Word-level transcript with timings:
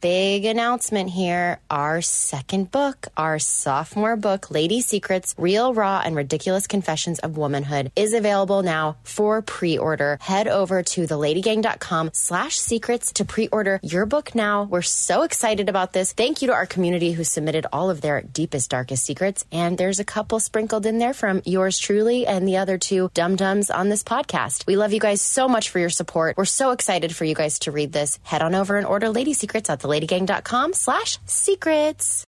Big 0.00 0.44
announcement 0.44 1.10
here. 1.10 1.58
Our 1.68 2.02
second 2.02 2.70
book, 2.70 3.08
our 3.16 3.40
sophomore 3.40 4.14
book, 4.14 4.48
Lady 4.48 4.80
Secrets, 4.80 5.34
Real, 5.36 5.74
Raw, 5.74 6.00
and 6.04 6.14
Ridiculous 6.14 6.68
Confessions 6.68 7.18
of 7.18 7.36
Womanhood 7.36 7.90
is 7.96 8.12
available 8.12 8.62
now 8.62 8.98
for 9.02 9.42
pre-order. 9.42 10.16
Head 10.20 10.46
over 10.46 10.84
to 10.84 11.00
theladygang.com 11.00 12.10
slash 12.12 12.60
secrets 12.60 13.10
to 13.14 13.24
pre-order 13.24 13.80
your 13.82 14.06
book 14.06 14.36
now. 14.36 14.62
We're 14.70 14.82
so 14.82 15.22
excited 15.22 15.68
about 15.68 15.94
this. 15.94 16.12
Thank 16.12 16.42
you 16.42 16.46
to 16.46 16.54
our 16.54 16.66
community 16.66 17.10
who 17.10 17.24
submitted 17.24 17.66
all 17.72 17.90
of 17.90 18.00
their 18.00 18.22
deepest, 18.22 18.70
darkest 18.70 19.04
secrets. 19.04 19.46
And 19.50 19.78
there's 19.78 19.98
a 19.98 20.04
couple 20.04 20.38
sprinkled 20.38 20.86
in 20.86 20.98
there 20.98 21.12
from 21.12 21.42
yours 21.44 21.76
truly 21.76 22.24
and 22.24 22.46
the 22.46 22.58
other 22.58 22.78
two 22.78 23.10
dum-dums 23.14 23.68
on 23.68 23.88
this 23.88 24.04
podcast. 24.04 24.64
We 24.64 24.76
love 24.76 24.92
you 24.92 25.00
guys 25.00 25.20
so 25.20 25.48
much 25.48 25.70
for 25.70 25.80
your 25.80 25.90
support. 25.90 26.36
We're 26.36 26.44
so 26.44 26.70
excited 26.70 27.16
for 27.16 27.24
you 27.24 27.34
guys 27.34 27.58
to 27.60 27.72
read 27.72 27.92
this. 27.92 28.20
Head 28.22 28.42
on 28.42 28.54
over 28.54 28.76
and 28.76 28.86
order 28.86 29.08
Lady 29.08 29.32
Secrets 29.32 29.68
at 29.68 29.80
the 29.80 29.87
theladygang.com 29.88 30.74
slash 30.74 31.18
secrets. 31.26 32.24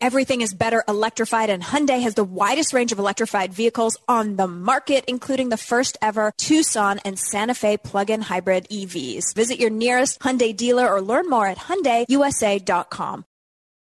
Everything 0.00 0.42
is 0.42 0.52
better 0.52 0.84
electrified, 0.86 1.48
and 1.48 1.62
Hyundai 1.62 2.02
has 2.02 2.14
the 2.14 2.24
widest 2.24 2.74
range 2.74 2.92
of 2.92 2.98
electrified 2.98 3.54
vehicles 3.54 3.96
on 4.06 4.36
the 4.36 4.46
market, 4.46 5.04
including 5.06 5.48
the 5.48 5.56
first 5.56 5.96
ever 6.02 6.32
Tucson 6.36 6.98
and 7.04 7.18
Santa 7.18 7.54
Fe 7.54 7.78
plug-in 7.78 8.20
hybrid 8.20 8.66
EVs. 8.68 9.34
Visit 9.34 9.58
your 9.58 9.70
nearest 9.70 10.20
Hyundai 10.20 10.54
dealer 10.54 10.86
or 10.92 11.00
learn 11.00 11.30
more 11.30 11.46
at 11.46 11.58
HyundaiUSA.com. 11.58 13.24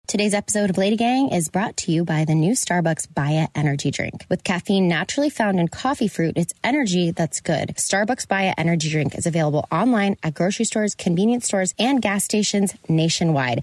Today's 0.07 0.35
episode 0.35 0.69
of 0.69 0.77
Lady 0.77 0.97
Gang 0.97 1.29
is 1.29 1.49
brought 1.49 1.77
to 1.77 1.91
you 1.91 2.05
by 2.05 2.25
the 2.25 2.35
new 2.35 2.51
Starbucks 2.51 3.11
Baya 3.11 3.47
Energy 3.55 3.89
Drink. 3.89 4.23
With 4.29 4.43
caffeine 4.43 4.87
naturally 4.87 5.31
found 5.31 5.59
in 5.59 5.67
coffee 5.67 6.07
fruit, 6.07 6.37
it's 6.37 6.53
energy 6.63 7.09
that's 7.09 7.41
good. 7.41 7.69
Starbucks 7.69 8.27
Baya 8.27 8.53
Energy 8.55 8.91
Drink 8.91 9.15
is 9.15 9.25
available 9.25 9.67
online 9.71 10.17
at 10.21 10.35
grocery 10.35 10.65
stores, 10.65 10.93
convenience 10.93 11.47
stores, 11.47 11.73
and 11.79 12.03
gas 12.03 12.23
stations 12.23 12.75
nationwide. 12.87 13.61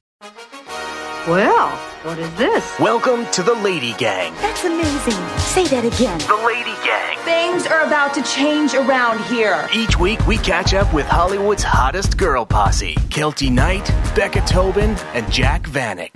Well, 1.28 1.68
what 2.02 2.18
is 2.18 2.34
this? 2.34 2.80
Welcome 2.80 3.26
to 3.30 3.44
the 3.44 3.55
Lady 3.55 3.92
Gang. 3.92 4.34
That's 4.41 4.64
amazing. 4.64 5.14
Say 5.38 5.64
that 5.69 5.84
again. 5.84 6.19
The 6.19 6.44
Lady 6.44 6.74
Gang. 6.84 7.16
Things 7.19 7.64
are 7.64 7.86
about 7.86 8.12
to 8.14 8.22
change 8.22 8.74
around 8.74 9.20
here. 9.27 9.69
Each 9.72 9.97
week 9.97 10.27
we 10.27 10.36
catch 10.38 10.74
up 10.74 10.92
with 10.92 11.06
Hollywood's 11.06 11.62
hottest 11.62 12.19
girl 12.19 12.44
posse 12.44 12.97
Keltie 13.08 13.52
Knight, 13.52 13.88
Becca 14.16 14.41
Tobin, 14.48 14.97
and 15.14 15.30
Jac 15.30 15.62
Vanek. 15.69 16.10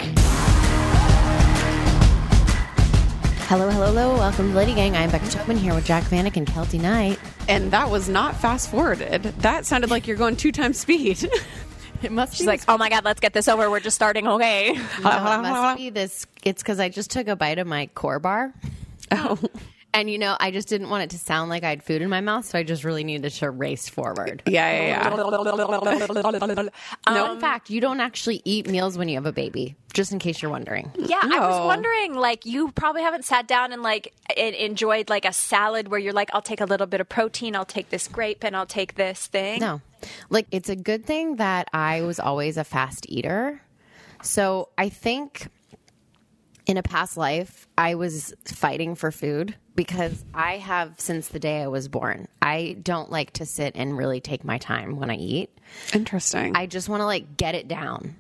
Hello, 3.47 3.71
hello, 3.71 3.87
hello. 3.87 4.15
Welcome 4.15 4.51
to 4.51 4.57
Lady 4.57 4.75
Gang. 4.75 4.97
I'm 4.97 5.09
Becca 5.11 5.29
Tobin 5.29 5.57
here 5.57 5.73
with 5.73 5.85
Jac 5.85 6.03
Vanek 6.03 6.37
and 6.37 6.49
Keltie 6.49 6.81
Knight. 6.81 7.21
And 7.49 7.71
that 7.71 7.89
was 7.91 8.09
not 8.09 8.35
fast 8.41 8.73
forwarded. 8.73 9.23
That 9.23 9.67
sounded 9.67 9.89
like 9.89 10.09
you're 10.09 10.17
going 10.17 10.35
two 10.35 10.51
times 10.51 10.81
speed. 10.81 11.31
It 12.03 12.13
must 12.13 12.37
She's 12.37 12.47
like, 12.47 12.63
oh 12.69 12.79
my 12.79 12.89
God, 12.89 13.05
let's 13.05 13.21
get 13.21 13.33
this 13.33 13.49
over. 13.49 13.71
We're 13.71 13.81
just 13.81 13.97
starting. 13.97 14.27
Okay. 14.27 14.73
No, 14.73 14.79
it 14.79 15.43
must 15.43 15.77
be 15.79 15.91
this. 15.91 16.27
It's 16.45 16.63
because 16.63 16.79
I 16.81 16.89
just 16.89 17.11
took 17.11 17.29
a 17.29 17.37
bite 17.37 17.59
of 17.59 17.67
my 17.67 17.87
core 17.95 18.19
bar. 18.19 18.53
Oh. 19.13 19.39
And 19.97 20.11
you 20.11 20.19
know, 20.19 20.37
I 20.39 20.51
just 20.51 20.69
didn't 20.69 20.91
want 20.91 21.05
it 21.05 21.11
to 21.11 21.19
sound 21.19 21.49
like 21.49 21.65
I 21.65 21.71
had 21.71 21.83
food 21.83 22.03
in 22.03 22.11
my 22.11 22.21
mouth, 22.21 22.45
so 22.45 22.59
I 22.59 22.65
just 22.65 22.85
really 22.85 23.03
needed 23.03 23.33
to 23.33 23.51
race 23.51 23.89
forward. 23.89 24.43
Yeah, 24.45 24.71
yeah, 24.71 25.09
yeah. 25.09 25.17
no, 27.09 27.25
in 27.25 27.31
um, 27.31 27.41
fact, 27.41 27.71
you 27.71 27.81
don't 27.81 28.01
actually 28.01 28.43
eat 28.45 28.69
meals 28.69 28.99
when 28.99 29.09
you 29.09 29.15
have 29.15 29.25
a 29.25 29.33
baby, 29.33 29.75
just 29.95 30.13
in 30.13 30.19
case 30.19 30.43
you're 30.43 30.51
wondering. 30.51 30.93
Yeah, 30.99 31.21
I 31.23 31.41
was 31.41 31.67
wondering, 31.67 32.13
like, 32.13 32.45
you 32.45 32.73
probably 32.73 33.01
haven't 33.01 33.25
sat 33.25 33.49
down 33.49 33.73
and 33.73 33.83
like 33.83 34.13
en- 34.37 34.53
enjoyed 34.53 35.09
like 35.09 35.25
a 35.25 35.33
salad 35.33 35.89
where 35.89 35.99
you're 35.99 36.13
like, 36.13 36.29
I'll 36.35 36.43
take 36.43 36.61
a 36.61 36.67
little 36.67 36.87
bit 36.87 37.01
of 37.01 37.09
protein, 37.09 37.57
I'll 37.57 37.65
take 37.65 37.89
this 37.89 38.07
grape, 38.07 38.45
and 38.45 38.55
I'll 38.55 38.67
take 38.67 38.97
this 38.97 39.29
thing. 39.29 39.61
No. 39.61 39.81
Like, 40.29 40.47
it's 40.51 40.69
a 40.69 40.77
good 40.77 41.07
thing 41.07 41.37
that 41.37 41.69
I 41.73 42.03
was 42.03 42.21
always 42.21 42.59
a 42.59 42.65
fast 42.65 43.07
eater. 43.09 43.63
So 44.23 44.69
I 44.77 44.91
think 44.91 45.49
in 46.67 46.77
a 46.77 46.83
past 46.83 47.17
life, 47.17 47.67
I 47.79 47.95
was 47.95 48.35
fighting 48.45 48.95
for 48.95 49.11
food 49.11 49.55
because 49.77 50.25
I 50.35 50.57
have 50.57 50.99
since 50.99 51.29
the 51.29 51.39
day 51.39 51.63
I 51.63 51.69
was 51.69 51.87
born. 51.89 52.27
I 52.43 52.77
don't 52.83 53.11
like 53.11 53.33
to 53.35 53.47
sit 53.47 53.77
and 53.77 53.97
really 53.97 54.21
take 54.21 54.45
my 54.45 54.59
time 54.59 54.97
when 54.97 55.11
I 55.11 55.17
eat. 55.17 55.51
Interesting. 55.93 56.57
I 56.57 56.67
just 56.67 56.89
want 56.89 57.03
to 57.03 57.07
like 57.07 57.37
get 57.37 57.55
it 57.55 57.69
down. 57.69 58.17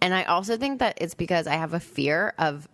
And 0.00 0.14
I 0.14 0.24
also 0.24 0.56
think 0.56 0.78
that 0.78 0.98
it's 1.00 1.14
because 1.14 1.46
I 1.46 1.54
have 1.54 1.74
a 1.74 1.80
fear 1.80 2.34
of 2.38 2.68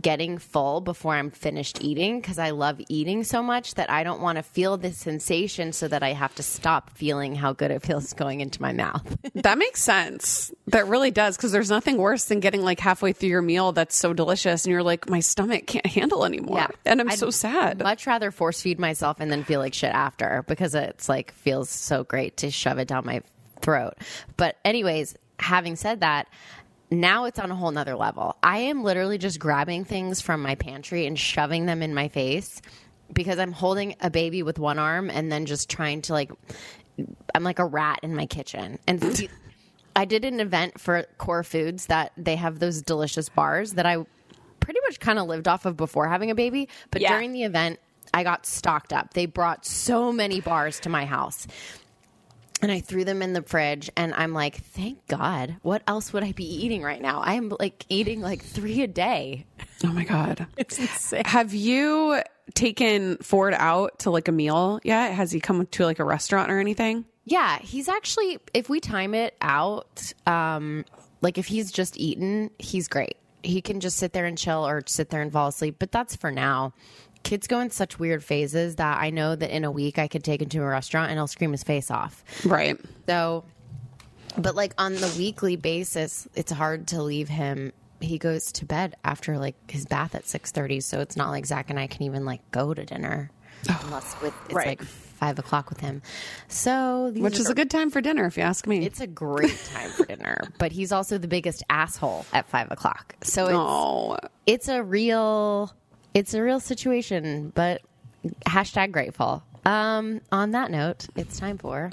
getting 0.00 0.38
full 0.38 0.80
before 0.80 1.14
I'm 1.14 1.30
finished 1.30 1.82
eating 1.82 2.20
because 2.20 2.38
I 2.38 2.50
love 2.50 2.80
eating 2.88 3.24
so 3.24 3.42
much 3.42 3.74
that 3.74 3.90
I 3.90 4.04
don't 4.04 4.20
want 4.20 4.36
to 4.36 4.42
feel 4.42 4.76
the 4.76 4.92
sensation 4.92 5.72
so 5.72 5.88
that 5.88 6.02
I 6.02 6.12
have 6.12 6.34
to 6.36 6.42
stop 6.42 6.90
feeling 6.90 7.34
how 7.34 7.52
good 7.52 7.70
it 7.70 7.82
feels 7.82 8.12
going 8.12 8.40
into 8.40 8.60
my 8.60 8.72
mouth. 8.72 9.16
that 9.34 9.58
makes 9.58 9.82
sense. 9.82 10.52
That 10.68 10.86
really 10.88 11.10
does 11.10 11.36
because 11.36 11.52
there's 11.52 11.70
nothing 11.70 11.96
worse 11.96 12.24
than 12.24 12.40
getting 12.40 12.62
like 12.62 12.80
halfway 12.80 13.12
through 13.12 13.30
your 13.30 13.42
meal 13.42 13.72
that's 13.72 13.96
so 13.96 14.12
delicious 14.12 14.64
and 14.64 14.72
you're 14.72 14.82
like, 14.82 15.08
my 15.08 15.20
stomach 15.20 15.66
can't 15.66 15.86
handle 15.86 16.24
anymore. 16.24 16.58
Yeah. 16.58 16.68
And 16.84 17.00
I'm 17.00 17.10
I'd 17.10 17.18
so 17.18 17.30
sad. 17.30 17.82
Much 17.82 18.06
rather 18.06 18.30
force 18.30 18.60
feed 18.60 18.78
myself 18.78 19.18
and 19.20 19.30
then 19.30 19.44
feel 19.44 19.60
like 19.60 19.74
shit 19.74 19.92
after 19.92 20.44
because 20.46 20.74
it's 20.74 21.08
like 21.08 21.32
feels 21.32 21.70
so 21.70 22.04
great 22.04 22.38
to 22.38 22.50
shove 22.50 22.78
it 22.78 22.88
down 22.88 23.06
my 23.06 23.22
throat. 23.60 23.94
But 24.36 24.56
anyways, 24.64 25.16
having 25.38 25.76
said 25.76 26.00
that, 26.00 26.28
now 26.90 27.24
it's 27.24 27.38
on 27.38 27.50
a 27.50 27.54
whole 27.54 27.70
nother 27.70 27.96
level. 27.96 28.36
I 28.42 28.58
am 28.58 28.82
literally 28.82 29.18
just 29.18 29.38
grabbing 29.38 29.84
things 29.84 30.20
from 30.20 30.42
my 30.42 30.54
pantry 30.54 31.06
and 31.06 31.18
shoving 31.18 31.66
them 31.66 31.82
in 31.82 31.94
my 31.94 32.08
face 32.08 32.60
because 33.12 33.38
I'm 33.38 33.52
holding 33.52 33.94
a 34.00 34.10
baby 34.10 34.42
with 34.42 34.58
one 34.58 34.78
arm 34.78 35.10
and 35.10 35.30
then 35.30 35.46
just 35.46 35.68
trying 35.70 36.02
to 36.02 36.12
like 36.12 36.30
I'm 37.34 37.44
like 37.44 37.58
a 37.58 37.64
rat 37.64 38.00
in 38.02 38.14
my 38.14 38.26
kitchen. 38.26 38.78
And 38.86 39.28
I 39.94 40.04
did 40.04 40.24
an 40.24 40.40
event 40.40 40.80
for 40.80 41.04
Core 41.18 41.42
Foods 41.42 41.86
that 41.86 42.12
they 42.16 42.36
have 42.36 42.58
those 42.58 42.82
delicious 42.82 43.28
bars 43.28 43.72
that 43.74 43.86
I 43.86 44.04
pretty 44.60 44.80
much 44.86 44.98
kind 45.00 45.18
of 45.18 45.26
lived 45.26 45.46
off 45.48 45.66
of 45.66 45.76
before 45.76 46.08
having 46.08 46.30
a 46.30 46.34
baby. 46.34 46.68
But 46.90 47.02
Yeah. 47.02 47.12
during 47.12 47.32
the 47.32 47.42
event, 47.44 47.78
I 48.14 48.22
got 48.22 48.46
stocked 48.46 48.92
up. 48.92 49.14
They 49.14 49.26
brought 49.26 49.66
so 49.66 50.10
many 50.12 50.40
bars 50.40 50.80
to 50.80 50.88
my 50.88 51.04
house. 51.04 51.46
And 52.62 52.72
I 52.72 52.80
threw 52.80 53.04
them 53.04 53.20
in 53.20 53.34
the 53.34 53.42
fridge, 53.42 53.90
and 53.96 54.14
I'm 54.14 54.32
like, 54.32 54.56
thank 54.56 55.06
God. 55.08 55.56
What 55.60 55.82
else 55.86 56.12
would 56.14 56.24
I 56.24 56.32
be 56.32 56.44
eating 56.64 56.82
right 56.82 57.02
now? 57.02 57.20
I'm 57.22 57.52
like 57.60 57.84
eating 57.90 58.22
like 58.22 58.42
three 58.42 58.80
a 58.82 58.86
day. 58.86 59.44
oh 59.84 59.88
my 59.92 60.04
God. 60.04 60.46
It's 60.56 60.78
insane. 60.78 61.22
Have 61.26 61.52
you 61.52 62.22
taken 62.54 63.18
Ford 63.18 63.52
out 63.54 63.98
to 64.00 64.10
like 64.10 64.28
a 64.28 64.32
meal 64.32 64.80
yet? 64.84 65.12
Has 65.12 65.30
he 65.32 65.38
come 65.40 65.66
to 65.66 65.84
like 65.84 65.98
a 65.98 66.04
restaurant 66.04 66.50
or 66.50 66.58
anything? 66.58 67.04
Yeah, 67.24 67.58
he's 67.58 67.88
actually, 67.88 68.38
if 68.54 68.68
we 68.70 68.80
time 68.80 69.12
it 69.12 69.36
out, 69.42 70.12
um, 70.26 70.84
like 71.20 71.36
if 71.38 71.46
he's 71.46 71.70
just 71.70 71.98
eaten, 71.98 72.50
he's 72.58 72.88
great. 72.88 73.16
He 73.42 73.60
can 73.60 73.80
just 73.80 73.98
sit 73.98 74.12
there 74.12 74.24
and 74.24 74.38
chill 74.38 74.66
or 74.66 74.82
sit 74.86 75.10
there 75.10 75.20
and 75.22 75.30
fall 75.32 75.48
asleep, 75.48 75.76
but 75.78 75.92
that's 75.92 76.16
for 76.16 76.30
now. 76.30 76.72
Kids 77.26 77.46
go 77.48 77.58
in 77.60 77.70
such 77.70 77.98
weird 77.98 78.22
phases 78.22 78.76
that 78.76 78.98
I 79.00 79.10
know 79.10 79.34
that 79.34 79.54
in 79.54 79.64
a 79.64 79.70
week 79.70 79.98
I 79.98 80.06
could 80.08 80.22
take 80.22 80.40
him 80.42 80.48
to 80.50 80.58
a 80.62 80.66
restaurant 80.66 81.10
and 81.10 81.18
I'll 81.18 81.26
scream 81.26 81.50
his 81.52 81.64
face 81.64 81.90
off. 81.90 82.22
Right. 82.44 82.78
So, 83.08 83.44
but 84.38 84.54
like 84.54 84.74
on 84.78 84.94
the 84.94 85.12
weekly 85.18 85.56
basis, 85.56 86.28
it's 86.34 86.52
hard 86.52 86.86
to 86.88 87.02
leave 87.02 87.28
him. 87.28 87.72
He 88.00 88.18
goes 88.18 88.52
to 88.52 88.64
bed 88.64 88.94
after 89.04 89.38
like 89.38 89.56
his 89.70 89.86
bath 89.86 90.14
at 90.14 90.26
six 90.26 90.52
thirty, 90.52 90.80
so 90.80 91.00
it's 91.00 91.16
not 91.16 91.30
like 91.30 91.46
Zach 91.46 91.70
and 91.70 91.80
I 91.80 91.86
can 91.86 92.02
even 92.04 92.24
like 92.24 92.48
go 92.50 92.72
to 92.74 92.84
dinner 92.84 93.30
unless 93.84 94.20
with 94.20 94.34
it's 94.44 94.54
Right. 94.54 94.66
like 94.78 94.82
five 94.84 95.38
o'clock 95.38 95.70
with 95.70 95.80
him. 95.80 96.02
So 96.46 97.10
Which 97.16 97.38
is 97.38 97.46
the- 97.46 97.52
a 97.52 97.54
good 97.54 97.70
time 97.70 97.90
for 97.90 98.00
dinner, 98.02 98.26
if 98.26 98.36
you 98.36 98.42
ask 98.42 98.66
me. 98.66 98.84
it's 98.84 99.00
a 99.00 99.06
great 99.06 99.58
time 99.72 99.90
for 99.90 100.04
dinner, 100.04 100.42
but 100.58 100.72
he's 100.72 100.92
also 100.92 101.16
the 101.18 101.26
biggest 101.26 101.64
asshole 101.70 102.26
at 102.34 102.46
five 102.48 102.70
o'clock. 102.70 103.16
So 103.22 103.46
it's 103.46 103.54
oh, 103.56 104.16
it's 104.44 104.68
a 104.68 104.82
real 104.82 105.72
it's 106.16 106.32
a 106.34 106.42
real 106.42 106.60
situation. 106.60 107.52
But 107.54 107.82
hashtag 108.46 108.90
grateful. 108.92 109.42
Um, 109.64 110.20
on 110.32 110.52
that 110.52 110.70
note, 110.70 111.06
it's 111.16 111.38
time 111.38 111.58
for 111.58 111.90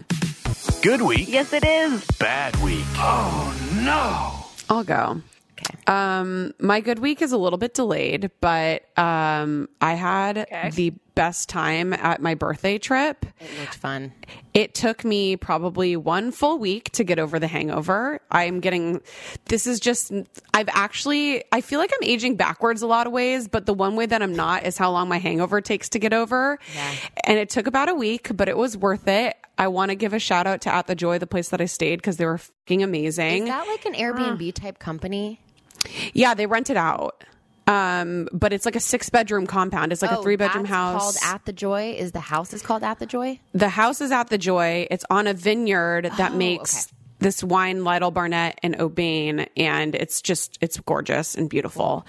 Good 0.82 1.02
week, 1.02 1.28
Yes, 1.30 1.54
it 1.54 1.64
is. 1.66 2.06
bad 2.20 2.56
week. 2.58 2.86
Oh 2.98 3.54
no. 3.84 4.46
I'll 4.74 4.84
go. 4.84 5.22
Okay. 5.88 5.94
Um, 5.94 6.54
my 6.60 6.80
good 6.82 7.00
week 7.00 7.22
is 7.22 7.32
a 7.32 7.38
little 7.38 7.60
bit 7.60 7.74
delayed, 7.74 8.32
but 8.42 8.86
um, 8.98 9.70
I 9.82 9.94
had 9.94 10.48
the 10.76 10.94
best 11.16 11.48
time 11.48 11.94
at 11.94 12.22
my 12.22 12.34
birthday 12.34 12.78
trip. 12.80 13.26
It 13.40 13.60
looked 13.60 13.76
fun. 13.76 14.14
It 14.54 14.74
took 14.74 15.06
me 15.06 15.36
probably 15.36 15.96
one 15.96 16.32
full 16.32 16.58
week 16.58 16.92
to 16.94 17.04
get 17.04 17.20
over 17.20 17.38
the 17.38 17.48
hangover. 17.48 18.20
I'm 18.32 18.60
getting, 18.60 19.02
this 19.46 19.68
is 19.68 19.80
just, 19.80 20.12
I've 20.54 20.70
actually, 20.70 21.44
I 21.52 21.62
feel 21.62 21.80
like 21.80 21.92
I'm 21.94 22.08
aging 22.08 22.36
backwards 22.36 22.82
a 22.82 22.88
lot 22.88 23.06
of 23.06 23.14
ways, 23.14 23.48
but 23.48 23.66
the 23.66 23.74
one 23.74 23.96
way 23.96 24.08
that 24.08 24.24
I'm 24.24 24.36
not 24.36 24.66
is 24.66 24.78
how 24.78 24.92
long 24.92 25.08
my 25.08 25.20
hangover 25.20 25.62
takes 25.62 25.90
to 25.90 26.00
get 26.00 26.14
over. 26.14 26.58
Yeah. 26.76 26.96
And 27.26 27.38
it 27.38 27.50
took 27.50 27.68
about 27.68 27.90
a 27.90 27.96
week, 27.96 28.36
but 28.36 28.50
it 28.50 28.58
was 28.58 28.76
worth 28.76 29.08
it. 29.08 29.38
I 29.58 29.68
want 29.68 29.90
to 29.90 29.96
give 29.96 30.14
a 30.14 30.20
shout 30.20 30.48
out 30.48 30.62
to 30.62 30.74
At 30.74 30.88
the 30.88 30.96
Joy, 30.96 31.20
the 31.20 31.28
place 31.28 31.50
that 31.50 31.62
I 31.62 31.66
stayed, 31.66 31.98
because 31.98 32.18
they 32.18 32.26
were 32.26 32.40
fucking 32.40 32.82
amazing. 32.82 33.44
Is 33.44 33.50
that 33.50 33.68
like 33.68 33.86
an 33.86 33.94
Airbnb 33.94 34.52
type 34.56 34.80
company? 34.80 35.40
Yeah, 36.14 36.34
they 36.34 36.46
rent 36.46 36.70
it 36.70 36.78
out. 36.78 37.24
Um, 37.66 38.28
but 38.34 38.52
it's 38.52 38.66
like 38.66 38.76
a 38.76 38.80
six 38.82 39.10
bedroom 39.10 39.48
compound. 39.48 39.94
It's 39.94 40.02
like 40.02 40.12
a 40.12 40.22
three 40.22 40.36
bedroom 40.36 40.66
Oh, 40.66 40.68
house. 40.68 41.02
Called 41.02 41.16
At 41.36 41.46
the 41.46 41.54
Joy. 41.54 41.96
Is 41.98 42.12
the 42.12 42.20
house 42.20 42.54
is 42.54 42.62
called 42.62 42.84
At 42.84 43.00
the 43.00 43.06
Joy? 43.06 43.40
the 43.54 43.70
house 43.70 44.02
is 44.02 44.12
at 44.12 44.30
the 44.30 44.38
Joy. 44.38 44.86
It's 44.92 45.06
on 45.10 45.28
a 45.28 45.34
vineyard 45.34 46.12
that 46.18 46.32
Oh, 46.34 46.36
makes 46.36 46.88
this 47.24 47.44
wine 47.44 47.84
Lytle 47.84 48.12
Barnett 48.12 48.60
and 48.62 48.78
Aubain, 48.78 49.48
and 49.58 49.96
it's 49.96 50.22
just 50.22 50.58
it's 50.62 50.80
gorgeous 50.82 51.36
and 51.36 51.50
beautiful. 51.50 52.06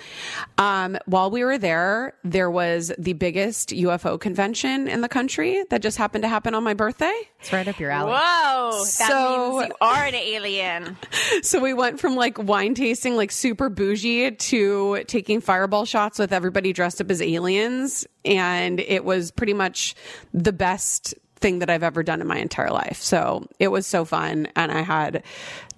Um, 0.59 0.99
while 1.07 1.31
we 1.31 1.43
were 1.45 1.57
there, 1.57 2.15
there 2.25 2.51
was 2.51 2.93
the 2.99 3.15
biggest 3.15 3.71
UFO 3.71 4.21
convention 4.21 4.89
in 4.89 5.01
the 5.01 5.09
country 5.09 5.65
that 5.71 5.81
just 5.81 5.97
happened 5.97 6.23
to 6.23 6.29
happen 6.29 6.55
on 6.55 6.63
my 6.65 6.75
birthday. 6.75 7.15
It's 7.41 7.53
right 7.53 7.67
up 7.67 7.79
your 7.81 7.91
alley. 7.91 8.13
Whoa, 8.13 8.71
that 8.85 8.87
So- 8.87 9.59
means 9.59 9.69
you 9.69 9.75
are 9.81 10.05
an 10.05 10.15
alien. 10.15 10.97
So 11.43 11.61
we 11.61 11.75
went 11.75 12.01
from 12.01 12.17
like 12.17 12.39
wine 12.39 12.75
tasting, 12.75 13.17
like 13.17 13.31
super 13.33 13.69
bougie, 13.69 14.31
to 14.33 15.05
taking 15.07 15.41
fireball 15.41 15.85
shots 15.85 16.19
with 16.19 16.33
everybody 16.33 16.73
dressed 16.73 17.01
up 17.01 17.11
as 17.11 17.21
aliens. 17.21 18.07
And 18.25 18.81
it 18.81 19.05
was 19.05 19.31
pretty 19.31 19.53
much 19.55 19.95
the 20.33 20.53
best 20.53 21.15
thing 21.45 21.59
that 21.59 21.69
I've 21.69 21.83
ever 21.83 22.03
done 22.03 22.23
in 22.23 22.27
my 22.27 22.39
entire 22.39 22.71
life. 22.71 23.03
So 23.03 23.47
it 23.59 23.69
was 23.69 23.87
so 23.87 24.07
fun. 24.07 24.49
And 24.57 24.73
I 24.73 24.81
had 24.81 25.23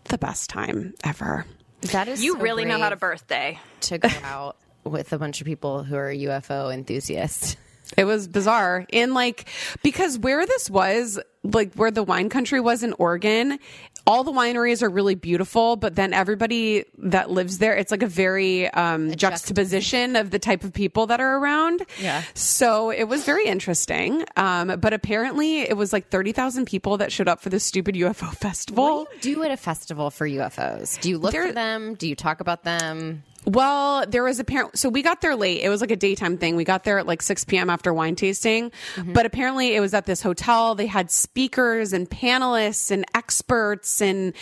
the 0.05 0.17
best 0.17 0.49
time 0.49 0.95
ever. 1.03 1.45
That 1.91 2.07
is 2.07 2.23
You 2.23 2.35
so 2.35 2.39
really 2.39 2.65
know 2.65 2.79
how 2.79 2.89
to 2.91 2.95
birthday. 2.95 3.59
to 3.81 3.99
go 3.99 4.09
out 4.23 4.57
with 4.85 5.13
a 5.13 5.19
bunch 5.19 5.41
of 5.41 5.45
people 5.45 5.83
who 5.83 5.97
are 5.97 6.13
UFO 6.13 6.73
enthusiasts. 6.73 7.57
It 7.97 8.05
was 8.05 8.29
bizarre. 8.29 8.87
And 8.93 9.13
like, 9.13 9.49
because 9.83 10.21
where 10.21 10.47
this 10.47 10.71
was, 10.71 11.19
like 11.43 11.75
where 11.75 11.91
the 11.91 12.05
wine 12.05 12.29
country 12.29 12.61
was 12.61 12.85
in 12.85 12.93
Oregon, 13.01 13.59
all 14.07 14.23
the 14.25 14.33
wineries 14.33 14.83
are 14.83 14.89
really 14.89 15.15
beautiful, 15.17 15.77
but 15.77 15.97
then 15.97 16.13
everybody 16.13 16.85
that 16.99 17.31
lives 17.31 17.59
there, 17.59 17.77
it's 17.77 17.91
like 17.91 18.03
a 18.03 18.07
very 18.07 18.69
um, 18.71 19.15
juxtaposition 19.17 20.15
of 20.17 20.31
the 20.31 20.39
type 20.39 20.63
of 20.65 20.73
people 20.73 21.07
that 21.07 21.21
are 21.21 21.39
around. 21.39 21.83
Yeah. 22.01 22.23
So 22.35 22.91
it 22.91 23.05
was 23.05 23.25
very 23.25 23.47
interesting. 23.47 24.25
Um, 24.37 24.79
but 24.81 24.93
apparently 24.93 25.61
it 25.63 25.77
was 25.77 25.93
like 25.93 26.09
30,000 26.09 26.67
people 26.67 26.99
that 26.99 27.11
showed 27.11 27.29
up 27.29 27.41
for 27.41 27.49
this 27.49 27.65
stupid 27.65 27.95
UFO 27.97 28.33
festival. 28.37 29.01
What 29.07 29.21
do 29.21 29.31
you 29.31 29.37
do 29.37 29.43
at 29.43 29.51
a 29.51 29.57
festival 29.57 30.11
for 30.11 30.29
UFOs? 30.29 31.01
Do 31.01 31.09
you 31.09 31.19
look 31.19 31.33
There- 31.33 31.49
for 31.49 31.53
them? 31.53 31.95
Do 31.95 32.09
you 32.09 32.15
talk 32.15 32.41
about 32.41 32.63
them? 32.65 33.25
Well, 33.47 34.05
there 34.07 34.25
was 34.25 34.41
apparent. 34.41 34.77
So 34.77 34.89
we 34.89 35.03
got 35.03 35.21
there 35.21 35.37
late. 35.37 35.63
It 35.63 35.69
was 35.69 35.81
like 35.81 35.93
a 35.93 35.97
daytime 35.97 36.37
thing. 36.37 36.57
We 36.57 36.65
got 36.65 36.83
there 36.83 36.99
at 36.99 37.07
like 37.07 37.23
6 37.23 37.45
p.m. 37.45 37.71
after 37.71 37.95
wine 37.95 38.17
tasting. 38.17 38.73
But 39.13 39.25
apparently, 39.25 39.77
it 39.77 39.81
was 39.81 39.95
at 39.95 40.05
this 40.05 40.21
hotel. 40.21 40.75
They 40.75 40.87
had 40.87 41.11
speakers 41.13 41.93
and 41.93 42.11
panelists 42.11 42.91
and 42.91 43.05
experts, 43.15 44.03
and 44.03 44.33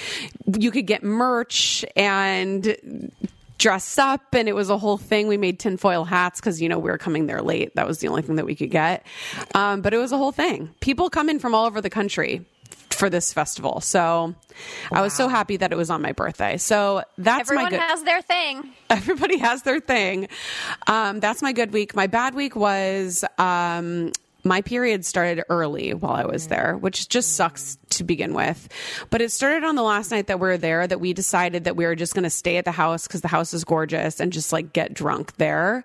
you 0.59 0.71
could 0.71 0.87
get 0.87 1.03
merch 1.03 1.85
and 1.95 3.13
dress 3.59 3.99
up. 3.99 4.35
And 4.35 4.49
it 4.49 4.55
was 4.55 4.71
a 4.71 4.79
whole 4.79 4.97
thing. 4.97 5.29
We 5.29 5.37
made 5.37 5.59
tinfoil 5.59 6.05
hats 6.05 6.41
because, 6.41 6.63
you 6.63 6.69
know, 6.71 6.79
we 6.79 6.91
were 6.91 6.99
coming 6.99 7.27
there 7.27 7.43
late. 7.43 7.75
That 7.75 7.87
was 7.87 7.99
the 7.99 8.09
only 8.09 8.23
thing 8.23 8.37
that 8.37 8.47
we 8.47 8.55
could 8.55 8.71
get. 8.71 9.07
Um, 9.55 9.83
but 9.83 9.93
it 9.93 9.99
was 9.99 10.13
a 10.13 10.17
whole 10.17 10.33
thing. 10.33 10.71
People 10.81 11.11
come 11.11 11.29
in 11.29 11.39
from 11.39 11.55
all 11.55 11.67
over 11.67 11.81
the 11.83 11.91
country 11.91 12.45
for 12.95 13.11
this 13.11 13.33
festival. 13.33 13.81
So 13.81 14.35
I 14.93 15.01
was 15.03 15.13
so 15.13 15.29
happy 15.29 15.57
that 15.59 15.73
it 15.73 15.77
was 15.77 15.91
on 15.91 16.03
my 16.03 16.13
birthday. 16.13 16.57
So 16.57 17.03
that's 17.19 17.51
my 17.51 17.55
Everyone 17.63 17.71
good 17.71 17.81
has 17.81 18.03
their 18.03 18.23
thing. 18.23 18.71
everybody 18.91 19.39
has 19.39 19.63
their 19.63 19.81
thing. 19.81 20.29
Um, 20.87 21.21
that's 21.21 21.43
my 21.43 21.53
good 21.53 21.73
week. 21.73 21.95
My 21.95 22.07
bad 22.07 22.35
week 22.35 22.55
was 22.57 23.25
um, 23.39 24.13
my 24.45 24.61
period 24.61 25.05
started 25.05 25.43
early 25.49 25.95
while 25.95 26.13
I 26.13 26.27
was 26.27 26.49
there, 26.49 26.77
which 26.77 27.09
just 27.09 27.35
sucks 27.35 27.79
to 27.91 28.05
begin 28.05 28.35
with. 28.35 28.69
But 29.11 29.23
it 29.23 29.33
started 29.33 29.65
on 29.65 29.75
the 29.75 29.83
last 29.83 30.11
night 30.11 30.27
that 30.27 30.39
we 30.39 30.49
were 30.49 30.59
there 30.59 30.87
that 30.87 31.01
we 31.01 31.13
decided 31.15 31.65
that 31.65 31.77
we 31.77 31.87
were 31.87 31.95
just 31.95 32.15
going 32.15 32.25
to 32.25 32.31
stay 32.31 32.59
at 32.59 32.65
the 32.65 32.73
house 32.73 33.07
because 33.07 33.23
the 33.23 33.29
house 33.29 33.55
is 33.55 33.65
gorgeous 33.65 34.21
and 34.21 34.33
just 34.33 34.53
like 34.53 34.73
get 34.73 34.93
drunk 34.93 35.37
there. 35.37 35.85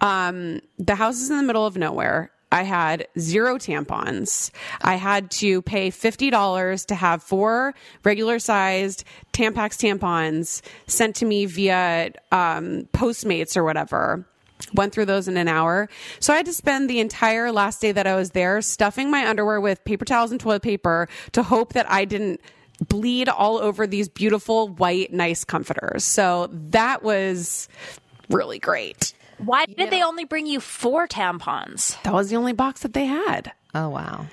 Um, 0.00 0.60
the 0.78 0.94
house 0.94 1.20
is 1.20 1.30
in 1.30 1.36
the 1.36 1.42
middle 1.42 1.66
of 1.66 1.76
nowhere. 1.76 2.30
I 2.52 2.62
had 2.62 3.08
zero 3.18 3.58
tampons. 3.58 4.50
I 4.80 4.94
had 4.96 5.30
to 5.32 5.62
pay 5.62 5.90
$50 5.90 6.86
to 6.86 6.94
have 6.94 7.22
four 7.22 7.74
regular 8.04 8.38
sized 8.38 9.04
Tampax 9.32 9.76
tampons 9.76 10.62
sent 10.86 11.16
to 11.16 11.24
me 11.24 11.46
via 11.46 12.12
um, 12.32 12.88
Postmates 12.92 13.56
or 13.56 13.64
whatever. 13.64 14.26
Went 14.72 14.94
through 14.94 15.04
those 15.04 15.28
in 15.28 15.36
an 15.36 15.48
hour. 15.48 15.88
So 16.18 16.32
I 16.32 16.38
had 16.38 16.46
to 16.46 16.52
spend 16.52 16.88
the 16.88 17.00
entire 17.00 17.52
last 17.52 17.80
day 17.82 17.92
that 17.92 18.06
I 18.06 18.16
was 18.16 18.30
there 18.30 18.62
stuffing 18.62 19.10
my 19.10 19.28
underwear 19.28 19.60
with 19.60 19.84
paper 19.84 20.06
towels 20.06 20.30
and 20.30 20.40
toilet 20.40 20.62
paper 20.62 21.08
to 21.32 21.42
hope 21.42 21.74
that 21.74 21.90
I 21.90 22.06
didn't 22.06 22.40
bleed 22.88 23.28
all 23.28 23.58
over 23.58 23.86
these 23.86 24.08
beautiful 24.08 24.68
white, 24.68 25.12
nice 25.12 25.44
comforters. 25.44 26.04
So 26.04 26.48
that 26.52 27.02
was 27.02 27.68
really 28.30 28.58
great. 28.58 29.12
Why 29.38 29.66
did 29.66 29.90
they 29.90 30.02
only 30.02 30.24
bring 30.24 30.46
you 30.46 30.60
four 30.60 31.06
tampons? 31.06 32.00
That 32.02 32.12
was 32.14 32.30
the 32.30 32.36
only 32.36 32.52
box 32.52 32.80
that 32.82 32.92
they 32.94 33.06
had. 33.06 33.52
Oh 33.74 33.88
wow. 33.90 34.26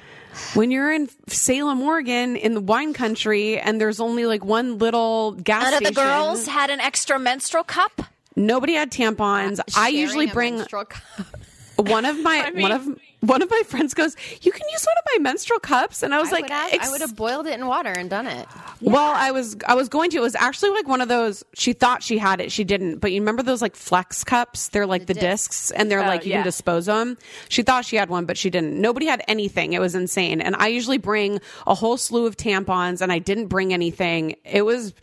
When 0.56 0.72
you're 0.72 0.92
in 0.92 1.10
Salem, 1.28 1.82
Oregon, 1.82 2.36
in 2.36 2.56
the 2.56 2.62
wine 2.62 2.94
country, 2.94 3.60
and 3.60 3.80
there's 3.80 4.00
only 4.00 4.26
like 4.26 4.44
one 4.44 4.78
little 4.80 5.34
gas 5.34 5.66
None 5.66 5.74
of 5.76 5.84
the 5.84 5.92
girls 5.92 6.48
had 6.48 6.70
an 6.72 6.80
extra 6.80 7.20
menstrual 7.20 7.64
cup. 7.64 8.02
nobody 8.36 8.74
had 8.74 8.92
tampons. 8.92 9.60
I 9.78 9.90
usually 9.90 10.28
bring 10.28 10.58
one 11.76 12.06
of 12.06 12.20
my 12.22 12.52
one 12.56 12.72
of 12.72 12.88
one 13.20 13.42
of 13.42 13.50
my 13.50 13.62
friends 13.68 13.94
goes, 13.94 14.16
"You 14.42 14.52
can 14.52 14.68
use 14.72 14.86
one 14.86 14.98
of 14.98 15.04
my 15.16 15.30
menstrual 15.30 15.60
cups," 15.60 16.02
and 16.04 16.14
I 16.16 16.20
was 16.20 16.30
I 16.30 16.32
like, 16.34 16.44
would 16.46 16.52
have, 16.52 16.74
"Ex- 16.74 16.88
I 16.88 16.92
would 16.92 17.02
have 17.02 17.16
boiled 17.16 17.46
it 17.48 17.54
in 17.60 17.68
water 17.68 17.92
and 17.92 18.10
done 18.10 18.28
it. 18.28 18.48
Well, 18.84 19.14
I 19.16 19.32
was 19.32 19.56
I 19.66 19.76
was 19.76 19.88
going 19.88 20.10
to. 20.12 20.18
It 20.18 20.22
was 20.22 20.36
actually 20.36 20.72
like 20.72 20.88
one 20.88 21.00
of 21.00 21.08
those. 21.08 21.44
She 21.54 21.74
thought 21.74 22.04
she 22.04 22.18
had 22.18 22.42
it, 22.42 22.52
she 22.52 22.64
didn't. 22.64 23.00
But 23.00 23.12
you 23.12 23.22
remember 23.22 23.42
those 23.42 23.62
like 23.62 23.76
flex 23.76 24.24
cups? 24.24 24.70
They're 24.70 24.86
like 24.86 25.06
the, 25.06 25.14
discs, 25.14 25.72
and 25.72 25.90
they're 25.90 26.02
like 26.02 26.26
you 26.26 26.32
yeah. 26.32 26.38
can 26.38 26.46
dispose 26.46 26.86
them. 26.88 27.18
She 27.48 27.64
thought 27.64 27.86
she 27.86 27.96
had 27.96 28.10
one, 28.10 28.26
but 28.26 28.38
she 28.38 28.50
didn't. 28.50 28.80
Nobody 28.80 29.06
had 29.06 29.24
anything. 29.28 29.74
It 29.74 29.80
was 29.80 29.96
insane. 29.96 30.42
And 30.42 30.56
I 30.58 30.68
usually 30.68 30.98
bring 30.98 31.40
a 31.66 31.74
whole 31.74 31.98
slew 31.98 32.26
of 32.26 32.36
tampons, 32.36 33.02
and 33.02 33.12
I 33.12 33.20
didn't 33.20 33.48
bring 33.48 33.74
anything. 33.74 34.36
It 34.44 34.64
was 34.64 34.94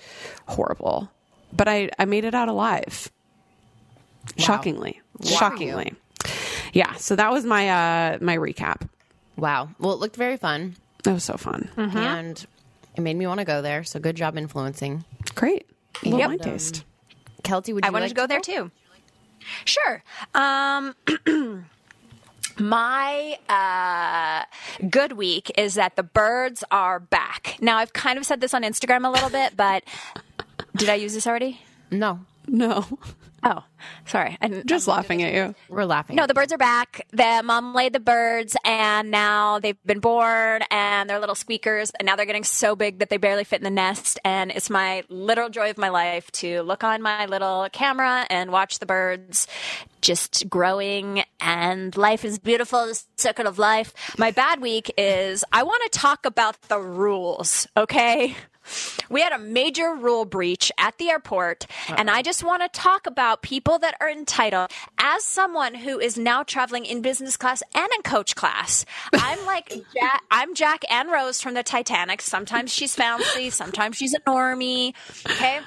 horrible, 0.46 1.10
but 1.52 1.66
I 1.66 1.90
I 1.98 2.04
made 2.04 2.24
it 2.24 2.34
out 2.34 2.48
alive. 2.48 3.10
Shockingly, 4.36 5.00
shockingly, 5.24 5.94
yeah. 6.74 6.94
So 6.94 7.16
that 7.16 7.32
was 7.32 7.46
my 7.46 7.68
uh 7.70 8.18
my 8.20 8.36
recap. 8.36 8.86
Wow. 9.36 9.70
Well, 9.78 9.94
it 9.94 10.00
looked 10.00 10.16
very 10.16 10.36
fun, 10.36 10.76
It 11.06 11.10
was 11.10 11.24
so 11.24 11.38
fun. 11.38 11.70
and 11.76 12.46
it 12.96 13.00
made 13.00 13.16
me 13.16 13.26
want 13.26 13.38
to 13.40 13.44
go 13.44 13.62
there. 13.62 13.84
So 13.84 13.98
good 14.00 14.16
job 14.16 14.36
influencing. 14.36 15.04
Great. 15.34 15.66
Little 16.02 16.18
Yep. 16.20 16.28
wine 16.28 16.38
taste. 16.38 16.84
Keltie, 17.42 17.74
would 17.74 17.84
you 17.84 17.88
I 17.88 17.90
wanted 17.90 18.04
like 18.06 18.08
to 18.10 18.14
go 18.14 18.26
there 18.26 18.40
too. 18.40 18.70
Sure. 19.64 20.02
Um, 20.34 20.94
my 22.58 23.38
uh, 23.48 24.44
good 24.88 25.12
week 25.12 25.50
is 25.56 25.74
that 25.74 25.96
the 25.96 26.02
birds 26.02 26.62
are 26.70 27.00
back. 27.00 27.56
Now, 27.60 27.78
I've 27.78 27.92
kind 27.92 28.18
of 28.18 28.26
said 28.26 28.40
this 28.40 28.52
on 28.54 28.62
Instagram 28.62 29.06
a 29.06 29.10
little 29.10 29.30
bit, 29.30 29.56
but 29.56 29.84
did 30.76 30.88
I 30.88 30.94
use 30.94 31.14
this 31.14 31.26
already? 31.26 31.60
No, 31.90 32.20
No, 32.46 32.84
Oh, 33.42 33.64
sorry. 34.04 34.36
I 34.42 34.48
didn't- 34.48 34.66
just 34.66 34.86
laughing 34.86 35.22
at 35.22 35.32
you. 35.32 35.54
we're 35.70 35.84
laughing. 35.86 36.16
No, 36.16 36.26
the 36.26 36.34
birds 36.34 36.52
are 36.52 36.58
back. 36.58 37.06
The 37.10 37.40
mom 37.42 37.74
laid 37.74 37.94
the 37.94 38.00
birds, 38.00 38.54
and 38.66 39.10
now 39.10 39.58
they've 39.60 39.82
been 39.86 40.00
born, 40.00 40.60
and 40.70 41.08
they're 41.08 41.18
little 41.20 41.34
squeakers, 41.34 41.90
and 41.98 42.04
now 42.04 42.16
they're 42.16 42.26
getting 42.26 42.44
so 42.44 42.76
big 42.76 42.98
that 42.98 43.08
they 43.08 43.16
barely 43.16 43.44
fit 43.44 43.60
in 43.60 43.64
the 43.64 43.70
nest. 43.70 44.18
And 44.26 44.50
it's 44.50 44.68
my 44.68 45.04
literal 45.08 45.48
joy 45.48 45.70
of 45.70 45.78
my 45.78 45.88
life 45.88 46.30
to 46.32 46.60
look 46.62 46.84
on 46.84 47.00
my 47.00 47.24
little 47.26 47.66
camera 47.72 48.26
and 48.28 48.50
watch 48.52 48.78
the 48.78 48.84
birds 48.86 49.46
just 50.02 50.50
growing. 50.50 51.24
And 51.40 51.96
life 51.96 52.26
is 52.26 52.38
beautiful, 52.38 52.86
the 52.86 53.02
circle 53.16 53.46
of 53.46 53.58
life. 53.58 53.94
My 54.18 54.32
bad 54.32 54.60
week 54.60 54.92
is 54.98 55.44
I 55.50 55.62
want 55.62 55.82
to 55.90 55.98
talk 55.98 56.26
about 56.26 56.60
the 56.62 56.78
rules, 56.78 57.66
okay? 57.74 58.36
We 59.08 59.22
had 59.22 59.32
a 59.32 59.38
major 59.38 59.94
rule 59.94 60.24
breach 60.24 60.70
at 60.78 60.98
the 60.98 61.10
airport, 61.10 61.66
and 61.88 62.10
I 62.10 62.22
just 62.22 62.44
want 62.44 62.62
to 62.62 62.68
talk 62.68 63.06
about 63.06 63.42
people 63.42 63.78
that 63.78 63.96
are 64.00 64.10
entitled. 64.10 64.70
As 64.98 65.24
someone 65.24 65.74
who 65.74 65.98
is 65.98 66.16
now 66.16 66.42
traveling 66.42 66.84
in 66.84 67.02
business 67.02 67.36
class 67.36 67.62
and 67.74 67.88
in 67.96 68.02
coach 68.02 68.34
class, 68.36 68.84
I'm 69.12 69.44
like 69.46 69.68
Jack, 69.68 70.22
I'm 70.30 70.54
Jack 70.54 70.84
and 70.90 71.10
Rose 71.10 71.40
from 71.40 71.54
the 71.54 71.62
Titanic. 71.62 72.22
Sometimes 72.22 72.72
she's 72.72 72.94
fancy, 72.94 73.50
sometimes 73.50 73.96
she's 73.96 74.14
a 74.14 74.20
normie. 74.20 74.94
Okay. 75.26 75.60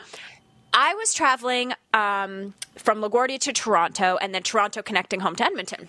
I 0.74 0.95
was 0.95 1.13
traveling 1.13 1.74
um, 1.93 2.55
from 2.77 3.00
LaGuardia 3.01 3.39
to 3.41 3.53
Toronto, 3.53 4.17
and 4.19 4.33
then 4.33 4.41
Toronto 4.41 4.81
connecting 4.81 5.19
home 5.19 5.36
to 5.36 5.45
Edmonton. 5.45 5.88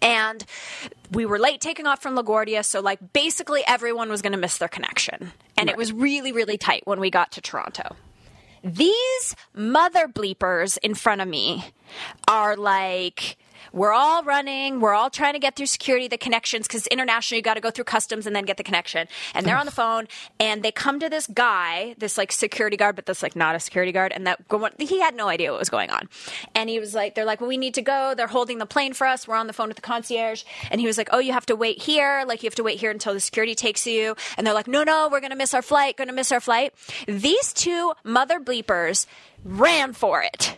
And 0.00 0.44
we 1.10 1.26
were 1.26 1.38
late 1.38 1.60
taking 1.60 1.86
off 1.86 2.02
from 2.02 2.16
LaGuardia, 2.16 2.64
so 2.64 2.80
like 2.80 3.12
basically 3.12 3.62
everyone 3.66 4.08
was 4.08 4.22
going 4.22 4.32
to 4.32 4.38
miss 4.38 4.58
their 4.58 4.68
connection. 4.68 5.32
And 5.56 5.68
it 5.68 5.76
was 5.76 5.92
really, 5.92 6.32
really 6.32 6.58
tight 6.58 6.82
when 6.86 7.00
we 7.00 7.10
got 7.10 7.32
to 7.32 7.40
Toronto. 7.40 7.96
These 8.62 9.36
mother 9.54 10.08
bleepers 10.08 10.78
in 10.82 10.94
front 10.94 11.20
of 11.20 11.28
me 11.28 11.72
are 12.26 12.56
like 12.56 13.36
we're 13.72 13.92
all 13.92 14.22
running. 14.22 14.80
We're 14.80 14.94
all 14.94 15.10
trying 15.10 15.34
to 15.34 15.38
get 15.38 15.56
through 15.56 15.66
security, 15.66 16.08
the 16.08 16.18
connections, 16.18 16.66
because 16.66 16.86
internationally 16.88 17.38
you 17.38 17.42
got 17.42 17.54
to 17.54 17.60
go 17.60 17.70
through 17.70 17.84
customs 17.84 18.26
and 18.26 18.34
then 18.34 18.44
get 18.44 18.56
the 18.56 18.62
connection. 18.62 19.08
And 19.34 19.46
they're 19.46 19.56
on 19.56 19.66
the 19.66 19.72
phone 19.72 20.06
and 20.38 20.62
they 20.62 20.72
come 20.72 21.00
to 21.00 21.08
this 21.08 21.26
guy, 21.26 21.94
this 21.98 22.18
like 22.18 22.32
security 22.32 22.76
guard, 22.76 22.96
but 22.96 23.06
that's 23.06 23.22
like 23.22 23.36
not 23.36 23.54
a 23.54 23.60
security 23.60 23.92
guard. 23.92 24.12
And 24.12 24.26
that 24.26 24.40
he 24.78 25.00
had 25.00 25.14
no 25.14 25.28
idea 25.28 25.50
what 25.50 25.58
was 25.58 25.70
going 25.70 25.90
on. 25.90 26.08
And 26.54 26.68
he 26.68 26.78
was 26.78 26.94
like, 26.94 27.14
they're 27.14 27.24
like, 27.24 27.40
well, 27.40 27.48
we 27.48 27.56
need 27.56 27.74
to 27.74 27.82
go. 27.82 28.14
They're 28.16 28.26
holding 28.26 28.58
the 28.58 28.66
plane 28.66 28.92
for 28.92 29.06
us. 29.06 29.26
We're 29.26 29.36
on 29.36 29.46
the 29.46 29.52
phone 29.52 29.68
with 29.68 29.76
the 29.76 29.82
concierge. 29.82 30.44
And 30.70 30.80
he 30.80 30.86
was 30.86 30.98
like, 30.98 31.08
oh, 31.12 31.18
you 31.18 31.32
have 31.32 31.46
to 31.46 31.56
wait 31.56 31.82
here. 31.82 32.24
Like 32.26 32.42
you 32.42 32.46
have 32.46 32.54
to 32.56 32.62
wait 32.62 32.78
here 32.78 32.90
until 32.90 33.14
the 33.14 33.20
security 33.20 33.54
takes 33.54 33.86
you. 33.86 34.16
And 34.36 34.46
they're 34.46 34.54
like, 34.54 34.68
no, 34.68 34.84
no, 34.84 35.08
we're 35.10 35.20
going 35.20 35.30
to 35.30 35.36
miss 35.36 35.54
our 35.54 35.62
flight, 35.62 35.96
going 35.96 36.08
to 36.08 36.14
miss 36.14 36.32
our 36.32 36.40
flight. 36.40 36.74
These 37.06 37.52
two 37.52 37.92
mother 38.02 38.40
bleepers 38.40 39.06
ran 39.44 39.92
for 39.92 40.22
it. 40.22 40.56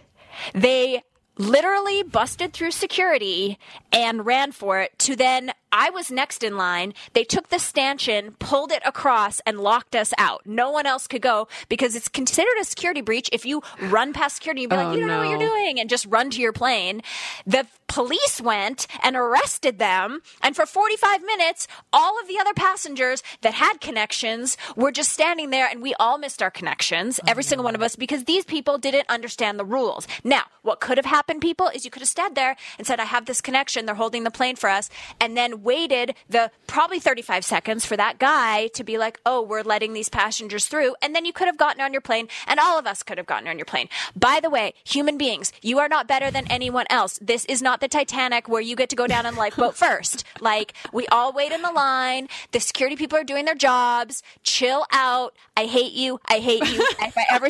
They 0.54 1.02
literally 1.38 2.02
busted 2.02 2.52
through 2.52 2.70
security 2.70 3.58
and 3.92 4.24
ran 4.24 4.52
for 4.52 4.80
it 4.80 4.98
to 4.98 5.16
then 5.16 5.52
I 5.72 5.90
was 5.90 6.10
next 6.10 6.42
in 6.42 6.56
line. 6.56 6.94
They 7.12 7.24
took 7.24 7.48
the 7.48 7.58
stanchion, 7.58 8.36
pulled 8.38 8.72
it 8.72 8.82
across, 8.84 9.40
and 9.46 9.60
locked 9.60 9.94
us 9.94 10.12
out. 10.18 10.42
No 10.46 10.70
one 10.70 10.86
else 10.86 11.06
could 11.06 11.22
go 11.22 11.48
because 11.68 11.94
it's 11.94 12.08
considered 12.08 12.56
a 12.60 12.64
security 12.64 13.00
breach 13.00 13.28
if 13.32 13.44
you 13.44 13.62
run 13.80 14.12
past 14.12 14.36
security 14.36 14.64
and 14.64 14.70
be 14.70 14.76
Oh, 14.76 14.84
like, 14.84 14.94
you 14.94 15.00
don't 15.00 15.08
know 15.08 15.18
what 15.18 15.28
you're 15.28 15.38
doing, 15.38 15.80
and 15.80 15.90
just 15.90 16.06
run 16.06 16.30
to 16.30 16.40
your 16.40 16.52
plane. 16.52 17.02
The 17.46 17.66
police 17.88 18.40
went 18.40 18.86
and 19.02 19.16
arrested 19.16 19.78
them, 19.78 20.20
and 20.42 20.56
for 20.56 20.66
45 20.66 21.22
minutes, 21.22 21.68
all 21.92 22.20
of 22.20 22.28
the 22.28 22.38
other 22.38 22.52
passengers 22.54 23.22
that 23.42 23.54
had 23.54 23.80
connections 23.80 24.56
were 24.76 24.92
just 24.92 25.12
standing 25.12 25.50
there, 25.50 25.68
and 25.68 25.82
we 25.82 25.94
all 25.94 26.18
missed 26.18 26.42
our 26.42 26.50
connections, 26.50 27.20
oh, 27.22 27.26
every 27.28 27.42
single 27.42 27.64
one 27.64 27.74
of 27.74 27.82
us, 27.82 27.96
because 27.96 28.24
these 28.24 28.44
people 28.44 28.78
didn't 28.78 29.08
understand 29.08 29.58
the 29.58 29.64
rules. 29.64 30.06
Now, 30.24 30.42
what 30.62 30.80
could 30.80 30.96
have 30.98 31.06
happened, 31.06 31.40
people, 31.40 31.68
is 31.68 31.84
you 31.84 31.90
could 31.90 32.02
have 32.02 32.08
stood 32.08 32.34
there 32.34 32.56
and 32.78 32.86
said, 32.86 33.00
I 33.00 33.04
have 33.04 33.26
this 33.26 33.40
connection, 33.40 33.86
they're 33.86 33.94
holding 33.94 34.24
the 34.24 34.30
plane 34.30 34.56
for 34.56 34.68
us, 34.68 34.90
and 35.20 35.36
then 35.36 35.62
waited 35.66 36.14
the 36.30 36.50
probably 36.66 37.00
35 37.00 37.44
seconds 37.44 37.84
for 37.84 37.96
that 37.96 38.18
guy 38.18 38.68
to 38.68 38.84
be 38.84 38.96
like, 38.96 39.20
oh, 39.26 39.42
we're 39.42 39.62
letting 39.62 39.92
these 39.92 40.08
passengers 40.08 40.66
through. 40.66 40.94
And 41.02 41.14
then 41.14 41.26
you 41.26 41.32
could 41.32 41.48
have 41.48 41.58
gotten 41.58 41.82
on 41.82 41.92
your 41.92 42.00
plane, 42.00 42.28
and 42.46 42.58
all 42.58 42.78
of 42.78 42.86
us 42.86 43.02
could 43.02 43.18
have 43.18 43.26
gotten 43.26 43.48
on 43.48 43.58
your 43.58 43.66
plane. 43.66 43.88
By 44.14 44.40
the 44.40 44.48
way, 44.48 44.72
human 44.84 45.18
beings, 45.18 45.52
you 45.60 45.78
are 45.80 45.88
not 45.88 46.06
better 46.06 46.30
than 46.30 46.46
anyone 46.46 46.86
else. 46.88 47.18
This 47.20 47.44
is 47.46 47.60
not 47.60 47.80
the 47.80 47.88
Titanic 47.88 48.48
where 48.48 48.62
you 48.62 48.76
get 48.76 48.88
to 48.90 48.96
go 48.96 49.06
down 49.06 49.26
in 49.26 49.34
the 49.34 49.40
lifeboat 49.40 49.74
first. 49.84 50.24
Like, 50.40 50.72
we 50.92 51.06
all 51.08 51.32
wait 51.32 51.52
in 51.52 51.62
the 51.62 51.72
line. 51.72 52.28
The 52.52 52.60
security 52.60 52.96
people 52.96 53.18
are 53.18 53.24
doing 53.24 53.44
their 53.44 53.54
jobs. 53.56 54.22
Chill 54.44 54.86
out. 54.92 55.34
I 55.56 55.66
hate 55.66 55.92
you. 55.92 56.20
I 56.26 56.38
hate 56.38 56.64
you. 56.70 56.86
if 57.00 57.18
I 57.18 57.24
ever 57.32 57.48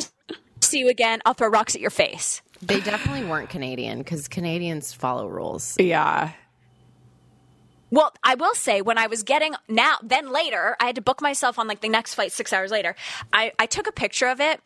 see 0.61 0.79
you 0.79 0.89
again, 0.89 1.21
I'll 1.25 1.35
throw 1.35 1.47
rocks 1.49 1.75
at 1.75 1.81
your 1.81 1.91
face. 1.91 2.41
They 2.61 2.79
definitely 2.79 3.25
weren't 3.29 3.49
Canadian 3.49 3.99
because 3.99 4.27
Canadians 4.27 4.91
follow 4.91 5.27
rules. 5.27 5.75
Yeah. 5.79 6.31
Well, 7.89 8.13
I 8.23 8.35
will 8.35 8.55
say 8.55 8.81
when 8.81 8.97
I 8.97 9.07
was 9.07 9.23
getting 9.23 9.55
now, 9.67 9.97
then 10.03 10.31
later, 10.31 10.75
I 10.79 10.85
had 10.85 10.95
to 10.95 11.01
book 11.01 11.21
myself 11.21 11.57
on 11.57 11.67
like 11.67 11.81
the 11.81 11.89
next 11.89 12.15
flight 12.15 12.31
six 12.31 12.51
hours 12.51 12.71
later. 12.71 12.95
I, 13.31 13.53
I 13.57 13.65
took 13.65 13.87
a 13.87 13.91
picture 13.91 14.27
of 14.27 14.41
it 14.41 14.61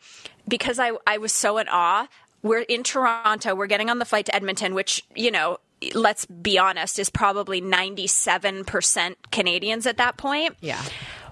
because 0.48 0.78
I, 0.78 0.92
I 1.06 1.18
was 1.18 1.32
so 1.32 1.58
in 1.58 1.68
awe. 1.68 2.08
We're 2.42 2.60
in 2.60 2.82
Toronto. 2.82 3.54
We're 3.54 3.68
getting 3.68 3.90
on 3.90 4.00
the 4.00 4.04
flight 4.04 4.26
to 4.26 4.34
Edmonton, 4.34 4.74
which, 4.74 5.04
you 5.14 5.30
know, 5.30 5.58
let's 5.94 6.26
be 6.26 6.58
honest, 6.58 6.98
is 6.98 7.10
probably 7.10 7.60
97% 7.60 9.14
Canadians 9.30 9.86
at 9.86 9.98
that 9.98 10.16
point. 10.16 10.56
Yeah. 10.60 10.82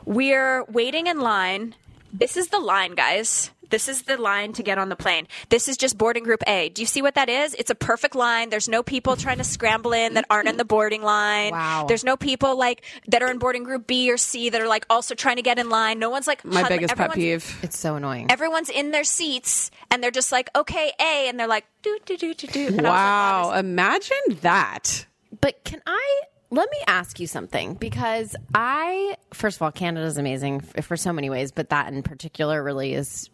We're 0.05 0.65
waiting 0.65 1.09
in 1.09 1.21
line. 1.21 1.75
This 2.13 2.37
is 2.37 2.49
the 2.49 2.59
line, 2.59 2.95
guys. 2.95 3.51
This 3.71 3.89
is 3.89 4.03
the 4.03 4.17
line 4.17 4.53
to 4.55 4.63
get 4.63 4.79
on 4.79 4.89
the 4.89 4.97
plane. 4.97 5.27
This 5.49 5.69
is 5.69 5.77
just 5.77 5.97
boarding 5.97 6.25
group 6.25 6.43
A. 6.47 6.69
Do 6.69 6.83
you 6.83 6.87
see 6.87 7.03
what 7.03 7.15
that 7.15 7.29
is? 7.29 7.55
It's 7.55 7.71
a 7.71 7.75
perfect 7.75 8.15
line. 8.15 8.51
There's 8.51 8.69
no 8.69 8.83
people 8.83 9.17
trying 9.17 9.39
to 9.39 9.45
scramble 9.45 9.93
in 9.93 10.15
that 10.15 10.25
aren't 10.29 10.49
in 10.49 10.57
the 10.57 10.65
boarding 10.65 11.03
line. 11.03 11.53
Wow. 11.53 11.87
There's 11.89 12.05
no 12.05 12.17
people 12.17 12.57
like 12.59 12.83
that 13.09 13.23
are 13.23 13.31
in 13.31 13.39
boarding 13.39 13.65
group 13.65 13.87
B 13.87 14.11
or 14.11 14.17
C 14.17 14.51
that 14.51 14.61
are 14.61 14.69
like 14.69 14.85
also 14.91 15.15
trying 15.15 15.37
to 15.37 15.43
get 15.43 15.59
in 15.59 15.69
line. 15.71 15.99
No 15.99 16.11
one's 16.11 16.27
like 16.27 16.45
My 16.45 16.61
huddling- 16.63 16.81
biggest 16.81 16.97
pet 16.97 17.13
peeve. 17.13 17.59
It's 17.63 17.79
so 17.79 17.95
annoying. 17.97 18.31
Everyone's 18.31 18.69
in 18.71 18.91
their 18.91 19.05
seats 19.05 19.71
and 19.91 20.03
they're 20.03 20.11
just 20.11 20.33
like, 20.33 20.51
okay, 20.57 20.93
A, 21.01 21.29
and 21.29 21.39
they're 21.39 21.47
like, 21.47 21.65
do 21.83 21.99
do 22.05 22.17
do 22.17 22.35
do 22.35 22.47
do. 22.47 22.67
And 22.67 22.81
I 22.81 22.83
was 22.83 22.85
like, 22.85 22.93
Wow. 22.93 23.53
Imagine 23.59 24.17
that. 24.43 25.07
But 25.41 25.63
can 25.65 25.81
I 25.87 26.21
let 26.51 26.69
me 26.71 26.79
ask 26.89 27.21
you 27.21 27.27
something 27.29 27.75
because 27.75 28.35
I 28.55 29.17
first 29.33 29.57
of 29.59 29.63
all 29.63 29.71
Canada's 29.71 30.19
amazing 30.19 30.61
for 30.61 30.97
so 30.97 31.13
many 31.13 31.31
ways, 31.31 31.53
but 31.53 31.71
that 31.71 31.93
in 31.93 32.03
particular 32.03 32.63
really 32.63 32.93
is 32.95 33.31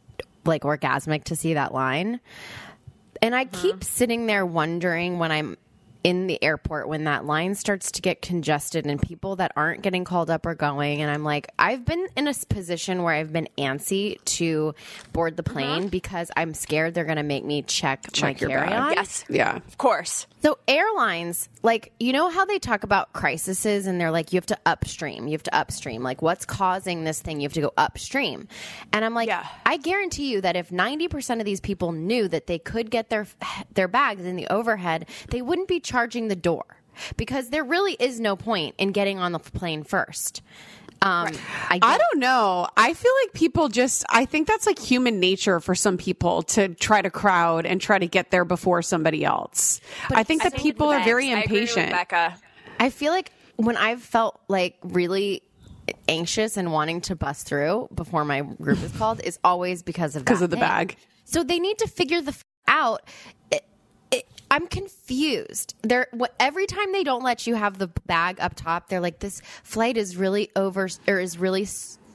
like 0.47 0.63
orgasmic 0.63 1.25
to 1.25 1.37
see 1.37 1.55
that 1.55 1.73
line. 1.75 2.21
And 3.23 3.35
I 3.35 3.45
keep 3.47 3.77
uh-huh. 3.77 3.83
sitting 3.85 4.27
there 4.27 4.45
wondering 4.45 5.19
when 5.19 5.33
I'm 5.33 5.57
in 6.07 6.29
the 6.29 6.41
airport 6.41 6.89
when 6.89 7.03
that 7.03 7.25
line 7.25 7.53
starts 7.57 7.91
to 7.91 8.01
get 8.01 8.23
congested 8.23 8.87
and 8.87 9.03
people 9.03 9.35
that 9.35 9.51
aren't 9.57 9.83
getting 9.83 10.05
called 10.05 10.31
up 10.31 10.47
are 10.47 10.55
going 10.55 11.03
and 11.03 11.11
I'm 11.11 11.25
like 11.25 11.49
I've 11.59 11.85
been 11.85 12.07
in 12.17 12.29
a 12.29 12.35
position 12.49 13.03
where 13.03 13.13
I've 13.13 13.33
been 13.33 13.49
antsy 13.59 14.23
to 14.37 14.73
board 15.13 15.37
the 15.37 15.43
mm-hmm. 15.43 15.53
plane 15.53 15.89
because 15.89 16.31
I'm 16.37 16.55
scared 16.55 16.95
they're 16.95 17.03
going 17.05 17.17
to 17.17 17.25
make 17.25 17.45
me 17.45 17.63
check, 17.63 18.07
Check 18.13 18.37
my 18.37 18.41
your 18.41 18.51
bag. 18.51 18.69
carry-on. 18.69 18.93
yes, 18.93 19.25
Yeah. 19.29 19.57
of 19.57 19.79
course. 19.79 20.29
So 20.45 20.59
airlines, 20.69 21.49
like 21.65 21.91
you 21.99 22.13
know 22.13 22.29
how 22.31 22.45
they 22.45 22.61
talk 22.61 22.85
about 22.85 23.13
crises 23.13 23.67
and 23.89 24.01
they're 24.01 24.13
like 24.13 24.33
you 24.33 24.37
have 24.37 24.47
to 24.47 24.59
upstream, 24.65 25.27
you 25.27 25.33
have 25.33 25.43
to 25.43 25.57
upstream. 25.57 26.05
Like 26.05 26.23
what's 26.23 26.45
causing 26.47 27.03
this 27.03 27.21
thing? 27.21 27.41
You 27.41 27.47
have 27.47 27.53
to 27.55 27.63
go 27.63 27.73
upstream. 27.77 28.47
And 28.93 29.05
I'm 29.05 29.13
like 29.13 29.27
Yeah. 29.27 29.45
I 29.65 29.77
guarantee 29.77 30.31
you 30.31 30.41
that 30.43 30.55
if 30.55 30.69
90% 30.71 31.41
of 31.41 31.45
these 31.45 31.61
people 31.61 31.91
knew 31.91 32.29
that 32.29 32.47
they 32.47 32.61
could 32.61 32.93
get 32.93 33.11
their 33.11 33.27
their 33.75 33.89
bags 33.89 34.25
in 34.25 34.37
the 34.37 34.47
overhead, 34.47 35.09
they 35.31 35.43
wouldn't 35.43 35.67
be 35.67 35.81
charging 35.97 36.29
the 36.29 36.37
door. 36.37 36.65
Because 37.17 37.49
there 37.51 37.65
really 37.65 37.95
is 37.99 38.21
no 38.21 38.37
point 38.37 38.75
in 38.79 38.93
getting 38.93 39.19
on 39.19 39.33
the 39.33 39.39
plane 39.39 39.83
first. 39.83 40.43
Um, 41.03 41.29
I, 41.69 41.79
I 41.83 41.99
don't 41.99 42.21
know. 42.21 42.67
I 42.77 42.95
feel 42.95 43.13
like 43.25 43.35
people 43.35 43.69
just, 43.69 44.05
I 44.09 44.25
think 44.25 44.47
that's 44.49 44.67
like 44.67 44.79
human 44.79 45.21
nature 45.21 45.61
for 45.61 45.75
some 45.75 45.97
people 45.99 46.43
to 46.43 46.69
try 46.75 47.03
to 47.03 47.11
crowd 47.11 47.67
and 47.67 47.81
try 47.81 47.99
to 47.99 48.07
get 48.07 48.31
there 48.31 48.45
before 48.47 48.81
somebody 48.81 49.25
else. 49.25 49.81
I 50.11 50.23
think 50.23 50.43
that 50.43 50.55
people 50.57 50.89
are 50.89 51.03
very 51.05 51.27
bags, 51.29 51.37
I 51.37 51.41
agree 51.45 51.61
with 51.61 51.71
impatient. 51.71 51.91
Becca. 51.93 52.37
I 52.81 52.89
feel 52.91 53.13
like 53.13 53.31
when 53.57 53.77
I've 53.77 54.03
felt 54.03 54.41
like 54.49 54.77
really 54.83 55.43
anxious 56.09 56.57
and 56.57 56.73
wanting 56.73 57.03
to 57.03 57.15
bust 57.17 57.47
through 57.47 57.89
before 57.95 58.25
my 58.25 58.41
group 58.41 58.83
is 58.83 58.93
called 58.93 59.21
is 59.23 59.39
always 59.45 59.83
because 59.83 60.17
of 60.17 60.25
Because 60.25 60.41
of 60.43 60.49
the 60.51 60.57
thing. 60.57 60.61
bag. 60.63 60.97
So 61.25 61.43
they 61.45 61.59
need 61.59 61.79
to 61.79 61.89
figure 61.89 62.23
the 62.23 62.31
f- 62.33 62.45
out. 62.69 63.03
I'm 64.51 64.67
confused. 64.67 65.75
They're 65.83 66.07
what 66.13 66.35
every 66.39 66.67
time 66.67 66.93
they 66.93 67.05
don't 67.05 67.23
let 67.23 67.47
you 67.47 67.55
have 67.55 67.79
the 67.79 67.89
bag 68.07 68.39
up 68.41 68.55
top, 68.55 68.89
they're 68.89 69.01
like, 69.01 69.19
"This 69.19 69.43
flight 69.63 69.97
is 69.97 70.17
really 70.17 70.51
over 70.57 70.89
or 71.09 71.21
is 71.21 71.39
really." 71.39 71.67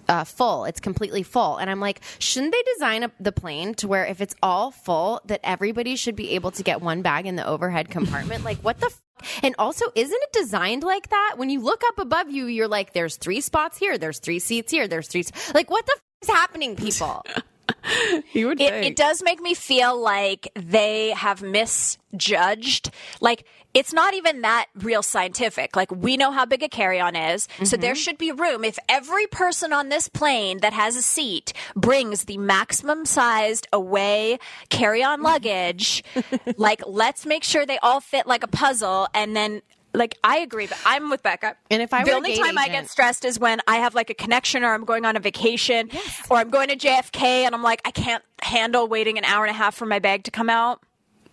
Uh, 0.07 0.25
full. 0.25 0.65
It's 0.65 0.81
completely 0.81 1.23
full, 1.23 1.55
and 1.55 1.69
I'm 1.69 1.79
like, 1.79 2.01
shouldn't 2.19 2.51
they 2.51 2.61
design 2.73 3.03
up 3.03 3.11
the 3.17 3.31
plane 3.31 3.75
to 3.75 3.87
where 3.87 4.05
if 4.05 4.19
it's 4.19 4.35
all 4.43 4.69
full, 4.71 5.21
that 5.27 5.39
everybody 5.41 5.95
should 5.95 6.17
be 6.17 6.31
able 6.31 6.51
to 6.51 6.63
get 6.63 6.81
one 6.81 7.01
bag 7.01 7.27
in 7.27 7.37
the 7.37 7.47
overhead 7.47 7.89
compartment? 7.89 8.43
like, 8.43 8.57
what 8.57 8.79
the? 8.81 8.87
F- 8.87 9.39
and 9.41 9.55
also, 9.57 9.85
isn't 9.95 10.19
it 10.21 10.33
designed 10.33 10.83
like 10.83 11.09
that? 11.11 11.35
When 11.37 11.49
you 11.49 11.61
look 11.61 11.81
up 11.87 11.99
above 11.99 12.29
you, 12.29 12.47
you're 12.47 12.67
like, 12.67 12.91
there's 12.91 13.15
three 13.15 13.39
spots 13.39 13.77
here, 13.77 13.97
there's 13.97 14.19
three 14.19 14.39
seats 14.39 14.71
here, 14.71 14.85
there's 14.87 15.07
three. 15.07 15.23
Like, 15.53 15.69
what 15.69 15.85
the 15.85 15.93
f- 15.95 16.01
is 16.23 16.35
happening, 16.35 16.75
people? 16.75 17.23
You 18.33 18.47
would 18.47 18.61
It, 18.61 18.73
it 18.73 18.95
does 18.95 19.21
make 19.23 19.41
me 19.41 19.53
feel 19.53 19.99
like 19.99 20.49
they 20.55 21.11
have 21.11 21.41
misjudged. 21.41 22.91
Like, 23.19 23.45
it's 23.73 23.93
not 23.93 24.13
even 24.13 24.41
that 24.41 24.67
real 24.75 25.01
scientific. 25.01 25.75
Like, 25.75 25.91
we 25.91 26.17
know 26.17 26.31
how 26.31 26.45
big 26.45 26.63
a 26.63 26.69
carry 26.69 26.99
on 26.99 27.15
is, 27.15 27.47
so 27.63 27.77
there 27.77 27.93
mm-hmm. 27.93 27.97
should 27.97 28.17
be 28.17 28.31
room. 28.31 28.63
If 28.63 28.77
every 28.89 29.27
person 29.27 29.71
on 29.71 29.89
this 29.89 30.09
plane 30.09 30.59
that 30.59 30.73
has 30.73 30.95
a 30.95 31.01
seat 31.01 31.53
brings 31.75 32.25
the 32.25 32.37
maximum 32.37 33.05
sized 33.05 33.67
away 33.71 34.39
carry 34.69 35.03
on 35.03 35.21
luggage, 35.21 36.03
like, 36.57 36.81
let's 36.85 37.25
make 37.25 37.43
sure 37.43 37.65
they 37.65 37.79
all 37.79 38.01
fit 38.01 38.27
like 38.27 38.43
a 38.43 38.49
puzzle 38.49 39.07
and 39.13 39.35
then. 39.35 39.61
Like 39.93 40.17
I 40.23 40.39
agree, 40.39 40.67
but 40.67 40.77
I'm 40.85 41.09
with 41.09 41.21
Becca. 41.21 41.55
And 41.69 41.81
if 41.81 41.93
I 41.93 42.03
the 42.03 42.11
only 42.11 42.37
time 42.37 42.57
I 42.57 42.67
get 42.67 42.89
stressed 42.89 43.25
is 43.25 43.39
when 43.39 43.59
I 43.67 43.77
have 43.77 43.93
like 43.93 44.09
a 44.09 44.13
connection 44.13 44.63
or 44.63 44.73
I'm 44.73 44.85
going 44.85 45.05
on 45.05 45.17
a 45.17 45.19
vacation 45.19 45.89
or 46.29 46.37
I'm 46.37 46.49
going 46.49 46.69
to 46.69 46.77
JFK 46.77 47.21
and 47.23 47.53
I'm 47.53 47.63
like, 47.63 47.81
I 47.83 47.91
can't 47.91 48.23
handle 48.41 48.87
waiting 48.87 49.17
an 49.17 49.25
hour 49.25 49.43
and 49.43 49.51
a 49.51 49.57
half 49.57 49.75
for 49.75 49.85
my 49.85 49.99
bag 49.99 50.23
to 50.23 50.31
come 50.31 50.49
out. 50.49 50.81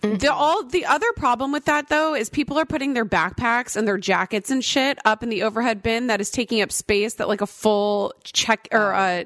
The 0.01 0.31
all 0.31 0.63
the 0.63 0.85
other 0.85 1.11
problem 1.13 1.51
with 1.51 1.65
that 1.65 1.89
though 1.89 2.15
is 2.15 2.29
people 2.29 2.57
are 2.57 2.65
putting 2.65 2.93
their 2.93 3.05
backpacks 3.05 3.75
and 3.75 3.87
their 3.87 3.97
jackets 3.97 4.49
and 4.49 4.63
shit 4.63 4.97
up 5.03 5.23
in 5.23 5.29
the 5.29 5.43
overhead 5.43 5.83
bin 5.83 6.07
that 6.07 6.21
is 6.21 6.29
taking 6.29 6.61
up 6.61 6.71
space 6.71 7.15
that 7.15 7.27
like 7.27 7.41
a 7.41 7.47
full 7.47 8.13
check 8.23 8.67
or 8.71 8.91
a 8.91 9.25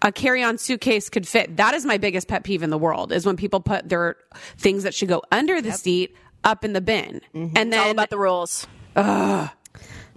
a 0.00 0.10
carry-on 0.10 0.58
suitcase 0.58 1.08
could 1.08 1.28
fit. 1.28 1.56
That 1.56 1.74
is 1.74 1.84
my 1.84 1.98
biggest 1.98 2.26
pet 2.26 2.42
peeve 2.42 2.62
in 2.64 2.70
the 2.70 2.78
world 2.78 3.12
is 3.12 3.24
when 3.24 3.36
people 3.36 3.60
put 3.60 3.88
their 3.88 4.16
things 4.56 4.82
that 4.82 4.94
should 4.94 5.08
go 5.08 5.22
under 5.30 5.60
the 5.60 5.72
seat 5.72 6.16
up 6.44 6.64
in 6.64 6.72
the 6.72 6.80
bin. 6.80 7.20
And 7.34 7.54
then 7.72 7.74
All 7.74 7.90
about 7.90 8.10
the 8.10 8.18
rules. 8.18 8.66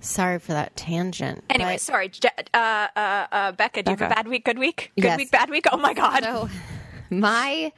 Sorry 0.01 0.37
for 0.39 0.51
that 0.53 0.75
tangent. 0.75 1.43
Anyway, 1.49 1.73
but- 1.75 1.81
sorry, 1.81 2.09
Je- 2.09 2.29
uh, 2.53 2.87
uh, 2.95 3.27
uh, 3.31 3.51
Becca. 3.53 3.83
Do 3.83 3.91
you 3.91 3.97
have 3.97 4.11
a 4.11 4.13
bad 4.13 4.27
week? 4.27 4.45
Good 4.45 4.59
week? 4.59 4.91
Good 4.95 5.03
Yes. 5.05 5.17
week? 5.17 5.31
Bad 5.31 5.49
week? 5.49 5.65
Oh 5.71 5.77
my 5.77 5.93
god! 5.93 6.23
So 6.23 6.49
my 7.09 7.71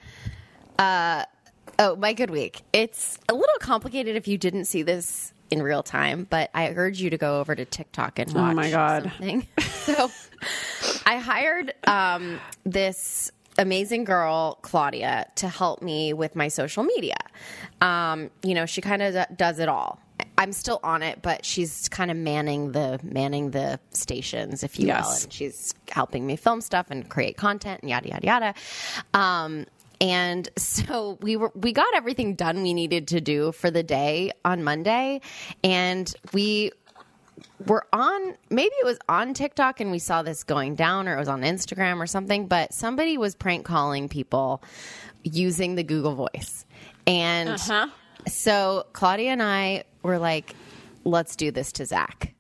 uh 0.78 1.24
Oh, 1.80 1.96
my 1.96 2.14
good 2.14 2.32
week. 2.32 2.64
It's 2.74 3.20
a 3.30 3.34
little 3.34 3.58
complicated 3.60 4.16
if 4.16 4.28
you 4.28 4.38
didn't 4.40 4.66
see 4.66 4.82
this 4.82 5.32
in 5.52 5.62
real 5.62 5.84
time, 5.84 6.26
but 6.28 6.50
I 6.54 6.70
urge 6.70 7.00
you 7.00 7.12
to 7.12 7.18
go 7.18 7.40
over 7.40 7.54
to 7.56 7.66
TikTok 7.66 8.18
and 8.20 8.34
watch 8.34 8.52
Oh 8.52 8.54
my 8.56 8.70
God. 8.72 9.04
something. 9.04 9.48
so 9.60 10.10
I 11.06 11.18
hired 11.18 11.74
um, 11.86 12.40
this 12.66 13.32
amazing 13.58 14.04
girl, 14.04 14.60
Claudia, 14.62 15.28
to 15.36 15.48
help 15.48 15.82
me 15.82 16.14
with 16.14 16.36
my 16.36 16.48
social 16.48 16.84
media. 16.84 17.18
Um, 17.82 18.30
you 18.44 18.54
know, 18.54 18.66
she 18.66 18.82
kind 18.82 19.02
of 19.02 19.26
does 19.36 19.60
it 19.60 19.70
all. 19.70 20.00
I'm 20.38 20.52
still 20.52 20.80
on 20.84 21.04
it, 21.04 21.22
but 21.22 21.46
she's 21.46 21.90
kind 21.90 22.12
of 22.12 22.18
manning 22.18 22.72
the 22.72 23.00
manning 23.04 23.52
the 23.52 23.80
stations, 23.92 24.64
if 24.64 24.80
you 24.80 24.88
will, 24.88 25.10
and 25.10 25.34
she's 25.34 25.74
helping 25.90 26.26
me 26.26 26.36
film 26.36 26.62
stuff 26.62 26.88
and 26.90 27.08
create 27.10 27.38
content 27.38 27.82
and 27.82 27.90
yada 27.90 28.10
yada 28.10 28.26
yada. 28.26 28.54
Um, 29.14 29.66
and 30.00 30.48
so 30.58 31.18
we 31.22 31.38
were 31.38 31.52
we 31.56 31.72
got 31.72 31.88
everything 31.96 32.36
done 32.36 32.62
we 32.62 32.74
needed 32.74 33.08
to 33.10 33.22
do 33.22 33.52
for 33.52 33.72
the 33.72 33.84
day 33.84 34.32
on 34.46 34.64
Monday, 34.64 35.22
and 35.64 36.14
we 36.34 36.72
were 37.66 37.86
on 37.92 38.36
maybe 38.50 38.74
it 38.82 38.86
was 38.86 39.00
on 39.10 39.34
TikTok 39.34 39.80
and 39.80 39.92
we 39.92 40.00
saw 40.00 40.22
this 40.22 40.44
going 40.44 40.76
down 40.76 41.08
or 41.08 41.16
it 41.16 41.20
was 41.20 41.28
on 41.28 41.42
Instagram 41.42 42.00
or 42.00 42.08
something, 42.08 42.48
but 42.48 42.74
somebody 42.74 43.18
was 43.18 43.36
prank 43.36 43.66
calling 43.66 44.10
people 44.10 44.62
using 45.24 45.76
the 45.76 45.84
Google 45.84 46.16
Voice. 46.16 46.66
And 47.06 47.50
uh-huh. 47.50 47.88
so 48.28 48.86
Claudia 48.94 49.32
and 49.32 49.42
I 49.42 49.86
were 50.04 50.20
like, 50.20 50.56
let's 51.04 51.36
do 51.36 51.52
this 51.52 51.72
to 51.74 51.86
Zach. 51.86 52.34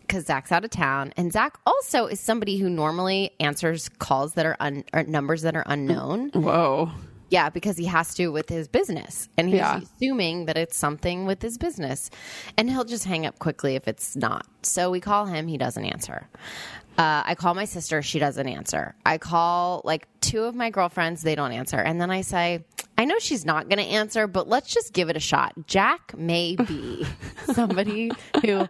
Because 0.00 0.26
Zach's 0.26 0.52
out 0.52 0.62
of 0.62 0.70
town, 0.70 1.14
and 1.16 1.32
Zach 1.32 1.58
also 1.64 2.04
is 2.04 2.20
somebody 2.20 2.58
who 2.58 2.68
normally 2.68 3.30
answers 3.40 3.88
calls 3.88 4.34
that 4.34 4.44
are 4.44 4.58
un- 4.60 4.84
or 4.92 5.04
numbers 5.04 5.40
that 5.40 5.56
are 5.56 5.64
unknown. 5.64 6.28
Whoa. 6.34 6.90
Yeah, 7.32 7.48
because 7.48 7.78
he 7.78 7.86
has 7.86 8.14
to 8.16 8.28
with 8.28 8.50
his 8.50 8.68
business. 8.68 9.30
And 9.38 9.48
he's 9.48 9.56
Yeah. 9.56 9.78
assuming 9.80 10.44
that 10.46 10.58
it's 10.58 10.76
something 10.76 11.24
with 11.24 11.40
his 11.40 11.56
business. 11.56 12.10
And 12.58 12.68
he'll 12.68 12.84
just 12.84 13.04
hang 13.06 13.24
up 13.24 13.38
quickly 13.38 13.74
if 13.74 13.88
it's 13.88 14.14
not. 14.14 14.46
So 14.62 14.90
we 14.90 15.00
call 15.00 15.24
him, 15.24 15.48
he 15.48 15.56
doesn't 15.56 15.82
answer. 15.84 16.28
Uh, 16.98 17.22
I 17.24 17.34
call 17.34 17.54
my 17.54 17.64
sister, 17.64 18.02
she 18.02 18.18
doesn't 18.18 18.46
answer. 18.46 18.94
I 19.06 19.16
call 19.16 19.80
like 19.82 20.06
two 20.20 20.42
of 20.44 20.54
my 20.54 20.68
girlfriends, 20.68 21.22
they 21.22 21.34
don't 21.34 21.52
answer. 21.52 21.78
And 21.78 21.98
then 21.98 22.10
I 22.10 22.20
say, 22.20 22.66
I 22.98 23.06
know 23.06 23.18
she's 23.18 23.46
not 23.46 23.70
going 23.70 23.78
to 23.78 23.90
answer, 23.90 24.26
but 24.26 24.46
let's 24.46 24.68
just 24.72 24.92
give 24.92 25.08
it 25.08 25.16
a 25.16 25.20
shot. 25.20 25.54
Jac 25.66 26.12
may 26.14 26.54
be 26.56 27.06
somebody 27.54 28.10
who 28.44 28.68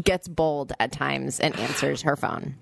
gets 0.00 0.28
bold 0.28 0.72
at 0.78 0.92
times 0.92 1.40
and 1.40 1.58
answers 1.58 2.02
her 2.02 2.14
phone. 2.14 2.54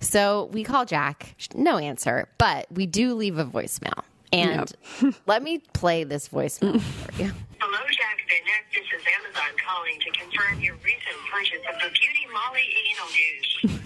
So 0.00 0.50
we 0.52 0.64
call 0.64 0.86
Jac, 0.86 1.36
no 1.54 1.78
answer, 1.78 2.26
but 2.36 2.66
we 2.72 2.86
do 2.86 3.14
leave 3.14 3.38
a 3.38 3.44
voicemail. 3.44 4.02
And 4.32 4.72
let 5.26 5.42
me 5.42 5.58
play 5.58 6.04
this 6.04 6.28
voicemail 6.28 6.80
for 6.80 7.22
you. 7.22 7.30
Hello, 7.60 7.78
Jack 7.90 8.18
Bennett. 8.28 8.64
This 8.72 8.86
is 8.98 9.06
Amazon 9.20 9.56
calling 9.64 10.00
to 10.00 10.10
confirm 10.10 10.60
your 10.60 10.74
recent 10.76 11.18
purchase 11.30 11.60
of 11.68 11.78
the 11.80 11.90
Beauty 11.90 12.26
Molly 12.32 12.66
anal 12.90 13.08
douche. 13.12 13.78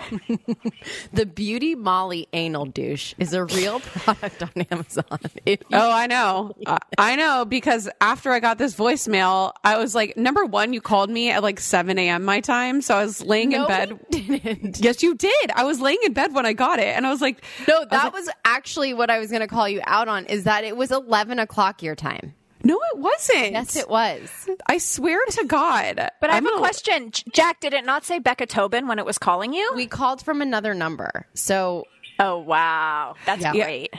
The 1.12 1.26
Beauty 1.26 1.74
Molly 1.74 2.28
Anal 2.32 2.66
Douche 2.66 3.14
is 3.18 3.32
a 3.32 3.44
real 3.44 3.80
product 3.80 4.42
on 4.42 4.50
Amazon. 4.70 5.04
You- 5.46 5.56
Oh, 5.72 5.90
I 5.90 6.06
know. 6.06 6.54
I 6.66 6.78
I 6.98 7.16
know 7.16 7.44
because 7.44 7.88
after 8.00 8.30
I 8.32 8.40
got 8.40 8.58
this 8.58 8.74
voicemail, 8.74 9.52
I 9.64 9.78
was 9.78 9.94
like, 9.94 10.16
number 10.16 10.44
one, 10.44 10.72
you 10.72 10.80
called 10.80 11.10
me 11.10 11.30
at 11.30 11.42
like 11.42 11.60
7 11.60 11.98
a.m. 11.98 12.24
my 12.24 12.40
time. 12.40 12.80
So 12.82 12.94
I 12.96 13.04
was 13.04 13.22
laying 13.24 13.52
in 13.52 13.66
bed. 13.66 13.98
didn't. 14.10 14.80
Yes, 14.80 15.02
you 15.02 15.14
did. 15.14 15.50
I 15.54 15.64
was 15.64 15.80
laying 15.80 15.98
in 16.04 16.12
bed 16.12 16.34
when 16.34 16.46
I 16.46 16.52
got 16.52 16.78
it. 16.78 16.88
And 16.96 17.06
I 17.06 17.10
was 17.10 17.20
like, 17.20 17.42
No, 17.68 17.84
that 17.90 18.12
was 18.12 18.28
actually 18.44 18.94
what 18.94 19.10
I 19.10 19.18
was 19.18 19.30
going 19.30 19.40
to 19.42 19.48
call 19.48 19.68
you 19.68 19.80
out 19.84 20.08
on. 20.08 20.26
Is 20.26 20.44
that 20.44 20.64
it 20.64 20.76
was 20.76 20.90
eleven 20.90 21.38
o'clock 21.38 21.82
your 21.82 21.94
time? 21.94 22.34
No, 22.62 22.78
it 22.92 22.98
wasn't. 22.98 23.52
Yes, 23.52 23.76
it 23.76 23.88
was. 23.88 24.28
I 24.66 24.78
swear 24.78 25.18
to 25.30 25.44
God. 25.46 25.96
But 26.20 26.30
I 26.30 26.34
have 26.34 26.46
I'm 26.46 26.54
a 26.54 26.58
question. 26.58 27.10
J- 27.10 27.22
Jac, 27.32 27.60
did 27.60 27.72
it 27.74 27.84
not 27.84 28.04
say 28.04 28.18
Becca 28.18 28.46
Tobin 28.46 28.86
when 28.86 28.98
it 28.98 29.04
was 29.06 29.18
calling 29.18 29.52
you? 29.54 29.72
We 29.74 29.86
called 29.86 30.22
from 30.22 30.42
another 30.42 30.74
number, 30.74 31.26
so 31.34 31.84
oh, 32.18 32.38
wow. 32.38 33.14
That's 33.26 33.42
Yeah. 33.42 33.52
great. 33.52 33.90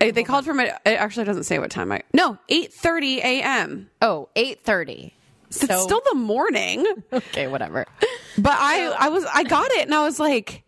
Uh, 0.00 0.10
They 0.12 0.22
called 0.24 0.44
from 0.44 0.60
it. 0.60 0.72
It 0.84 0.90
actually 0.90 1.24
doesn't 1.24 1.44
say 1.44 1.58
what 1.58 1.70
time 1.70 1.90
I. 1.92 2.02
No, 2.12 2.38
8:30 2.50 3.18
a.m. 3.18 3.90
oh, 4.02 4.28
eight 4.36 4.60
thirty. 4.64 5.14
It's 5.48 5.60
So 5.60 5.84
still 5.84 6.00
the 6.10 6.16
morning. 6.16 6.84
okay, 7.12 7.46
whatever. 7.46 7.86
But 8.36 8.56
I, 8.58 8.86
I 8.98 9.08
was, 9.10 9.24
I 9.32 9.44
got 9.44 9.70
it, 9.72 9.84
and 9.86 9.94
I 9.94 10.02
was 10.02 10.18
like, 10.18 10.63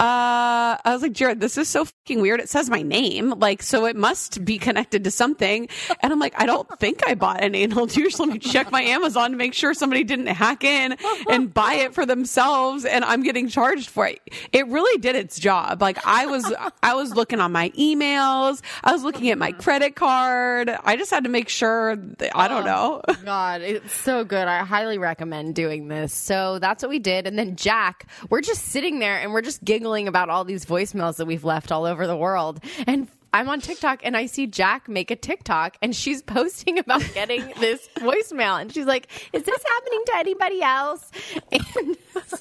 uh, 0.00 0.78
I 0.82 0.92
was 0.94 1.02
like, 1.02 1.12
Jared, 1.12 1.40
this 1.40 1.58
is 1.58 1.68
so 1.68 1.84
fucking 1.84 2.22
weird. 2.22 2.40
It 2.40 2.48
says 2.48 2.70
my 2.70 2.80
name, 2.80 3.34
like, 3.38 3.62
so 3.62 3.84
it 3.84 3.96
must 3.96 4.42
be 4.46 4.56
connected 4.56 5.04
to 5.04 5.10
something. 5.10 5.68
And 6.02 6.10
I'm 6.10 6.18
like, 6.18 6.32
I 6.40 6.46
don't 6.46 6.66
think 6.78 7.06
I 7.06 7.14
bought 7.14 7.44
an 7.44 7.54
anal 7.54 7.84
douche. 7.84 8.18
Let 8.18 8.30
me 8.30 8.38
check 8.38 8.72
my 8.72 8.80
Amazon 8.80 9.32
to 9.32 9.36
make 9.36 9.52
sure 9.52 9.74
somebody 9.74 10.02
didn't 10.02 10.28
hack 10.28 10.64
in 10.64 10.96
and 11.28 11.52
buy 11.52 11.74
it 11.74 11.92
for 11.92 12.06
themselves, 12.06 12.86
and 12.86 13.04
I'm 13.04 13.22
getting 13.22 13.46
charged 13.48 13.90
for 13.90 14.06
it. 14.06 14.20
It 14.52 14.66
really 14.68 14.98
did 14.98 15.16
its 15.16 15.38
job. 15.38 15.82
Like, 15.82 15.98
I 16.06 16.24
was, 16.24 16.50
I 16.82 16.94
was 16.94 17.14
looking 17.14 17.38
on 17.38 17.52
my 17.52 17.68
emails, 17.70 18.62
I 18.82 18.92
was 18.92 19.02
looking 19.04 19.28
at 19.28 19.36
my 19.36 19.52
credit 19.52 19.96
card. 19.96 20.70
I 20.82 20.96
just 20.96 21.10
had 21.10 21.24
to 21.24 21.30
make 21.30 21.50
sure. 21.50 21.96
That, 21.96 22.34
I 22.34 22.48
don't 22.48 22.64
know. 22.64 23.02
God, 23.22 23.60
it's 23.60 23.92
so 23.92 24.24
good. 24.24 24.48
I 24.48 24.64
highly 24.64 24.96
recommend 24.96 25.54
doing 25.54 25.88
this. 25.88 26.14
So 26.14 26.58
that's 26.58 26.82
what 26.82 26.88
we 26.88 27.00
did. 27.00 27.26
And 27.26 27.38
then 27.38 27.56
Jac, 27.56 28.06
we're 28.30 28.40
just 28.40 28.64
sitting 28.68 28.98
there 28.98 29.20
and 29.20 29.34
we're 29.34 29.42
just 29.42 29.62
giggling 29.62 29.89
about 30.08 30.28
all 30.28 30.44
these 30.44 30.64
voicemails 30.64 31.16
that 31.16 31.26
we've 31.26 31.44
left 31.44 31.72
all 31.72 31.84
over 31.84 32.06
the 32.06 32.16
world. 32.16 32.60
And 32.86 33.08
I'm 33.32 33.48
on 33.48 33.60
TikTok 33.60 34.00
and 34.02 34.16
I 34.16 34.26
see 34.26 34.46
Jac 34.46 34.88
make 34.88 35.10
a 35.10 35.16
TikTok 35.16 35.76
and 35.82 35.94
she's 35.94 36.22
posting 36.30 36.78
about 36.78 37.02
getting 37.14 37.52
this 37.60 37.88
voicemail. 37.96 38.60
And 38.60 38.72
she's 38.72 38.86
like, 38.86 39.08
Is 39.32 39.42
this 39.42 39.62
happening 39.68 40.02
to 40.06 40.16
anybody 40.16 40.62
else? 40.62 41.10
And 41.52 41.96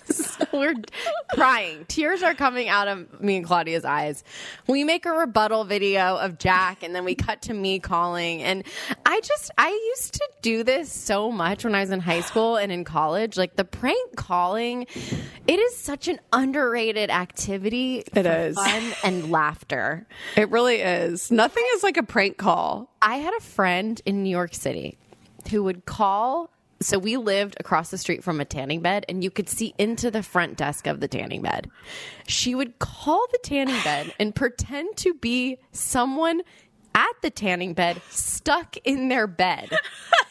so 0.09 0.45
we're 0.53 0.75
crying. 1.33 1.85
Tears 1.87 2.23
are 2.23 2.33
coming 2.33 2.69
out 2.69 2.87
of 2.87 3.21
me 3.21 3.37
and 3.37 3.45
Claudia's 3.45 3.85
eyes. 3.85 4.23
We 4.67 4.83
make 4.83 5.05
a 5.05 5.11
rebuttal 5.11 5.63
video 5.63 6.17
of 6.17 6.37
Jac 6.37 6.83
and 6.83 6.95
then 6.95 7.05
we 7.05 7.15
cut 7.15 7.43
to 7.43 7.53
me 7.53 7.79
calling. 7.79 8.41
And 8.43 8.63
I 9.05 9.21
just, 9.21 9.51
I 9.57 9.69
used 9.69 10.13
to 10.15 10.27
do 10.41 10.63
this 10.63 10.91
so 10.91 11.31
much 11.31 11.63
when 11.63 11.75
I 11.75 11.81
was 11.81 11.91
in 11.91 11.99
high 11.99 12.21
school 12.21 12.55
and 12.57 12.71
in 12.71 12.83
college. 12.83 13.37
Like 13.37 13.55
the 13.55 13.65
prank 13.65 14.15
calling, 14.15 14.87
it 15.47 15.59
is 15.59 15.77
such 15.77 16.07
an 16.07 16.19
underrated 16.33 17.09
activity. 17.09 18.03
It 18.13 18.25
is. 18.25 18.55
Fun 18.55 18.83
and 19.03 19.31
laughter. 19.31 20.07
It 20.35 20.49
really 20.49 20.78
is. 20.79 21.31
Nothing 21.31 21.63
is 21.75 21.83
like 21.83 21.97
a 21.97 22.03
prank 22.03 22.37
call. 22.37 22.89
I 23.01 23.17
had 23.17 23.33
a 23.37 23.41
friend 23.41 24.01
in 24.05 24.23
New 24.23 24.29
York 24.29 24.53
City 24.53 24.97
who 25.49 25.63
would 25.63 25.85
call. 25.85 26.49
So 26.81 26.97
we 26.97 27.17
lived 27.17 27.57
across 27.59 27.91
the 27.91 27.97
street 27.97 28.23
from 28.23 28.39
a 28.39 28.45
tanning 28.45 28.81
bed, 28.81 29.05
and 29.09 29.21
you 29.23 29.29
could 29.29 29.49
see 29.49 29.73
into 29.77 30.09
the 30.09 30.23
front 30.23 30.55
desk 30.57 30.87
of 30.87 31.01
the 31.01 31.09
tanning 31.09 31.41
bed. 31.41 31.69
She 32.27 32.55
would 32.55 32.79
call 32.79 33.25
the 33.31 33.39
tanning 33.43 33.81
bed 33.83 34.13
and 34.19 34.33
pretend 34.33 34.95
to 34.97 35.13
be 35.13 35.57
someone 35.73 36.41
at 36.95 37.11
the 37.21 37.29
tanning 37.29 37.73
bed 37.73 38.01
stuck 38.09 38.77
in 38.85 39.09
their 39.09 39.27
bed. 39.27 39.69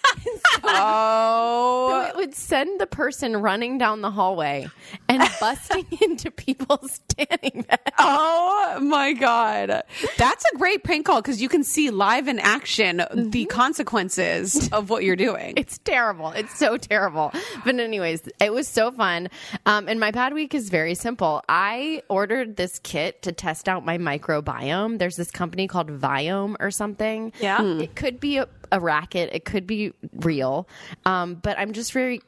Oh. 0.65 1.89
So 1.91 2.09
it 2.11 2.17
would 2.17 2.35
send 2.35 2.81
the 2.81 2.87
person 2.87 3.37
running 3.37 3.79
down 3.79 4.01
the 4.01 4.11
hallway 4.11 4.69
and 5.09 5.23
busting 5.41 5.87
into 6.01 6.31
people's 6.31 7.01
tanning 7.09 7.65
bed. 7.69 7.81
Oh 7.99 8.79
my 8.81 9.13
god. 9.13 9.83
That's 10.17 10.45
a 10.53 10.57
great 10.57 10.85
prank 10.85 11.07
call 11.07 11.23
because 11.23 11.41
you 11.41 11.49
can 11.49 11.65
see 11.65 11.91
live 11.91 12.29
in 12.29 12.39
action 12.39 13.03
the 13.15 13.45
consequences 13.47 14.69
of 14.73 14.91
what 14.91 15.05
you're 15.05 15.17
doing. 15.17 15.55
It's 15.57 15.79
terrible. 15.79 16.31
It's 16.31 16.57
so 16.59 16.77
terrible. 16.77 17.33
But 17.65 17.79
anyways, 17.79 18.29
it 18.41 18.53
was 18.53 18.69
so 18.69 18.91
fun. 18.91 19.29
Um, 19.67 19.89
and 19.89 19.99
my 19.99 20.11
bad 20.11 20.35
week 20.35 20.55
is 20.55 20.69
very 20.69 20.95
simple. 20.95 21.43
I 21.49 22.03
ordered 22.09 22.57
this 22.57 22.79
kit 22.81 23.23
to 23.23 23.33
test 23.33 23.69
out 23.69 23.85
my 23.85 23.99
microbiome. 23.99 24.99
There's 24.99 25.17
this 25.17 25.31
company 25.31 25.67
called 25.67 25.89
Viome 25.89 26.57
or 26.61 26.71
something. 26.71 27.33
Yeah. 27.41 27.63
It 27.63 27.95
could 27.95 28.21
be 28.21 28.39
a, 28.39 28.49
a 28.73 28.81
racket. 28.81 29.31
It 29.33 29.45
could 29.45 29.67
be 29.67 29.93
real. 30.13 30.69
Um, 31.05 31.35
but 31.35 31.59
I'm 31.59 31.73
just 31.73 31.93
very. 31.93 32.21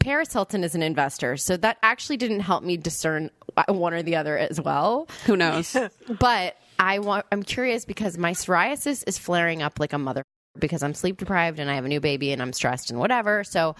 Paris 0.00 0.32
Hilton 0.32 0.64
is 0.64 0.74
an 0.74 0.82
investor, 0.82 1.38
so 1.38 1.56
that 1.56 1.78
actually 1.82 2.18
didn't 2.18 2.40
help 2.40 2.62
me 2.62 2.76
discern 2.76 3.30
one 3.68 3.94
or 3.94 4.02
the 4.02 4.16
other 4.16 4.36
as 4.36 4.60
well. 4.60 5.08
Who 5.24 5.36
knows? 5.36 5.74
But 6.20 6.56
I 6.78 6.98
want 6.98 7.26
I'm 7.32 7.42
curious 7.42 7.84
because 7.84 8.18
my 8.18 8.32
psoriasis 8.32 9.02
is 9.06 9.18
flaring 9.18 9.62
up 9.62 9.80
like 9.80 9.92
a 9.92 9.98
mother 9.98 10.22
because 10.58 10.82
I'm 10.82 10.94
sleep 10.94 11.16
deprived 11.18 11.58
and 11.58 11.70
I 11.70 11.74
have 11.74 11.84
a 11.84 11.88
new 11.88 12.00
baby 12.00 12.32
and 12.32 12.42
I'm 12.42 12.52
stressed 12.52 12.90
and 12.90 12.98
whatever. 12.98 13.44
So 13.44 13.76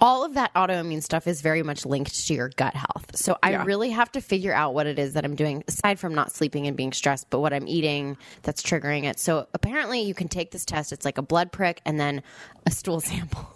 all 0.00 0.24
of 0.24 0.34
that 0.34 0.52
autoimmune 0.54 1.02
stuff 1.02 1.26
is 1.26 1.42
very 1.42 1.62
much 1.62 1.84
linked 1.84 2.26
to 2.26 2.34
your 2.34 2.48
gut 2.50 2.74
health. 2.74 3.14
So 3.14 3.36
I 3.42 3.50
Yeah. 3.52 3.64
really 3.64 3.90
have 3.90 4.10
to 4.12 4.20
figure 4.20 4.52
out 4.54 4.72
what 4.72 4.86
it 4.86 4.98
is 4.98 5.12
that 5.14 5.24
I'm 5.24 5.34
doing 5.34 5.62
aside 5.68 5.98
from 5.98 6.14
not 6.14 6.32
sleeping 6.32 6.66
and 6.66 6.76
being 6.76 6.92
stressed, 6.92 7.28
but 7.30 7.40
what 7.40 7.52
I'm 7.52 7.68
eating 7.68 8.16
that's 8.42 8.62
triggering 8.62 9.04
it. 9.04 9.18
So 9.18 9.46
apparently 9.52 10.00
you 10.02 10.14
can 10.14 10.28
take 10.28 10.52
this 10.52 10.64
test. 10.64 10.92
It's 10.92 11.04
like 11.04 11.18
a 11.18 11.22
blood 11.22 11.52
prick 11.52 11.82
and 11.84 12.00
then 12.00 12.22
a 12.66 12.70
stool 12.70 13.00
sample. 13.00 13.46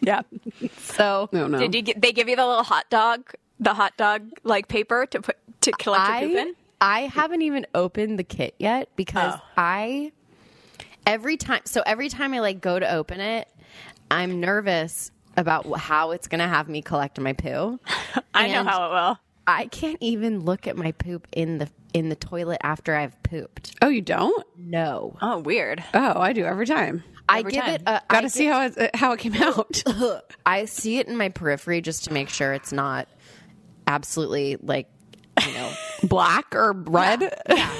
Yeah. 0.00 0.22
So 0.78 1.28
No, 1.32 1.46
no. 1.48 1.58
Did 1.58 1.74
you 1.74 1.82
get, 1.82 2.00
they 2.00 2.12
give 2.12 2.28
you 2.28 2.36
the 2.36 2.46
little 2.46 2.62
hot 2.64 2.88
dog, 2.90 3.32
the 3.60 3.74
hot 3.74 3.96
dog 3.96 4.22
like 4.44 4.68
paper 4.68 5.06
to 5.06 5.20
put 5.20 5.36
to 5.62 5.72
collect 5.72 6.22
your 6.22 6.28
poop 6.30 6.38
I, 6.38 6.40
in? 6.42 6.54
I 6.80 7.00
haven't 7.06 7.42
even 7.42 7.66
opened 7.74 8.18
the 8.18 8.24
kit 8.24 8.54
yet 8.58 8.88
because 8.96 9.34
Oh. 9.36 9.42
I 9.56 10.12
every 11.06 11.36
time 11.36 11.60
so 11.64 11.82
every 11.84 12.08
time 12.08 12.32
I 12.32 12.40
like 12.40 12.60
go 12.60 12.78
to 12.78 12.90
open 12.90 13.20
it, 13.20 13.48
I'm 14.10 14.40
nervous 14.40 15.10
about 15.38 15.66
how 15.78 16.10
it's 16.10 16.28
going 16.28 16.40
to 16.40 16.46
have 16.48 16.68
me 16.68 16.82
collect 16.82 17.18
my 17.18 17.32
poo. 17.32 17.78
I 18.34 18.48
know 18.48 18.64
how 18.64 18.86
it 18.86 18.92
will. 18.92 19.18
I 19.46 19.66
can't 19.66 19.96
even 20.02 20.40
look 20.44 20.66
at 20.66 20.76
my 20.76 20.92
poop 20.92 21.26
in 21.32 21.56
the 21.58 21.70
in 21.94 22.10
the 22.10 22.16
toilet 22.16 22.58
after 22.62 22.94
I've 22.94 23.20
pooped. 23.22 23.74
Oh, 23.80 23.88
you 23.88 24.02
don't? 24.02 24.46
No. 24.58 25.16
Oh, 25.22 25.38
weird. 25.38 25.82
Oh, 25.94 26.20
I 26.20 26.34
do 26.34 26.44
every 26.44 26.66
time. 26.66 27.02
I 27.30 27.38
Every 27.40 27.52
give 27.52 27.64
time. 27.64 27.74
it 27.76 27.82
a 27.86 28.02
Got 28.08 28.20
to 28.22 28.30
see 28.30 28.44
how 28.46 28.66
it, 28.66 28.76
uh, 28.78 28.88
how 28.92 29.12
it 29.12 29.20
came 29.20 29.34
out. 29.42 29.82
I 30.44 30.66
see 30.66 30.98
it 30.98 31.08
in 31.08 31.16
my 31.16 31.30
periphery 31.30 31.80
just 31.80 32.04
to 32.04 32.12
make 32.12 32.28
sure 32.28 32.52
it's 32.52 32.72
not 32.72 33.08
absolutely 33.86 34.56
like, 34.62 34.88
you 35.46 35.54
know, 35.54 35.70
Black 36.02 36.54
or 36.54 36.72
red? 36.72 37.34
Yeah. 37.48 37.70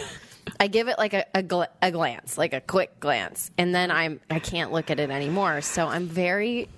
I 0.60 0.66
give 0.68 0.88
it 0.88 0.98
like 0.98 1.12
a, 1.14 1.24
a, 1.34 1.42
gl- 1.42 1.68
a 1.82 1.90
glance, 1.92 2.36
like 2.38 2.52
a 2.54 2.60
quick 2.60 2.98
glance, 2.98 3.50
and 3.58 3.74
then 3.74 3.90
I'm 3.90 4.20
I 4.30 4.38
can't 4.38 4.72
look 4.72 4.90
at 4.90 4.98
it 4.98 5.10
anymore. 5.10 5.60
So 5.60 5.86
I'm 5.86 6.06
very, 6.08 6.68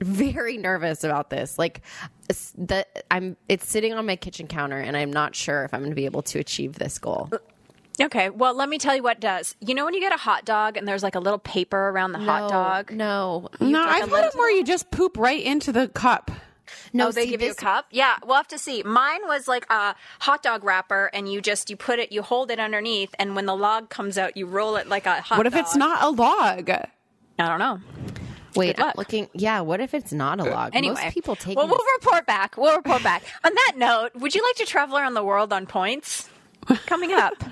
very 0.00 0.56
nervous 0.56 1.04
about 1.04 1.30
this. 1.30 1.58
Like 1.58 1.82
it's- 2.28 2.52
the 2.56 2.86
I'm 3.10 3.36
it's 3.48 3.68
sitting 3.68 3.92
on 3.94 4.06
my 4.06 4.16
kitchen 4.16 4.46
counter, 4.46 4.78
and 4.78 4.96
I'm 4.96 5.12
not 5.12 5.34
sure 5.34 5.64
if 5.64 5.74
I'm 5.74 5.80
going 5.80 5.90
to 5.90 5.96
be 5.96 6.04
able 6.06 6.22
to 6.22 6.38
achieve 6.38 6.74
this 6.74 6.98
goal. 6.98 7.30
Okay, 8.00 8.30
well, 8.30 8.54
let 8.54 8.68
me 8.70 8.78
tell 8.78 8.96
you 8.96 9.02
what 9.02 9.18
it 9.18 9.20
does. 9.20 9.54
You 9.60 9.74
know 9.74 9.84
when 9.84 9.92
you 9.92 10.00
get 10.00 10.12
a 10.14 10.16
hot 10.16 10.46
dog 10.46 10.78
and 10.78 10.88
there's 10.88 11.02
like 11.02 11.16
a 11.16 11.20
little 11.20 11.38
paper 11.38 11.76
around 11.90 12.12
the 12.12 12.18
hot 12.18 12.48
dog? 12.50 12.90
no, 12.92 13.48
No, 13.60 13.80
like 13.80 13.86
a 13.86 13.90
I've 13.90 14.00
had 14.00 14.10
little- 14.10 14.28
it 14.30 14.34
where 14.36 14.50
you 14.56 14.64
just 14.64 14.90
poop 14.90 15.18
right 15.18 15.42
into 15.42 15.70
the 15.70 15.88
cup. 15.88 16.30
no. 16.94 17.08
oh, 17.08 17.12
they 17.12 17.24
see, 17.24 17.30
give 17.30 17.42
you 17.42 17.50
a 17.50 17.54
cup? 17.54 17.86
Yeah, 17.90 18.16
we'll 18.24 18.36
have 18.36 18.48
to 18.48 18.58
see. 18.58 18.82
Mine 18.84 19.20
was 19.26 19.48
like 19.48 19.66
a 19.70 19.94
hot 20.20 20.42
dog 20.42 20.64
wrapper, 20.64 21.10
and 21.12 21.30
you 21.30 21.42
just 21.42 21.68
you 21.68 21.76
put 21.76 21.98
it, 21.98 22.10
you 22.10 22.22
hold 22.22 22.50
it 22.50 22.58
underneath, 22.58 23.14
and 23.18 23.36
when 23.36 23.44
the 23.44 23.56
log 23.56 23.90
comes 23.90 24.16
out, 24.16 24.34
you 24.36 24.46
roll 24.46 24.76
it 24.76 24.88
like 24.88 25.04
a 25.04 25.20
hot. 25.20 25.28
Dog. 25.30 25.38
What 25.38 25.46
if 25.46 25.56
it's 25.56 25.76
not 25.76 26.02
a 26.02 26.08
log? 26.08 26.70
I 26.70 26.86
don't 27.36 27.58
know. 27.58 27.80
Wait, 28.56 28.76
Good. 28.76 28.84
I'm 28.84 28.92
looking. 28.96 29.28
Yeah, 29.32 29.60
what 29.60 29.80
if 29.80 29.94
it's 29.94 30.12
not 30.12 30.40
a 30.40 30.44
log? 30.44 30.74
Anyway, 30.74 31.00
Most 31.02 31.14
people 31.14 31.36
take. 31.36 31.56
Well, 31.56 31.68
we'll 31.68 31.78
report 31.98 32.26
back. 32.26 32.56
We'll 32.56 32.76
report 32.76 33.02
back. 33.02 33.22
On 33.44 33.52
that 33.54 33.72
note, 33.76 34.10
would 34.14 34.34
you 34.34 34.42
like 34.42 34.56
to 34.56 34.66
travel 34.66 34.98
around 34.98 35.14
the 35.14 35.24
world 35.24 35.52
on 35.52 35.66
points? 35.66 36.28
Coming 36.86 37.12
up. 37.12 37.34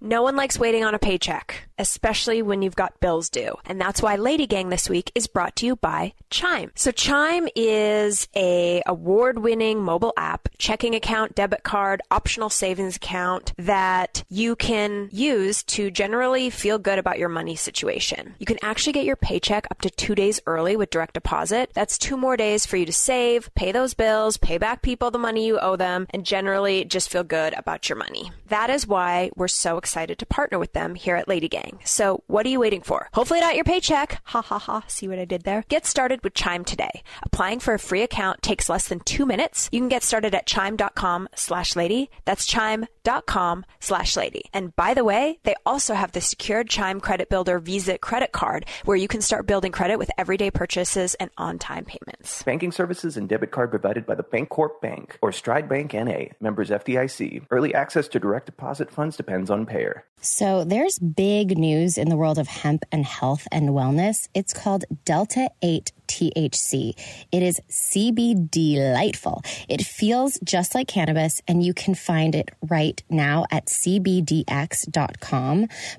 No 0.00 0.22
one 0.22 0.36
likes 0.36 0.58
waiting 0.58 0.84
on 0.84 0.94
a 0.94 0.98
paycheck, 0.98 1.66
especially 1.78 2.42
when 2.42 2.62
you've 2.62 2.76
got 2.76 3.00
bills 3.00 3.28
due. 3.28 3.54
And 3.64 3.80
that's 3.80 4.02
why 4.02 4.16
Lady 4.16 4.46
Gang 4.46 4.68
this 4.68 4.88
week 4.88 5.10
is 5.14 5.26
brought 5.26 5.56
to 5.56 5.66
you 5.66 5.76
by 5.76 6.14
Chime. 6.30 6.70
So 6.74 6.90
Chime 6.90 7.48
is 7.56 8.28
a 8.36 8.82
award-winning 8.86 9.82
mobile 9.82 10.12
app, 10.16 10.48
checking 10.58 10.94
account, 10.94 11.34
debit 11.34 11.62
card, 11.62 12.02
optional 12.10 12.50
savings 12.50 12.96
account 12.96 13.52
that 13.56 14.24
you 14.28 14.56
can 14.56 15.08
use 15.12 15.62
to 15.64 15.90
generally 15.90 16.50
feel 16.50 16.78
good 16.78 16.98
about 16.98 17.18
your 17.18 17.28
money 17.28 17.56
situation. 17.56 18.34
You 18.38 18.46
can 18.46 18.58
actually 18.62 18.92
get 18.92 19.04
your 19.04 19.16
paycheck 19.16 19.66
up 19.70 19.80
to 19.80 19.90
2 19.90 20.14
days 20.14 20.40
early 20.46 20.76
with 20.76 20.90
direct 20.90 21.14
deposit. 21.14 21.70
That's 21.74 21.98
2 21.98 22.16
more 22.16 22.36
days 22.36 22.66
for 22.66 22.76
you 22.76 22.86
to 22.86 22.92
save, 22.92 23.54
pay 23.54 23.72
those 23.72 23.94
bills, 23.94 24.36
pay 24.36 24.58
back 24.58 24.82
people 24.82 25.10
the 25.10 25.18
money 25.18 25.46
you 25.46 25.58
owe 25.58 25.76
them, 25.76 26.06
and 26.10 26.24
generally 26.24 26.84
just 26.84 27.10
feel 27.10 27.24
good 27.24 27.54
about 27.54 27.88
your 27.88 27.96
money. 27.96 28.30
That 28.48 28.70
is 28.70 28.86
why 28.86 29.30
we're 29.36 29.48
so 29.48 29.78
excited 29.78 30.18
to 30.18 30.26
partner 30.26 30.58
with 30.58 30.72
them 30.72 30.94
here 30.94 31.16
at 31.16 31.28
Lady 31.28 31.48
Gang. 31.48 31.63
So 31.84 32.22
what 32.26 32.46
are 32.46 32.48
you 32.48 32.60
waiting 32.60 32.82
for? 32.82 33.08
Hopefully 33.12 33.40
not 33.40 33.54
your 33.54 33.64
paycheck. 33.64 34.20
Ha 34.24 34.42
ha 34.42 34.58
ha. 34.58 34.84
See 34.86 35.08
what 35.08 35.18
I 35.18 35.24
did 35.24 35.42
there? 35.44 35.64
Get 35.68 35.86
started 35.86 36.22
with 36.22 36.34
Chime 36.34 36.64
today. 36.64 37.02
Applying 37.22 37.60
for 37.60 37.74
a 37.74 37.78
free 37.78 38.02
account 38.02 38.42
takes 38.42 38.68
less 38.68 38.88
than 38.88 39.00
two 39.00 39.26
minutes. 39.26 39.68
You 39.72 39.80
can 39.80 39.88
get 39.88 40.02
started 40.02 40.34
at 40.34 40.46
chime.com 40.46 41.28
slash 41.34 41.76
lady. 41.76 42.10
That's 42.24 42.46
chime.com 42.46 43.64
slash 43.80 44.16
lady. 44.16 44.44
And 44.52 44.74
by 44.76 44.94
the 44.94 45.04
way, 45.04 45.38
they 45.44 45.54
also 45.66 45.94
have 45.94 46.12
the 46.12 46.20
secured 46.20 46.68
Chime 46.68 47.00
Credit 47.00 47.28
Builder 47.28 47.58
Visa 47.58 47.98
credit 47.98 48.32
card 48.32 48.66
where 48.84 48.96
you 48.96 49.08
can 49.08 49.20
start 49.20 49.46
building 49.46 49.72
credit 49.72 49.98
with 49.98 50.10
everyday 50.18 50.50
purchases 50.50 51.14
and 51.16 51.30
on-time 51.36 51.84
payments. 51.84 52.42
Banking 52.42 52.72
services 52.72 53.16
and 53.16 53.28
debit 53.28 53.50
card 53.50 53.70
provided 53.70 54.06
by 54.06 54.14
the 54.14 54.24
Bancorp 54.24 54.80
Bank 54.80 55.18
or 55.22 55.32
Stride 55.32 55.68
Bank 55.68 55.94
NA, 55.94 56.26
members 56.40 56.70
FDIC. 56.70 57.46
Early 57.50 57.74
access 57.74 58.08
to 58.08 58.20
direct 58.20 58.46
deposit 58.46 58.90
funds 58.90 59.16
depends 59.16 59.50
on 59.50 59.66
payer. 59.66 60.04
So 60.24 60.64
there's 60.64 60.98
big 60.98 61.58
news 61.58 61.98
in 61.98 62.08
the 62.08 62.16
world 62.16 62.38
of 62.38 62.48
hemp 62.48 62.86
and 62.90 63.04
health 63.04 63.46
and 63.52 63.68
wellness. 63.68 64.28
It's 64.32 64.54
called 64.54 64.86
Delta 65.04 65.50
8 65.60 65.92
THC. 66.08 66.94
It 67.30 67.42
is 67.42 67.60
CBD 67.68 68.50
delightful. 68.50 69.42
It 69.68 69.82
feels 69.82 70.38
just 70.44 70.74
like 70.74 70.88
cannabis 70.88 71.42
and 71.46 71.62
you 71.62 71.74
can 71.74 71.94
find 71.94 72.34
it 72.34 72.50
right 72.62 73.02
now 73.10 73.44
at 73.50 73.66
cbdx.com. 73.66 74.08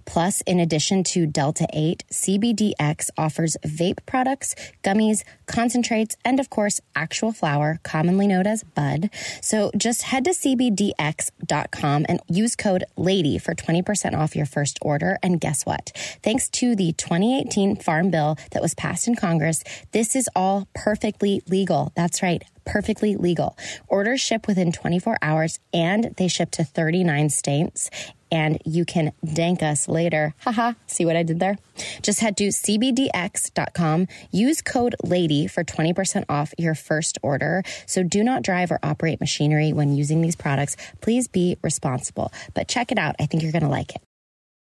Plus, 0.06 0.42
in 0.42 0.60
addition 0.60 1.04
to 1.04 1.28
Delta 1.28 1.68
8, 1.74 2.04
CBDX 2.12 3.10
offers 3.18 3.58
vape 3.66 4.00
products, 4.06 4.56
gummies, 4.84 5.24
concentrates, 5.46 6.16
and 6.24 6.40
of 6.40 6.50
course, 6.50 6.82
actual 6.96 7.32
flower, 7.32 7.80
commonly 7.84 8.28
known 8.28 8.48
as 8.48 8.64
bud. 8.64 9.10
So 9.42 9.72
just 9.78 10.04
head 10.04 10.24
to 10.26 10.32
cbdx.com 10.32 12.06
and 12.08 12.20
use 12.28 12.56
code 12.56 12.86
LADY 12.96 13.38
for 13.38 13.54
20% 13.54 14.15
off 14.16 14.36
your 14.36 14.46
first 14.46 14.80
order. 14.82 15.18
And 15.22 15.40
guess 15.40 15.66
what? 15.66 15.92
Thanks 16.24 16.50
to 16.50 16.76
the 16.76 16.94
2018 16.94 17.78
Farm 17.78 18.10
Bill 18.10 18.38
that 18.52 18.62
was 18.62 18.74
passed 18.74 19.08
in 19.08 19.16
Congress, 19.16 19.64
this 19.92 20.16
is 20.16 20.30
all 20.36 20.68
perfectly 20.74 21.42
legal. 21.48 21.92
That's 21.96 22.24
right. 22.24 22.44
Perfectly 22.66 23.16
legal. 23.16 23.56
Orders 23.88 24.22
ship 24.22 24.48
within 24.48 24.72
24 24.72 25.18
hours 25.22 25.60
and 25.74 26.16
they 26.18 26.28
ship 26.28 26.50
to 26.52 26.64
39 26.64 27.30
states 27.30 27.90
and 28.32 28.62
you 28.66 28.86
can 28.86 29.12
dank 29.24 29.64
us 29.64 29.88
later. 29.88 30.34
Haha, 30.40 30.74
see 30.88 31.06
what 31.06 31.16
I 31.16 31.24
did 31.24 31.40
there? 31.40 31.58
Just 32.02 32.20
head 32.20 32.36
to 32.38 32.48
cbdx.com, 32.50 34.08
use 34.32 34.62
code 34.62 34.96
LADY 35.04 35.48
for 35.48 35.64
20% 35.64 36.26
off 36.28 36.54
your 36.58 36.76
first 36.76 37.18
order. 37.22 37.64
So 37.86 38.04
do 38.04 38.24
not 38.24 38.42
drive 38.42 38.72
or 38.72 38.80
operate 38.84 39.20
machinery 39.20 39.74
when 39.74 39.96
using 39.96 40.22
these 40.22 40.36
products. 40.36 40.76
Please 41.02 41.28
be 41.28 41.58
responsible. 41.62 42.32
But 42.54 42.68
check 42.68 42.92
it 42.92 42.98
out. 42.98 43.16
I 43.20 43.26
think 43.26 43.44
you're 43.44 43.52
going 43.52 43.64
to 43.64 43.70
like 43.70 43.96
it. 43.96 44.05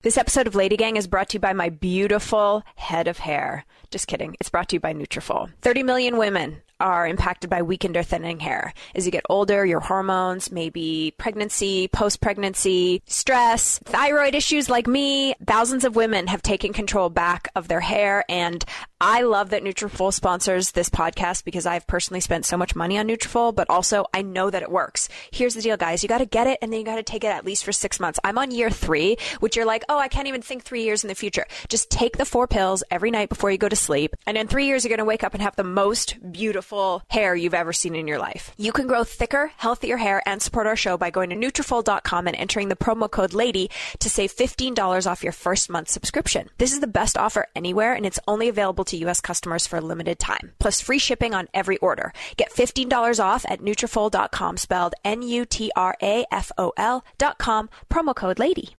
This 0.05 0.19
episode 0.19 0.45
of 0.45 0.53
Lady 0.53 0.77
Gang 0.77 0.97
is 0.97 1.07
brought 1.07 1.29
to 1.29 1.37
you 1.37 1.39
by 1.39 1.53
my 1.53 1.69
beautiful 1.69 2.61
head 2.75 3.07
of 3.07 3.17
hair. 3.17 3.65
Just 3.89 4.05
kidding. 4.05 4.35
It's 4.39 4.51
brought 4.51 4.69
to 4.69 4.75
you 4.75 4.79
by 4.79 4.93
Nutrafol. 4.93 5.51
30 5.63 5.81
million 5.81 6.17
women 6.17 6.61
are 6.79 7.07
impacted 7.07 7.49
by 7.49 7.61
weakened 7.61 7.97
or 7.97 8.03
thinning 8.03 8.39
hair. 8.39 8.73
As 8.93 9.05
you 9.05 9.11
get 9.11 9.25
older, 9.29 9.65
your 9.65 9.79
hormones, 9.79 10.51
maybe 10.51 11.13
pregnancy, 11.17 11.87
post-pregnancy, 11.87 13.01
stress, 13.05 13.79
thyroid 13.85 14.35
issues 14.35 14.69
like 14.69 14.87
me, 14.87 15.35
thousands 15.45 15.85
of 15.85 15.95
women 15.95 16.27
have 16.27 16.41
taken 16.41 16.73
control 16.73 17.09
back 17.09 17.47
of 17.55 17.67
their 17.67 17.79
hair 17.79 18.23
and 18.29 18.65
I 19.01 19.21
love 19.23 19.49
that 19.49 19.61
Nutrafol 19.61 20.13
sponsors 20.13 20.71
this 20.71 20.89
podcast 20.89 21.43
because 21.43 21.65
I've 21.65 21.85
personally 21.85 22.21
spent 22.21 22.45
so 22.45 22.55
much 22.55 22.75
money 22.75 22.97
on 22.97 23.07
Nutrafol, 23.07 23.53
but 23.53 23.69
also 23.69 24.05
I 24.13 24.21
know 24.21 24.49
that 24.49 24.63
it 24.63 24.71
works. 24.71 25.09
Here's 25.31 25.53
the 25.53 25.61
deal, 25.61 25.75
guys. 25.77 26.01
You 26.01 26.09
got 26.09 26.19
to 26.19 26.25
get 26.25 26.47
it 26.47 26.59
and 26.61 26.71
then 26.71 26.79
you 26.79 26.85
got 26.85 26.95
to 26.95 27.03
take 27.03 27.23
it 27.23 27.27
at 27.27 27.45
least 27.45 27.65
for 27.65 27.73
six 27.73 27.99
months. 27.99 28.19
I'm 28.23 28.37
on 28.37 28.51
year 28.51 28.69
three, 28.69 29.17
which 29.41 29.55
you're 29.57 29.65
like, 29.65 29.83
oh, 29.89 29.99
I 29.99 30.07
can't 30.07 30.27
even 30.27 30.41
think 30.41 30.63
three 30.63 30.83
years 30.83 31.03
in 31.03 31.09
the 31.09 31.15
future. 31.15 31.45
Just 31.67 31.91
take 31.91 32.17
the 32.17 32.25
four 32.25 32.47
pills 32.47 32.83
every 32.89 33.11
night 33.11 33.29
before 33.29 33.51
you 33.51 33.57
go 33.57 33.69
to 33.69 33.75
sleep. 33.75 34.15
And 34.25 34.37
in 34.37 34.47
three 34.47 34.65
years, 34.65 34.83
you're 34.83 34.89
going 34.89 34.99
to 34.99 35.05
wake 35.05 35.23
up 35.23 35.33
and 35.33 35.43
have 35.43 35.57
the 35.57 35.63
most 35.63 36.17
beautiful 36.31 36.64
hair 37.09 37.35
you've 37.35 37.53
ever 37.53 37.73
seen 37.73 37.95
in 37.95 38.07
your 38.07 38.19
life. 38.19 38.51
You 38.57 38.71
can 38.71 38.87
grow 38.87 39.03
thicker, 39.03 39.51
healthier 39.57 39.97
hair 39.97 40.21
and 40.25 40.41
support 40.41 40.67
our 40.67 40.75
show 40.75 40.97
by 40.97 41.11
going 41.11 41.29
to 41.29 41.35
Nutrafol.com 41.35 42.27
and 42.27 42.35
entering 42.35 42.69
the 42.69 42.75
promo 42.75 43.09
code 43.09 43.33
LADY 43.33 43.69
to 43.99 44.09
save 44.09 44.35
$15 44.35 45.09
off 45.09 45.23
your 45.23 45.31
first 45.31 45.69
month 45.69 45.89
subscription. 45.89 46.49
This 46.57 46.73
is 46.73 46.79
the 46.79 46.87
best 46.87 47.17
offer 47.17 47.47
anywhere 47.55 47.93
and 47.93 48.05
it's 48.05 48.19
only 48.27 48.49
available 48.49 48.83
to 48.85 48.97
U.S. 48.97 49.21
customers 49.21 49.67
for 49.67 49.77
a 49.77 49.81
limited 49.81 50.19
time, 50.19 50.53
plus 50.59 50.81
free 50.81 50.99
shipping 50.99 51.33
on 51.33 51.47
every 51.53 51.77
order. 51.77 52.13
Get 52.37 52.51
$15 52.51 53.23
off 53.23 53.45
at 53.47 53.61
Nutrafol.com, 53.61 54.57
spelled 54.57 54.95
N-U-T-R-A-F-O-L 55.03 57.05
dot 57.17 57.37
com, 57.37 57.69
promo 57.89 58.15
code 58.15 58.39
LADY. 58.39 58.75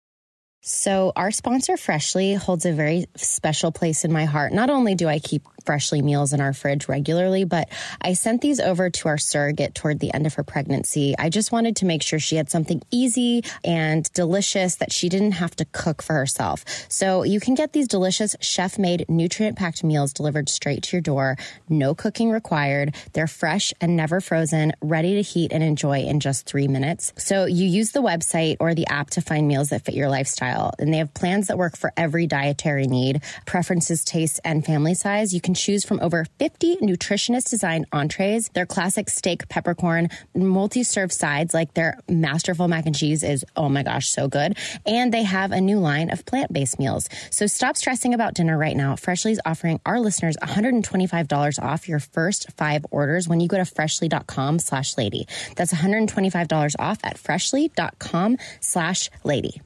So, 0.67 1.11
our 1.15 1.29
sponsor, 1.29 1.77
Freshly, 1.77 2.33
holds 2.33 2.65
a 2.65 2.73
very 2.73 3.05
special 3.15 3.71
place 3.71 4.03
in 4.03 4.11
my 4.11 4.25
heart. 4.25 4.51
Not 4.51 4.71
only 4.71 4.95
do 4.95 5.07
I 5.07 5.19
keep 5.19 5.43
Freshly 5.63 6.01
meals 6.01 6.33
in 6.33 6.41
our 6.41 6.53
fridge 6.53 6.87
regularly, 6.87 7.43
but 7.43 7.69
I 8.01 8.13
sent 8.13 8.41
these 8.41 8.59
over 8.59 8.89
to 8.89 9.07
our 9.07 9.17
surrogate 9.17 9.73
toward 9.75 9.99
the 9.99 10.13
end 10.13 10.25
of 10.25 10.33
her 10.35 10.43
pregnancy. 10.43 11.15
I 11.17 11.29
just 11.29 11.51
wanted 11.51 11.75
to 11.77 11.85
make 11.85 12.01
sure 12.01 12.17
she 12.17 12.35
had 12.35 12.49
something 12.49 12.81
easy 12.89 13.43
and 13.63 14.11
delicious 14.13 14.75
that 14.77 14.91
she 14.91 15.07
didn't 15.07 15.33
have 15.33 15.55
to 15.57 15.65
cook 15.65 16.01
for 16.01 16.13
herself. 16.13 16.65
So, 16.89 17.21
you 17.21 17.39
can 17.39 17.53
get 17.53 17.73
these 17.73 17.87
delicious 17.87 18.35
chef 18.41 18.79
made, 18.79 19.05
nutrient 19.07 19.57
packed 19.59 19.83
meals 19.83 20.13
delivered 20.13 20.49
straight 20.49 20.81
to 20.83 20.97
your 20.97 21.01
door. 21.01 21.37
No 21.69 21.93
cooking 21.93 22.31
required. 22.31 22.95
They're 23.13 23.27
fresh 23.27 23.71
and 23.79 23.95
never 23.95 24.19
frozen, 24.19 24.73
ready 24.81 25.13
to 25.13 25.21
heat 25.21 25.53
and 25.53 25.63
enjoy 25.63 25.99
in 25.99 26.21
just 26.21 26.47
three 26.47 26.67
minutes. 26.67 27.13
So, 27.17 27.45
you 27.45 27.65
use 27.67 27.91
the 27.91 28.01
website 28.01 28.57
or 28.59 28.73
the 28.73 28.87
app 28.87 29.11
to 29.11 29.21
find 29.21 29.47
meals 29.47 29.69
that 29.69 29.85
fit 29.85 29.93
your 29.93 30.09
lifestyle. 30.09 30.54
Lifestyle. 30.55 30.73
And 30.79 30.93
they 30.93 30.97
have 30.97 31.13
plans 31.13 31.47
that 31.47 31.57
work 31.57 31.77
for 31.77 31.91
every 31.97 32.27
dietary 32.27 32.87
need, 32.87 33.21
preferences, 33.45 34.03
tastes, 34.03 34.39
and 34.43 34.65
family 34.65 34.93
size. 34.93 35.33
You 35.33 35.41
can 35.41 35.53
choose 35.53 35.83
from 35.85 35.99
over 35.99 36.25
50 36.39 36.77
nutritionist 36.77 37.49
designed 37.49 37.85
entrees, 37.91 38.49
their 38.49 38.65
classic 38.65 39.09
steak, 39.09 39.47
peppercorn, 39.49 40.09
multi 40.33 40.83
serve 40.83 41.11
sides 41.11 41.53
like 41.53 41.73
their 41.73 41.99
masterful 42.09 42.67
mac 42.67 42.85
and 42.85 42.95
cheese 42.95 43.23
is, 43.23 43.45
oh 43.55 43.69
my 43.69 43.83
gosh, 43.83 44.09
so 44.09 44.27
good. 44.27 44.57
And 44.85 45.13
they 45.13 45.23
have 45.23 45.51
a 45.51 45.61
new 45.61 45.79
line 45.79 46.11
of 46.11 46.25
plant 46.25 46.51
based 46.51 46.79
meals. 46.79 47.09
So 47.31 47.47
stop 47.47 47.77
stressing 47.77 48.13
about 48.13 48.33
dinner 48.33 48.57
right 48.57 48.75
now. 48.75 48.95
Freshly 48.95 49.31
is 49.31 49.41
offering 49.45 49.79
our 49.85 49.99
listeners 49.99 50.37
$125 50.41 51.61
off 51.61 51.87
your 51.87 51.99
first 51.99 52.51
five 52.57 52.85
orders 52.91 53.27
when 53.27 53.39
you 53.39 53.47
go 53.47 53.57
to 53.57 53.65
freshly.com 53.65 54.59
slash 54.59 54.97
lady. 54.97 55.27
That's 55.55 55.73
$125 55.73 56.75
off 56.79 56.99
at 57.03 57.17
freshly.com 57.17 58.37
slash 58.61 59.09
lady. 59.23 59.61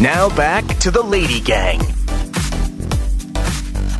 Now 0.00 0.28
back 0.34 0.66
to 0.80 0.90
the 0.90 1.02
Lady 1.02 1.40
Gang. 1.40 2.01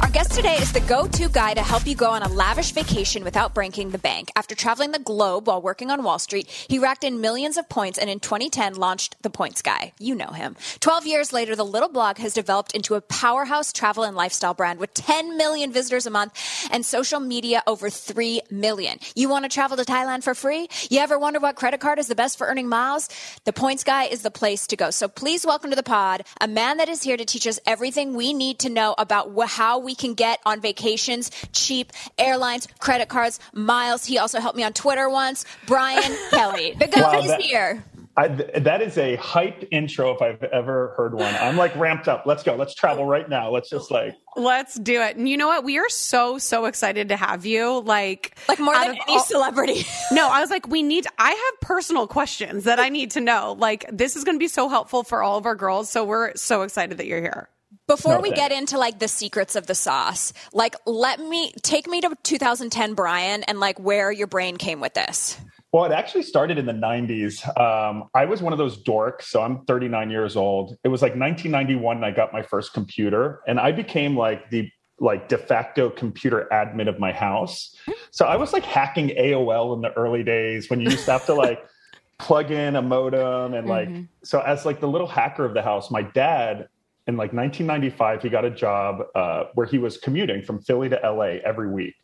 Our 0.03 0.11
guest 0.11 0.33
today 0.33 0.57
is 0.57 0.73
the 0.73 0.81
go 0.81 1.07
to 1.07 1.29
guy 1.29 1.55
to 1.55 1.63
help 1.63 1.87
you 1.87 1.95
go 1.95 2.11
on 2.11 2.25
a 2.25 2.29
lavish 2.29 2.73
vacation 2.73 3.23
without 3.23 3.55
breaking 3.55 3.91
the 3.91 3.99
bank. 3.99 4.33
After 4.35 4.57
traveling 4.57 4.91
the 4.91 4.99
globe 4.99 5.47
while 5.47 5.63
working 5.63 5.93
on 5.93 6.03
Wall 6.03 6.19
Street, 6.19 6.51
he 6.51 6.81
racked 6.81 7.05
in 7.05 7.21
millions 7.21 7.57
of 7.57 7.69
points 7.69 8.01
and 8.01 8.11
in 8.11 8.19
2010 8.19 8.75
launched 8.75 9.15
The 9.23 9.31
Points 9.31 9.63
Guy. 9.63 9.93
You 10.01 10.17
know 10.17 10.33
him. 10.33 10.57
12 10.81 11.07
years 11.07 11.33
later, 11.33 11.55
the 11.55 11.65
little 11.65 11.89
blog 11.89 12.19
has 12.19 12.35
developed 12.35 12.73
into 12.75 12.97
a 12.97 13.01
powerhouse 13.01 13.73
travel 13.73 14.03
and 14.03 14.17
lifestyle 14.17 14.55
brand 14.55 14.81
with 14.81 14.93
10 14.93 15.37
million 15.37 15.73
visitors 15.73 16.05
a 16.05 16.11
month 16.11 16.37
and 16.73 16.85
social 16.85 17.21
media 17.21 17.63
over 17.69 17.89
3 17.89 18.41
million. 18.51 18.99
You 19.15 19.29
want 19.29 19.45
to 19.45 19.49
travel 19.49 19.77
to 19.77 19.85
Thailand 19.85 20.25
for 20.25 20.35
free? 20.35 20.69
You 20.91 20.99
ever 20.99 21.17
wonder 21.17 21.39
what 21.39 21.55
credit 21.55 21.79
card 21.79 22.01
is 22.01 22.09
the 22.09 22.17
best 22.17 22.39
for 22.39 22.49
earning 22.49 22.69
miles? 22.69 23.09
The 23.45 23.53
Points 23.53 23.85
Guy 23.85 24.07
is 24.07 24.23
the 24.23 24.33
place 24.33 24.67
to 24.67 24.77
go. 24.77 24.91
So 24.91 25.07
please 25.07 25.47
welcome 25.47 25.71
to 25.71 25.77
the 25.77 25.85
pod 25.85 26.25
a 26.41 26.49
man 26.49 26.79
that 26.79 26.89
is 26.89 27.05
here 27.05 27.17
to 27.17 27.25
teach 27.25 27.47
us 27.47 27.61
everything 27.67 28.15
we 28.15 28.35
need 28.35 28.59
to 28.59 28.69
know 28.69 28.97
about 28.99 29.33
how 29.49 29.79
we 29.79 29.92
can 29.95 30.15
get 30.15 30.41
on 30.47 30.61
vacations, 30.61 31.31
cheap 31.53 31.93
airlines, 32.19 32.69
credit 32.79 33.09
cards, 33.09 33.41
miles. 33.53 34.05
He 34.05 34.19
also 34.19 34.41
helped 34.41 34.57
me 34.57 34.65
on 34.65 34.73
Twitter 34.73 35.09
once. 35.09 35.45
Brian 35.67 36.17
Kelly. 36.31 36.75
The 36.79 36.87
guy 36.89 37.01
Wow, 37.01 37.19
is 37.21 37.27
that- 37.29 37.41
here. 37.41 37.85
I, 38.15 38.29
that 38.29 38.83
is 38.83 38.99
a 38.99 39.17
hyped 39.17 39.67
intro 39.71 40.15
if 40.15 40.21
I've 40.21 40.43
ever 40.43 40.93
heard 40.99 41.15
one. 41.15 41.35
I'm 41.35 41.57
like 41.57 41.75
ramped 41.77 42.09
up. 42.09 42.27
Let's 42.27 42.43
go. 42.43 42.55
Let's 42.57 42.75
travel 42.75 43.07
right 43.07 43.27
now. 43.27 43.49
Let's 43.51 43.71
just 43.71 43.91
like 43.91 44.15
Let's 44.37 44.75
do 44.79 45.01
it. 45.01 45.17
And 45.17 45.27
you 45.27 45.39
know 45.39 45.47
what? 45.49 45.65
We 45.65 45.79
are 45.79 45.89
so 45.89 46.37
so 46.37 46.67
excited 46.67 47.09
to 47.09 47.17
have 47.17 47.47
you. 47.47 47.81
Like 47.81 48.37
Like 48.51 48.59
more 48.61 48.75
than 48.75 48.91
of 48.91 48.97
any 49.09 49.15
all- 49.17 49.25
celebrity. 49.25 49.87
No, 50.13 50.29
I 50.29 50.43
was 50.43 50.51
like, 50.51 50.69
we 50.69 50.83
need. 50.83 51.07
I 51.19 51.31
have 51.31 51.61
personal 51.67 52.07
questions 52.07 52.65
that 52.65 52.79
I 52.79 52.91
need 52.91 53.13
to 53.13 53.23
know. 53.23 53.57
Like, 53.59 53.87
this 53.91 54.15
is 54.15 54.25
going 54.25 54.35
to 54.37 54.39
be 54.39 54.49
so 54.49 54.69
helpful 54.69 55.05
for 55.05 55.23
all 55.23 55.39
of 55.39 55.47
our 55.47 55.55
girls. 55.55 55.89
So 55.89 56.05
we're 56.05 56.35
so 56.37 56.63
excited 56.63 56.99
that 56.99 57.07
you're 57.07 57.23
here. 57.23 57.49
Before 57.87 58.15
No, 58.15 58.21
we 58.21 58.33
get 58.33 58.53
into 58.53 58.79
like 58.79 58.99
the 58.99 59.09
secrets 59.09 59.57
of 59.57 59.67
the 59.67 59.75
sauce, 59.75 60.33
like 60.53 60.75
let 60.87 61.21
me 61.21 61.53
take 61.63 61.87
me 61.87 62.01
to 62.01 62.15
2010 62.23 62.95
Brian 62.95 63.43
and 63.45 63.61
like 63.61 63.79
where 63.79 64.11
your 64.13 64.27
brain 64.27 64.57
came 64.57 64.81
with 64.81 64.95
this. 64.95 65.39
Well, 65.73 65.87
it 65.87 65.93
actually 65.93 66.25
started 66.25 66.59
in 66.59 66.67
the 66.67 66.75
90s. 66.75 67.47
Um, 67.59 68.11
I 68.15 68.27
was 68.27 68.43
one 68.43 68.53
of 68.53 68.59
those 68.59 68.83
dorks. 68.83 69.23
So 69.23 69.41
I'm 69.41 69.65
39 69.65 70.11
years 70.11 70.37
old. 70.37 70.77
It 70.85 70.89
was 70.89 71.01
like 71.01 71.13
1991 71.13 71.97
and 71.97 72.05
I 72.05 72.11
got 72.11 72.33
my 72.33 72.43
first 72.43 72.75
computer 72.75 73.41
and 73.47 73.59
I 73.59 73.73
became 73.73 74.17
like 74.17 74.51
the 74.51 74.71
like 75.01 75.29
de 75.29 75.39
facto 75.39 75.91
computer 75.91 76.47
admin 76.53 76.89
of 76.89 76.99
my 76.99 77.11
house. 77.13 77.75
So 78.11 78.27
I 78.27 78.37
was 78.37 78.53
like 78.53 78.65
hacking 78.65 79.09
AOL 79.09 79.75
in 79.75 79.81
the 79.81 79.93
early 79.95 80.23
days 80.23 80.69
when 80.69 80.81
you 80.81 80.91
used 80.91 81.07
to 81.07 81.13
have 81.13 81.27
to 81.27 81.35
like 81.35 81.65
plug 82.19 82.53
in 82.53 82.77
a 82.77 82.83
modem 82.83 83.55
and 83.55 83.67
like 83.67 83.89
so 84.23 84.41
as 84.41 84.65
like 84.65 84.79
the 84.79 84.87
little 84.87 85.09
hacker 85.09 85.45
of 85.45 85.55
the 85.55 85.63
house, 85.63 85.91
my 85.91 86.03
dad 86.03 86.69
in 87.07 87.17
like 87.17 87.33
1995 87.33 88.23
he 88.23 88.29
got 88.29 88.45
a 88.45 88.51
job 88.51 89.03
uh, 89.15 89.45
where 89.55 89.67
he 89.67 89.79
was 89.79 89.97
commuting 89.97 90.43
from 90.43 90.61
Philly 90.63 90.89
to 90.89 91.01
LA 91.03 91.39
every 91.45 91.71
week. 91.71 91.95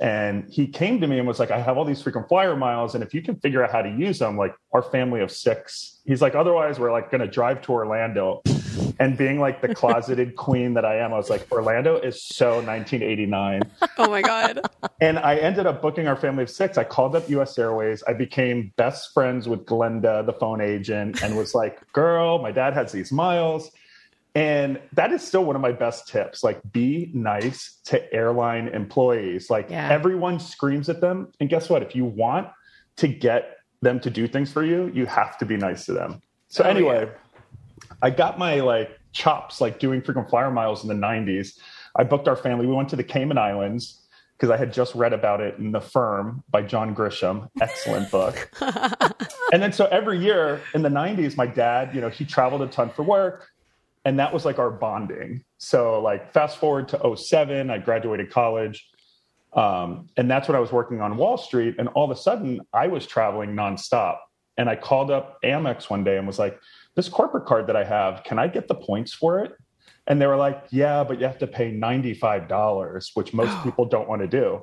And 0.00 0.50
he 0.50 0.66
came 0.66 0.98
to 1.02 1.06
me 1.06 1.18
and 1.18 1.28
was 1.28 1.38
like, 1.38 1.50
I 1.50 1.60
have 1.60 1.76
all 1.76 1.84
these 1.84 2.00
frequent 2.00 2.26
flyer 2.26 2.56
miles. 2.56 2.94
And 2.94 3.04
if 3.04 3.12
you 3.12 3.20
can 3.20 3.36
figure 3.36 3.62
out 3.62 3.70
how 3.70 3.82
to 3.82 3.90
use 3.90 4.18
them, 4.18 4.38
like 4.38 4.54
our 4.72 4.82
family 4.82 5.20
of 5.20 5.30
six, 5.30 6.00
he's 6.06 6.22
like, 6.22 6.34
otherwise, 6.34 6.80
we're 6.80 6.90
like 6.90 7.10
going 7.10 7.20
to 7.20 7.26
drive 7.26 7.60
to 7.62 7.72
Orlando. 7.72 8.40
And 8.98 9.18
being 9.18 9.38
like 9.40 9.60
the 9.60 9.74
closeted 9.74 10.36
queen 10.36 10.72
that 10.72 10.86
I 10.86 10.96
am, 10.96 11.12
I 11.12 11.16
was 11.18 11.28
like, 11.28 11.46
Orlando 11.52 11.96
is 11.96 12.22
so 12.22 12.62
1989. 12.62 13.60
Oh 13.98 14.08
my 14.08 14.22
god. 14.22 14.60
And 15.02 15.18
I 15.18 15.36
ended 15.36 15.66
up 15.66 15.82
booking 15.82 16.08
our 16.08 16.16
family 16.16 16.44
of 16.44 16.50
six. 16.50 16.78
I 16.78 16.84
called 16.84 17.14
up 17.14 17.28
US 17.28 17.58
Airways. 17.58 18.02
I 18.08 18.14
became 18.14 18.72
best 18.76 19.12
friends 19.12 19.48
with 19.48 19.66
Glenda, 19.66 20.24
the 20.24 20.32
phone 20.32 20.62
agent, 20.62 21.22
and 21.22 21.36
was 21.36 21.54
like, 21.54 21.80
girl, 21.92 22.38
my 22.38 22.52
dad 22.52 22.72
has 22.72 22.90
these 22.90 23.12
miles. 23.12 23.70
And 24.34 24.80
that 24.92 25.12
is 25.12 25.26
still 25.26 25.44
one 25.44 25.56
of 25.56 25.62
my 25.62 25.72
best 25.72 26.06
tips. 26.08 26.44
Like, 26.44 26.60
be 26.72 27.10
nice 27.14 27.80
to 27.86 28.12
airline 28.14 28.68
employees. 28.68 29.50
Like, 29.50 29.70
Yeah. 29.70 29.88
everyone 29.90 30.38
screams 30.38 30.88
at 30.88 31.00
them. 31.00 31.32
And 31.40 31.48
guess 31.48 31.68
what? 31.68 31.82
If 31.82 31.96
you 31.96 32.04
want 32.04 32.48
to 32.96 33.08
get 33.08 33.56
them 33.82 33.98
to 34.00 34.10
do 34.10 34.28
things 34.28 34.52
for 34.52 34.64
you, 34.64 34.90
you 34.94 35.06
have 35.06 35.36
to 35.38 35.46
be 35.46 35.56
nice 35.56 35.86
to 35.86 35.92
them. 35.92 36.20
So, 36.48 36.64
Oh, 36.64 36.68
anyway, 36.68 37.10
I 38.02 38.10
got 38.10 38.38
my 38.38 38.60
like 38.60 38.98
chops 39.12 39.60
like 39.60 39.78
doing 39.80 40.00
frequent 40.02 40.30
flyer 40.30 40.50
miles 40.50 40.82
in 40.82 40.88
the 40.88 40.94
90s. 40.94 41.58
I 41.96 42.04
booked 42.04 42.28
our 42.28 42.36
family. 42.36 42.66
We 42.66 42.74
went 42.74 42.88
to 42.90 42.96
the 42.96 43.04
Cayman 43.04 43.38
Islands 43.38 44.06
because 44.36 44.50
I 44.50 44.56
had 44.56 44.72
just 44.72 44.94
read 44.94 45.12
about 45.12 45.40
it 45.40 45.58
in 45.58 45.72
The 45.72 45.80
Firm 45.80 46.42
by 46.50 46.62
John 46.62 46.94
Grisham. 46.94 47.48
Excellent 47.60 48.10
book. 48.10 48.50
and 49.52 49.62
then 49.62 49.72
so 49.72 49.86
every 49.86 50.18
year 50.18 50.60
in 50.72 50.82
the 50.82 50.88
90s, 50.88 51.36
my 51.36 51.46
dad, 51.46 51.94
you 51.94 52.00
know, 52.00 52.08
he 52.08 52.24
traveled 52.24 52.62
a 52.62 52.66
ton 52.68 52.90
for 52.90 53.02
work. 53.02 53.48
And 54.04 54.18
that 54.18 54.32
was 54.32 54.44
like 54.44 54.58
our 54.58 54.70
bonding. 54.70 55.44
So 55.58 56.00
like 56.00 56.32
fast 56.32 56.58
forward 56.58 56.88
to 56.88 57.16
07, 57.16 57.70
I 57.70 57.78
graduated 57.78 58.30
college. 58.30 58.88
Um, 59.52 60.08
and 60.16 60.30
that's 60.30 60.48
when 60.48 60.56
I 60.56 60.60
was 60.60 60.72
working 60.72 61.00
on 61.00 61.16
Wall 61.16 61.36
Street. 61.36 61.74
And 61.78 61.88
all 61.88 62.04
of 62.04 62.10
a 62.10 62.20
sudden 62.20 62.60
I 62.72 62.86
was 62.86 63.06
traveling 63.06 63.50
nonstop. 63.50 64.18
And 64.56 64.68
I 64.68 64.76
called 64.76 65.10
up 65.10 65.38
Amex 65.44 65.90
one 65.90 66.04
day 66.04 66.16
and 66.16 66.26
was 66.26 66.38
like, 66.38 66.58
this 66.96 67.08
corporate 67.08 67.46
card 67.46 67.66
that 67.68 67.76
I 67.76 67.84
have, 67.84 68.24
can 68.24 68.38
I 68.38 68.48
get 68.48 68.68
the 68.68 68.74
points 68.74 69.12
for 69.12 69.40
it? 69.40 69.52
And 70.06 70.20
they 70.20 70.26
were 70.26 70.36
like, 70.36 70.64
yeah, 70.70 71.04
but 71.04 71.20
you 71.20 71.26
have 71.26 71.38
to 71.38 71.46
pay 71.46 71.72
$95, 71.72 73.10
which 73.14 73.32
most 73.32 73.62
people 73.62 73.84
don't 73.84 74.08
want 74.08 74.22
to 74.22 74.28
do. 74.28 74.62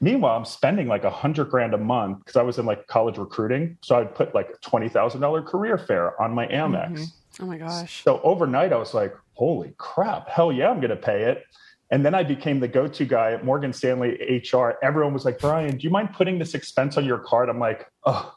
Meanwhile, 0.00 0.36
I'm 0.36 0.44
spending 0.44 0.86
like 0.86 1.04
a 1.04 1.10
hundred 1.10 1.50
grand 1.50 1.74
a 1.74 1.78
month 1.78 2.18
because 2.18 2.36
I 2.36 2.42
was 2.42 2.58
in 2.58 2.66
like 2.66 2.86
college 2.86 3.16
recruiting. 3.16 3.78
So 3.82 3.96
I'd 3.96 4.14
put 4.14 4.34
like 4.34 4.50
a 4.50 4.58
$20,000 4.68 5.46
career 5.46 5.78
fair 5.78 6.20
on 6.20 6.32
my 6.32 6.46
Amex. 6.46 7.06
Oh 7.40 7.46
my 7.46 7.58
gosh. 7.58 8.02
So 8.04 8.20
overnight, 8.22 8.72
I 8.72 8.76
was 8.76 8.94
like, 8.94 9.14
holy 9.34 9.74
crap, 9.78 10.28
hell 10.28 10.52
yeah, 10.52 10.70
I'm 10.70 10.78
going 10.78 10.90
to 10.90 10.96
pay 10.96 11.24
it. 11.24 11.44
And 11.90 12.04
then 12.04 12.14
I 12.14 12.22
became 12.22 12.60
the 12.60 12.68
go 12.68 12.86
to 12.86 13.04
guy 13.04 13.32
at 13.32 13.44
Morgan 13.44 13.72
Stanley 13.72 14.42
HR. 14.52 14.74
Everyone 14.82 15.12
was 15.12 15.24
like, 15.24 15.38
Brian, 15.38 15.76
do 15.76 15.84
you 15.84 15.90
mind 15.90 16.14
putting 16.14 16.38
this 16.38 16.54
expense 16.54 16.96
on 16.96 17.04
your 17.04 17.18
card? 17.18 17.48
I'm 17.48 17.58
like, 17.58 17.86
oh, 18.04 18.34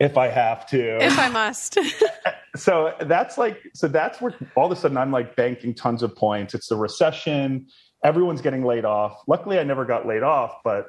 if 0.00 0.18
I 0.18 0.28
have 0.28 0.66
to. 0.68 1.02
If 1.02 1.18
I 1.18 1.28
must. 1.30 1.78
so 2.56 2.94
that's 3.00 3.38
like, 3.38 3.58
so 3.74 3.88
that's 3.88 4.20
where 4.20 4.34
all 4.56 4.66
of 4.66 4.76
a 4.76 4.80
sudden 4.80 4.96
I'm 4.96 5.10
like 5.10 5.36
banking 5.36 5.74
tons 5.74 6.02
of 6.02 6.14
points. 6.16 6.54
It's 6.54 6.68
the 6.68 6.76
recession. 6.76 7.66
Everyone's 8.04 8.40
getting 8.40 8.64
laid 8.64 8.84
off. 8.84 9.22
Luckily, 9.28 9.58
I 9.58 9.64
never 9.64 9.84
got 9.84 10.06
laid 10.06 10.22
off, 10.22 10.56
but 10.64 10.86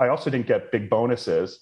I 0.00 0.08
also 0.08 0.30
didn't 0.30 0.46
get 0.46 0.72
big 0.72 0.88
bonuses. 0.88 1.60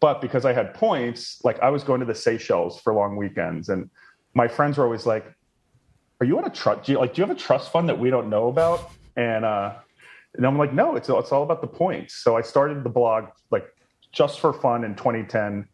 But 0.00 0.20
because 0.20 0.44
I 0.44 0.52
had 0.52 0.74
points, 0.74 1.40
like 1.44 1.58
I 1.60 1.70
was 1.70 1.82
going 1.82 2.00
to 2.00 2.06
the 2.06 2.14
Seychelles 2.14 2.80
for 2.80 2.94
long 2.94 3.16
weekends, 3.16 3.68
and 3.68 3.90
my 4.34 4.48
friends 4.48 4.78
were 4.78 4.84
always 4.84 5.06
like, 5.06 5.24
"Are 6.20 6.26
you 6.26 6.36
on 6.38 6.44
a 6.44 6.50
trust? 6.50 6.84
Do 6.84 6.92
you, 6.92 6.98
like, 6.98 7.14
do 7.14 7.22
you 7.22 7.26
have 7.26 7.36
a 7.36 7.38
trust 7.40 7.72
fund 7.72 7.88
that 7.88 7.98
we 7.98 8.10
don't 8.10 8.28
know 8.28 8.48
about?" 8.48 8.90
And 9.16 9.44
uh, 9.44 9.74
and 10.36 10.46
I'm 10.46 10.58
like, 10.58 10.72
"No, 10.72 10.96
it's 10.96 11.08
it's 11.08 11.32
all 11.32 11.42
about 11.42 11.60
the 11.60 11.66
points." 11.66 12.14
So 12.14 12.36
I 12.36 12.42
started 12.42 12.84
the 12.84 12.90
blog 12.90 13.26
like 13.50 13.66
just 14.12 14.40
for 14.40 14.52
fun 14.52 14.84
in 14.84 14.94
2010, 14.94 15.66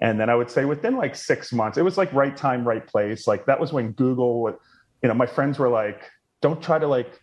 and 0.00 0.20
then 0.20 0.28
I 0.30 0.34
would 0.34 0.50
say 0.50 0.64
within 0.64 0.96
like 0.96 1.14
six 1.14 1.52
months, 1.52 1.78
it 1.78 1.82
was 1.82 1.96
like 1.96 2.12
right 2.12 2.36
time, 2.36 2.66
right 2.66 2.86
place. 2.86 3.26
Like 3.26 3.46
that 3.46 3.58
was 3.58 3.72
when 3.72 3.92
Google, 3.92 4.42
would, 4.42 4.56
you 5.02 5.08
know, 5.08 5.14
my 5.14 5.26
friends 5.26 5.58
were 5.58 5.68
like, 5.68 6.10
"Don't 6.42 6.62
try 6.62 6.78
to 6.78 6.86
like 6.86 7.20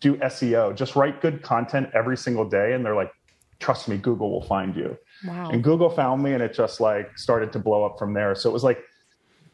do 0.00 0.16
SEO. 0.16 0.74
Just 0.74 0.96
write 0.96 1.20
good 1.20 1.42
content 1.42 1.90
every 1.94 2.16
single 2.16 2.48
day." 2.48 2.74
And 2.74 2.84
they're 2.84 2.96
like, 2.96 3.12
"Trust 3.58 3.88
me, 3.88 3.96
Google 3.96 4.30
will 4.30 4.44
find 4.44 4.76
you." 4.76 4.98
Wow. 5.24 5.48
And 5.50 5.64
Google 5.64 5.88
found 5.88 6.22
me, 6.22 6.34
and 6.34 6.42
it 6.42 6.52
just 6.52 6.80
like 6.80 7.16
started 7.18 7.52
to 7.52 7.58
blow 7.58 7.84
up 7.84 7.98
from 7.98 8.12
there. 8.12 8.34
So 8.34 8.50
it 8.50 8.52
was 8.52 8.64
like 8.64 8.84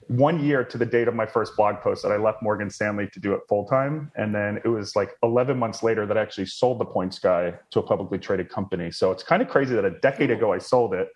one 0.08 0.42
year 0.42 0.64
to 0.64 0.78
the 0.78 0.86
date 0.86 1.06
of 1.06 1.14
my 1.14 1.26
first 1.26 1.54
blog 1.54 1.80
post 1.80 2.02
that 2.02 2.10
I 2.10 2.16
left 2.16 2.42
Morgan 2.42 2.70
Stanley 2.70 3.08
to 3.12 3.20
do 3.20 3.34
it 3.34 3.40
full 3.48 3.66
time. 3.66 4.10
And 4.16 4.34
then 4.34 4.58
it 4.64 4.68
was 4.68 4.96
like 4.96 5.10
11 5.22 5.58
months 5.58 5.82
later 5.82 6.06
that 6.06 6.16
I 6.16 6.22
actually 6.22 6.46
sold 6.46 6.80
the 6.80 6.86
Points 6.86 7.18
Guy 7.18 7.54
to 7.70 7.78
a 7.78 7.82
publicly 7.82 8.18
traded 8.18 8.48
company. 8.48 8.90
So 8.90 9.12
it's 9.12 9.22
kind 9.22 9.42
of 9.42 9.48
crazy 9.48 9.74
that 9.74 9.84
a 9.84 9.98
decade 10.00 10.30
ago 10.30 10.52
I 10.52 10.58
sold 10.58 10.94
it, 10.94 11.08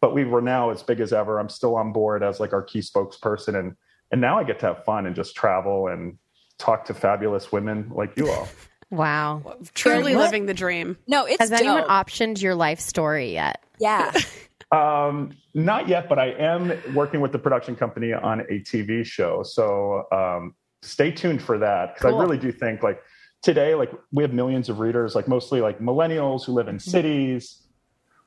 but 0.00 0.14
we 0.14 0.24
were 0.24 0.40
now 0.40 0.70
as 0.70 0.82
big 0.82 1.00
as 1.00 1.12
ever. 1.12 1.40
I'm 1.40 1.48
still 1.48 1.74
on 1.74 1.92
board 1.92 2.22
as 2.22 2.38
like 2.38 2.52
our 2.52 2.62
key 2.62 2.78
spokesperson. 2.80 3.58
And, 3.58 3.74
and 4.12 4.20
now 4.20 4.38
I 4.38 4.44
get 4.44 4.60
to 4.60 4.66
have 4.66 4.84
fun 4.84 5.06
and 5.06 5.16
just 5.16 5.34
travel 5.34 5.88
and 5.88 6.16
talk 6.58 6.84
to 6.86 6.94
fabulous 6.94 7.50
women 7.50 7.90
like 7.94 8.16
you 8.16 8.30
all. 8.30 8.48
Wow. 8.88 9.56
Truly 9.74 10.14
What? 10.14 10.26
living 10.26 10.46
the 10.46 10.54
dream. 10.54 10.96
No, 11.08 11.24
it's 11.24 11.38
Has 11.40 11.50
anyone 11.50 11.82
optioned 11.82 12.40
your 12.40 12.54
life 12.54 12.78
story 12.78 13.32
yet? 13.32 13.60
Yeah. 13.80 14.12
Um, 14.72 15.32
not 15.54 15.88
yet, 15.88 16.08
but 16.08 16.18
I 16.18 16.30
am 16.30 16.72
working 16.94 17.20
with 17.20 17.32
the 17.32 17.38
production 17.38 17.76
company 17.76 18.12
on 18.12 18.40
a 18.40 18.60
TV 18.60 19.04
show. 19.04 19.42
So 19.42 20.06
um, 20.10 20.54
stay 20.82 21.10
tuned 21.10 21.42
for 21.42 21.58
that 21.58 21.94
because 21.94 22.10
Cool. 22.10 22.20
I 22.20 22.22
really 22.22 22.38
do 22.38 22.50
think 22.50 22.82
like 22.82 23.00
today, 23.42 23.74
like 23.74 23.92
we 24.12 24.22
have 24.22 24.32
millions 24.32 24.68
of 24.68 24.80
readers, 24.80 25.14
like 25.14 25.28
mostly 25.28 25.60
like 25.60 25.78
millennials 25.78 26.44
who 26.44 26.52
live 26.52 26.68
in 26.68 26.78
cities. 26.78 27.62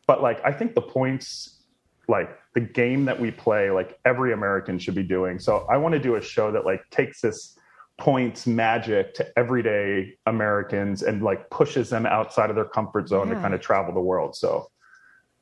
But 0.08 0.22
like 0.22 0.44
I 0.46 0.52
think 0.52 0.76
the 0.76 0.82
points, 0.82 1.64
like 2.08 2.30
the 2.56 2.62
game 2.62 3.06
that 3.06 3.20
we 3.20 3.32
play, 3.32 3.70
like 3.70 4.00
every 4.06 4.34
American 4.34 4.80
should 4.80 4.96
be 4.96 5.04
doing. 5.04 5.40
So 5.40 5.68
I 5.70 5.78
want 5.78 5.94
to 5.94 6.00
do 6.00 6.16
a 6.16 6.22
show 6.22 6.52
that 6.52 6.66
like 6.66 6.82
takes 6.90 7.22
this 7.22 7.58
points 8.00 8.48
magic 8.48 9.14
to 9.14 9.28
everyday 9.38 10.18
Americans 10.26 11.04
and 11.04 11.22
like 11.22 11.50
pushes 11.50 11.90
them 11.90 12.06
outside 12.06 12.50
of 12.50 12.56
their 12.56 12.66
comfort 12.66 13.10
zone 13.10 13.28
to 13.28 13.36
kind 13.36 13.54
of 13.54 13.60
travel 13.60 13.94
the 13.94 14.00
world. 14.00 14.38
So 14.38 14.68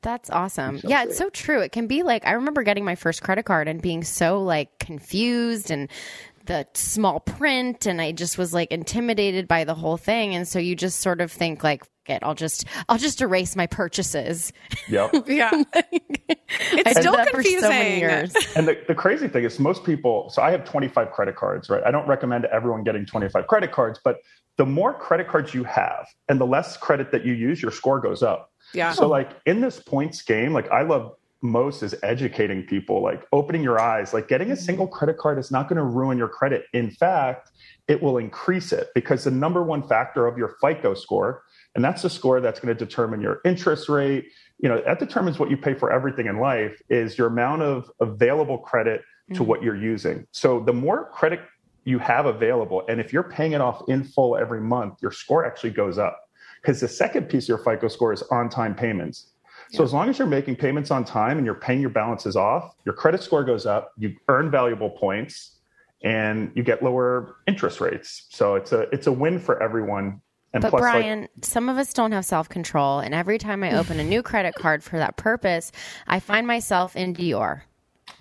That's 0.08 0.30
awesome. 0.30 0.80
shall 0.80 0.90
Yeah, 0.90 1.04
see. 1.04 1.10
it's 1.10 1.18
so 1.18 1.30
true. 1.30 1.60
It 1.60 1.74
can 1.74 1.88
be 1.88 2.02
like 2.02 2.26
I 2.26 2.32
remember 2.32 2.64
getting 2.64 2.86
my 2.86 2.96
first 2.96 3.22
credit 3.22 3.44
card 3.44 3.68
and 3.68 3.82
being 3.82 4.06
so 4.06 4.42
like 4.42 4.80
confused 4.80 5.70
and 5.70 5.90
the 6.46 6.66
small 6.76 7.20
print 7.20 7.86
and 7.86 8.02
I 8.02 8.14
just 8.14 8.38
was 8.38 8.54
like 8.54 8.72
intimidated 8.72 9.50
by 9.50 9.66
the 9.66 9.76
whole 9.76 9.98
thing 9.98 10.34
and 10.34 10.48
so 10.48 10.60
you 10.60 10.78
just 10.78 11.02
sort 11.02 11.20
of 11.20 11.30
think 11.30 11.62
like 11.62 11.82
"Fuck 11.84 11.90
it, 12.08 12.20
I'll 12.24 12.36
just 12.36 12.64
I'll 12.88 12.98
just 12.98 13.20
erase 13.22 13.58
my 13.58 13.68
purchases. 13.68 14.54
Yep. 14.88 15.12
Yeah. 15.28 15.52
it's 15.74 16.88
I 16.98 17.02
still 17.02 17.12
that 17.18 17.28
for 17.28 17.42
confusing. 17.44 17.70
so 17.70 17.70
years. 17.84 18.34
and 18.56 18.66
the, 18.66 18.82
the 18.88 18.96
crazy 18.96 19.28
thing 19.28 19.44
is 19.44 19.60
most 19.60 19.84
people 19.84 20.30
so 20.30 20.42
i 20.42 20.52
have 20.52 20.64
25 20.64 21.12
credit 21.12 21.36
cards 21.36 21.70
right 21.70 21.84
i 21.86 21.92
don't 21.92 22.08
recommend 22.08 22.46
everyone 22.46 22.84
getting 22.86 23.06
25 23.06 23.46
credit 23.48 23.74
cards 23.74 24.00
but 24.02 24.20
the 24.56 24.66
more 24.66 24.94
credit 24.94 25.28
cards 25.28 25.54
you 25.54 25.66
have 25.66 26.08
and 26.30 26.40
the 26.40 26.46
less 26.46 26.78
credit 26.78 27.12
that 27.12 27.26
you 27.26 27.34
use 27.34 27.62
your 27.62 27.72
score 27.72 28.00
goes 28.00 28.24
up 28.24 28.52
Yeah. 28.74 28.92
so 28.92 29.08
like 29.08 29.32
in 29.46 29.62
this 29.62 29.80
points 29.80 30.22
game 30.22 30.54
like 30.54 30.70
i 30.72 30.82
love 30.82 31.16
most 31.42 31.84
is 31.84 31.96
educating 32.04 32.64
people 32.64 33.02
like 33.02 33.26
opening 33.32 33.62
your 33.62 33.80
eyes. 33.80 34.14
Like 34.14 34.28
getting 34.28 34.50
a 34.50 34.54
mm-hmm. 34.54 34.64
single 34.64 34.88
credit 34.88 35.18
card 35.18 35.38
is 35.38 35.52
not 35.52 35.70
going 35.70 35.78
to 35.78 35.84
ruin 35.84 36.18
your 36.18 36.28
credit. 36.28 36.66
In 36.74 36.90
fact 36.92 37.52
it 37.88 38.02
will 38.02 38.18
increase 38.18 38.74
it 38.74 38.90
because 38.94 39.24
the 39.24 39.32
number 39.32 39.64
one 39.64 39.82
factor 39.82 40.28
of 40.28 40.38
your 40.38 40.56
fico 40.60 40.94
score 40.94 41.44
and 41.76 41.84
that's 41.84 42.02
the 42.02 42.10
score 42.10 42.42
that's 42.42 42.60
going 42.60 42.76
to 42.76 42.86
determine 42.86 43.22
your 43.22 43.40
interest 43.46 43.88
rate 43.88 44.26
you 44.60 44.68
know 44.68 44.82
that 44.86 45.00
determines 45.00 45.40
what 45.40 45.50
you 45.50 45.56
pay 45.56 45.74
for 45.74 45.90
everything 45.92 46.26
in 46.26 46.38
life 46.38 46.82
is 46.90 47.18
your 47.18 47.28
amount 47.28 47.62
of 47.62 47.90
available 48.02 48.58
credit 48.58 49.02
to 49.30 49.36
mm-hmm. 49.36 49.46
what 49.46 49.64
you're 49.64 49.76
using. 49.76 50.26
So 50.32 50.60
the 50.60 50.74
more 50.74 51.10
credit 51.12 51.42
you 51.86 52.00
have 52.00 52.26
available 52.26 52.84
and 52.90 53.00
if 53.00 53.14
you're 53.14 53.24
paying 53.24 53.54
it 53.54 53.62
off 53.62 53.88
in 53.88 54.04
full 54.04 54.36
every 54.36 54.60
month 54.60 54.96
your 55.02 55.12
score 55.12 55.46
actually 55.46 55.70
goes 55.70 55.98
up 55.98 56.27
because 56.68 56.82
the 56.82 56.88
second 56.88 57.30
piece 57.30 57.46
of 57.46 57.50
your 57.50 57.58
fico 57.60 57.88
score 57.88 58.12
is 58.12 58.22
on 58.24 58.50
time 58.50 58.76
payments 58.76 59.32
so 59.72 59.84
as 59.84 59.94
long 59.94 60.10
as 60.10 60.20
you're 60.20 60.28
making 60.28 60.56
payments 60.56 60.92
on 60.92 61.06
time 61.06 61.38
and 61.38 61.46
you're 61.46 61.56
paying 61.56 61.80
your 61.80 61.90
balances 61.90 62.36
off 62.36 62.76
your 62.86 62.94
credit 62.94 63.24
score 63.24 63.44
goes 63.44 63.66
up 63.66 63.94
you 63.98 64.14
earn 64.28 64.52
valuable 64.52 64.90
points 64.90 65.60
and 66.04 66.52
you 66.56 66.64
get 66.64 66.84
lower 66.84 67.38
interest 67.48 67.80
rates 67.80 68.28
so 68.30 68.56
it's 68.56 68.74
a 68.74 68.82
it's 68.92 69.08
a 69.08 69.12
win 69.12 69.40
for 69.40 69.62
everyone 69.64 70.22
and 70.54 70.62
But 70.62 70.70
plus 70.70 70.82
like 70.82 70.94
Brian, 70.94 71.28
some 71.42 71.68
of 71.68 71.78
us 71.78 71.94
don't 71.94 72.14
have 72.14 72.24
self 72.24 72.48
control, 72.48 73.00
and 73.00 73.14
every 73.14 73.38
time 73.38 73.64
I 73.64 73.78
open 73.78 74.00
a 74.00 74.04
new 74.04 74.24
credit 74.24 74.56
card 74.56 74.82
for 74.82 74.98
that 74.98 75.18
purpose, 75.18 75.74
I 76.08 76.22
find 76.22 76.48
myself 76.48 76.96
in 76.96 77.14
Dior. 77.14 77.62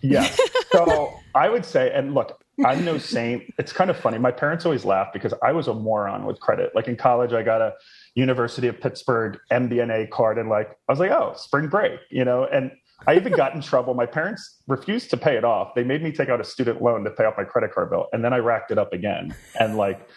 Yes. 0.02 0.38
So 0.72 1.14
I 1.35 1.48
would 1.48 1.64
say, 1.64 1.90
and 1.94 2.12
look, 2.12 2.42
I'm 2.64 2.85
no 2.85 2.98
saint. 2.98 3.44
It's 3.59 3.72
kind 3.72 3.88
of 3.88 3.96
funny. 3.96 4.18
My 4.18 4.30
parents 4.30 4.66
always 4.66 4.85
laugh 4.85 5.12
because 5.12 5.32
I 5.42 5.52
was 5.52 5.68
a 5.68 5.74
moron 5.74 6.26
with 6.26 6.40
credit. 6.40 6.74
Like 6.74 6.88
in 6.88 6.96
college, 6.96 7.32
I 7.32 7.42
got 7.42 7.62
a 7.62 7.72
University 8.16 8.66
of 8.66 8.81
Pittsburgh 8.81 9.38
MBNA 9.52 10.11
card, 10.11 10.38
and 10.38 10.48
like 10.48 10.70
I 10.88 10.92
was 10.92 10.98
like, 10.98 11.11
oh, 11.11 11.35
spring 11.37 11.68
break, 11.68 12.00
you 12.11 12.24
know. 12.24 12.46
And 12.46 12.72
I 13.07 13.14
even 13.14 13.35
got 13.35 13.55
in 13.55 13.61
trouble. 13.61 13.94
My 13.94 14.07
parents 14.07 14.62
refused 14.66 15.11
to 15.11 15.16
pay 15.16 15.37
it 15.37 15.44
off. 15.44 15.74
They 15.74 15.85
made 15.85 16.02
me 16.02 16.11
take 16.11 16.31
out 16.31 16.40
a 16.40 16.44
student 16.44 16.83
loan 16.83 17.05
to 17.05 17.11
pay 17.11 17.24
off 17.24 17.35
my 17.37 17.44
credit 17.44 17.72
card 17.72 17.90
bill, 17.90 18.07
and 18.12 18.24
then 18.24 18.33
I 18.33 18.38
racked 18.38 18.70
it 18.70 18.79
up 18.79 18.94
again. 18.94 19.35
And 19.61 19.76
like, 19.76 20.09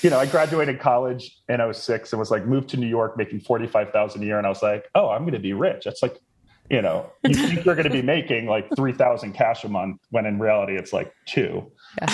you 0.00 0.10
know, 0.10 0.18
I 0.18 0.26
graduated 0.26 0.80
college 0.80 1.38
in 1.48 1.60
06 1.72 2.12
and 2.12 2.20
was 2.20 2.30
like 2.30 2.46
moved 2.46 2.70
to 2.70 2.76
New 2.76 2.86
York 2.86 3.16
making 3.16 3.40
45,000 3.40 4.22
a 4.22 4.24
year. 4.24 4.38
And 4.38 4.46
I 4.46 4.50
was 4.50 4.62
like, 4.62 4.88
oh, 4.94 5.10
I'm 5.10 5.22
going 5.22 5.34
to 5.34 5.38
be 5.38 5.52
rich. 5.52 5.84
That's 5.84 6.02
like, 6.02 6.18
you 6.70 6.82
know, 6.82 7.10
you 7.24 7.34
think 7.34 7.64
you're 7.64 7.74
going 7.74 7.88
to 7.88 7.90
be 7.90 8.02
making 8.02 8.46
like 8.46 8.68
3,000 8.76 9.32
cash 9.32 9.64
a 9.64 9.68
month 9.68 10.00
when 10.10 10.26
in 10.26 10.38
reality 10.38 10.76
it's 10.76 10.92
like 10.92 11.12
two. 11.26 11.70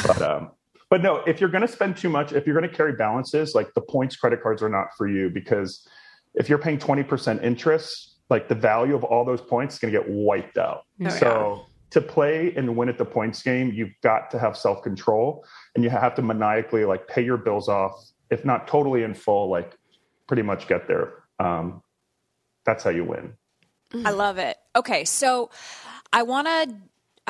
But, 0.06 0.22
um, 0.22 0.50
but 0.90 1.02
no, 1.02 1.22
if 1.26 1.40
you're 1.40 1.50
going 1.50 1.66
to 1.66 1.72
spend 1.72 1.96
too 1.96 2.08
much, 2.08 2.32
if 2.32 2.46
you're 2.46 2.58
going 2.58 2.68
to 2.68 2.76
carry 2.76 2.92
balances, 2.92 3.54
like 3.54 3.72
the 3.74 3.80
points 3.80 4.16
credit 4.16 4.42
cards 4.42 4.62
are 4.62 4.68
not 4.68 4.88
for 4.98 5.08
you 5.08 5.30
because 5.30 5.86
if 6.34 6.48
you're 6.48 6.58
paying 6.58 6.78
20% 6.78 7.42
interest, 7.42 8.16
like 8.28 8.48
the 8.48 8.54
value 8.54 8.94
of 8.94 9.04
all 9.04 9.24
those 9.24 9.40
points 9.40 9.74
is 9.74 9.80
going 9.80 9.92
to 9.92 9.98
get 10.00 10.08
wiped 10.08 10.58
out. 10.58 10.82
Oh, 11.04 11.08
so 11.08 11.66
to 11.90 12.00
play 12.00 12.52
and 12.56 12.76
win 12.76 12.88
at 12.88 12.98
the 12.98 13.04
points 13.04 13.42
game, 13.42 13.72
you've 13.72 13.94
got 14.02 14.30
to 14.32 14.38
have 14.38 14.56
self 14.56 14.82
control 14.82 15.44
and 15.74 15.84
you 15.84 15.90
have 15.90 16.14
to 16.16 16.22
maniacally 16.22 16.84
like 16.84 17.06
pay 17.08 17.22
your 17.22 17.36
bills 17.36 17.68
off, 17.68 17.92
if 18.30 18.44
not 18.44 18.66
totally 18.66 19.04
in 19.04 19.14
full, 19.14 19.48
like 19.48 19.76
pretty 20.26 20.42
much 20.42 20.68
get 20.68 20.86
there. 20.88 21.14
Um, 21.38 21.82
that's 22.64 22.84
how 22.84 22.90
you 22.90 23.04
win. 23.04 23.34
I 24.04 24.10
love 24.10 24.38
it. 24.38 24.56
Okay, 24.76 25.04
so 25.04 25.50
I 26.12 26.22
want 26.22 26.46
to. 26.46 26.76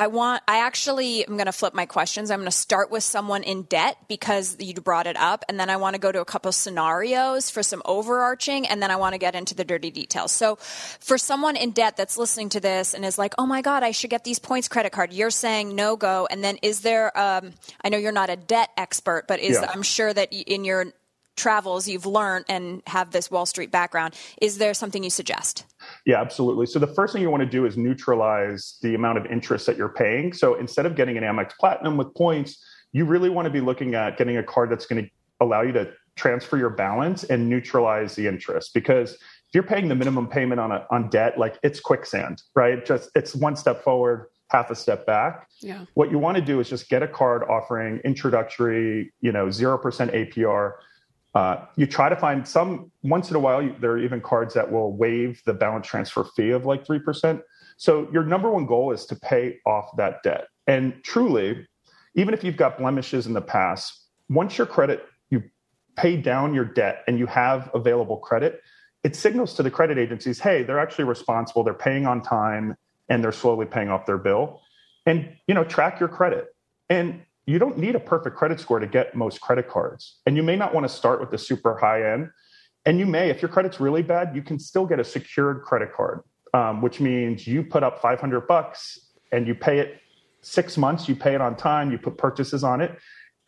I 0.01 0.07
want. 0.07 0.41
I 0.47 0.65
actually 0.65 1.27
am 1.27 1.37
going 1.37 1.45
to 1.45 1.51
flip 1.51 1.75
my 1.75 1.85
questions. 1.85 2.31
I'm 2.31 2.39
going 2.39 2.49
to 2.49 2.57
start 2.57 2.89
with 2.89 3.03
someone 3.03 3.43
in 3.43 3.61
debt 3.61 3.97
because 4.07 4.57
you 4.59 4.73
brought 4.73 5.05
it 5.05 5.15
up, 5.15 5.45
and 5.47 5.59
then 5.59 5.69
I 5.69 5.77
want 5.77 5.93
to 5.93 5.99
go 5.99 6.11
to 6.11 6.19
a 6.19 6.25
couple 6.25 6.51
scenarios 6.51 7.51
for 7.51 7.61
some 7.61 7.83
overarching, 7.85 8.67
and 8.67 8.81
then 8.81 8.89
I 8.89 8.95
want 8.95 9.13
to 9.13 9.19
get 9.19 9.35
into 9.35 9.53
the 9.53 9.63
dirty 9.63 9.91
details. 9.91 10.31
So, 10.31 10.55
for 10.55 11.19
someone 11.19 11.55
in 11.55 11.69
debt 11.69 11.97
that's 11.97 12.17
listening 12.17 12.49
to 12.49 12.59
this 12.59 12.95
and 12.95 13.05
is 13.05 13.19
like, 13.19 13.35
"Oh 13.37 13.45
my 13.45 13.61
God, 13.61 13.83
I 13.83 13.91
should 13.91 14.09
get 14.09 14.23
these 14.23 14.39
points 14.39 14.67
credit 14.67 14.91
card," 14.91 15.13
you're 15.13 15.29
saying 15.29 15.75
no 15.75 15.95
go, 15.95 16.27
and 16.31 16.43
then 16.43 16.57
is 16.63 16.81
there? 16.81 17.15
Um, 17.15 17.53
I 17.83 17.89
know 17.89 17.99
you're 17.99 18.11
not 18.11 18.31
a 18.31 18.35
debt 18.35 18.71
expert, 18.77 19.25
but 19.27 19.39
is 19.39 19.59
Yeah. 19.61 19.69
I'm 19.71 19.83
sure 19.83 20.11
that 20.11 20.33
in 20.33 20.65
your 20.65 20.93
travels 21.35 21.87
you've 21.87 22.07
learned 22.07 22.45
and 22.49 22.81
have 22.87 23.11
this 23.11 23.29
Wall 23.29 23.45
Street 23.45 23.69
background. 23.69 24.15
Is 24.41 24.57
there 24.57 24.73
something 24.73 25.03
you 25.03 25.11
suggest? 25.11 25.65
Yeah, 26.05 26.19
absolutely. 26.19 26.65
So 26.65 26.79
the 26.79 26.87
first 26.87 27.13
thing 27.13 27.21
you 27.21 27.29
want 27.29 27.41
to 27.43 27.49
do 27.49 27.65
is 27.65 27.77
neutralize 27.77 28.77
the 28.81 28.95
amount 28.95 29.17
of 29.19 29.25
interest 29.27 29.65
that 29.67 29.77
you're 29.77 29.89
paying. 29.93 30.33
So 30.33 30.55
instead 30.55 30.85
of 30.85 30.95
getting 30.95 31.17
an 31.17 31.23
Amex 31.23 31.51
Platinum 31.59 31.97
with 31.97 32.13
points, 32.15 32.63
you 32.91 33.05
really 33.05 33.29
want 33.29 33.45
to 33.45 33.49
be 33.51 33.61
looking 33.61 33.93
at 33.95 34.17
getting 34.17 34.37
a 34.37 34.43
card 34.43 34.69
that's 34.71 34.85
going 34.85 35.05
to 35.05 35.11
allow 35.39 35.61
you 35.61 35.71
to 35.73 35.91
transfer 36.15 36.57
your 36.57 36.69
balance 36.69 37.23
and 37.25 37.49
neutralize 37.49 38.15
the 38.15 38.27
interest 38.27 38.73
because 38.73 39.13
if 39.13 39.55
you're 39.55 39.63
paying 39.63 39.87
the 39.87 39.95
minimum 39.95 40.27
payment 40.27 40.59
on 40.59 40.71
a, 40.71 40.85
on 40.91 41.09
debt 41.09 41.37
like 41.39 41.57
it's 41.63 41.79
quicksand 41.79 42.41
right 42.53 42.85
just 42.85 43.09
it's 43.15 43.33
one 43.33 43.55
step 43.55 43.81
forward 43.81 44.27
half 44.49 44.69
a 44.69 44.75
step 44.75 45.05
back 45.05 45.47
Yeah. 45.61 45.85
what 45.93 46.11
you 46.11 46.19
want 46.19 46.35
to 46.35 46.43
do 46.43 46.59
is 46.59 46.69
just 46.69 46.89
get 46.89 47.01
a 47.01 47.07
card 47.07 47.43
offering 47.49 48.01
introductory 48.03 49.13
you 49.21 49.31
know 49.31 49.47
0% 49.47 49.81
apr 49.81 50.73
uh, 51.33 51.65
you 51.77 51.85
try 51.85 52.09
to 52.09 52.15
find 52.15 52.45
some 52.47 52.91
once 53.03 53.29
in 53.29 53.35
a 53.35 53.39
while 53.39 53.61
you, 53.61 53.75
there 53.79 53.91
are 53.91 53.97
even 53.97 54.19
cards 54.19 54.53
that 54.53 54.71
will 54.71 54.95
waive 54.95 55.41
the 55.45 55.53
balance 55.53 55.87
transfer 55.87 56.25
fee 56.35 56.49
of 56.49 56.65
like 56.65 56.85
3% 56.85 57.41
so 57.77 58.07
your 58.11 58.23
number 58.23 58.51
one 58.51 58.65
goal 58.65 58.91
is 58.91 59.07
to 59.07 59.15
pay 59.15 59.57
off 59.65 59.89
that 59.97 60.21
debt. 60.23 60.47
And 60.67 61.03
truly 61.03 61.67
even 62.15 62.33
if 62.33 62.43
you've 62.43 62.57
got 62.57 62.77
blemishes 62.77 63.25
in 63.27 63.33
the 63.33 63.41
past 63.41 64.07
once 64.29 64.57
your 64.57 64.67
credit 64.67 65.05
you 65.29 65.41
pay 65.95 66.17
down 66.17 66.53
your 66.53 66.65
debt 66.65 67.03
and 67.07 67.17
you 67.17 67.25
have 67.25 67.71
available 67.73 68.17
credit 68.17 68.61
it 69.03 69.15
signals 69.15 69.53
to 69.55 69.63
the 69.63 69.71
credit 69.71 69.97
agencies 69.97 70.39
hey 70.39 70.63
they're 70.63 70.79
actually 70.79 71.05
responsible. 71.05 71.63
They're 71.63 71.73
paying 71.73 72.05
on 72.05 72.21
time 72.21 72.75
and 73.09 73.23
they're 73.23 73.31
slowly 73.31 73.65
paying 73.65 73.89
off 73.89 74.05
their 74.05 74.17
bill. 74.17 74.61
And 75.05 75.35
you 75.47 75.55
know 75.55 75.63
track 75.63 75.99
your 75.99 76.09
credit. 76.09 76.47
And 76.89 77.21
you 77.45 77.59
don't 77.59 77.77
need 77.77 77.95
a 77.95 77.99
perfect 77.99 78.35
credit 78.35 78.59
score 78.59 78.79
to 78.79 78.87
get 78.87 79.15
most 79.15 79.41
credit 79.41 79.67
cards 79.67 80.19
and 80.25 80.35
you 80.35 80.43
may 80.43 80.55
not 80.55 80.73
want 80.73 80.87
to 80.87 80.93
start 80.93 81.19
with 81.19 81.31
the 81.31 81.37
super 81.37 81.77
high 81.77 82.13
end 82.13 82.29
and 82.85 82.99
you 82.99 83.05
may 83.05 83.29
if 83.29 83.41
your 83.41 83.49
credit's 83.49 83.79
really 83.79 84.01
bad 84.01 84.35
you 84.35 84.41
can 84.41 84.59
still 84.59 84.85
get 84.85 84.99
a 84.99 85.03
secured 85.03 85.63
credit 85.63 85.93
card 85.93 86.21
um, 86.53 86.81
which 86.81 86.99
means 86.99 87.47
you 87.47 87.63
put 87.63 87.83
up 87.83 88.01
500 88.01 88.47
bucks 88.47 89.11
and 89.31 89.47
you 89.47 89.55
pay 89.55 89.79
it 89.79 89.99
six 90.41 90.77
months 90.77 91.07
you 91.07 91.15
pay 91.15 91.35
it 91.35 91.41
on 91.41 91.55
time 91.55 91.91
you 91.91 91.97
put 91.97 92.17
purchases 92.17 92.63
on 92.63 92.81
it 92.81 92.97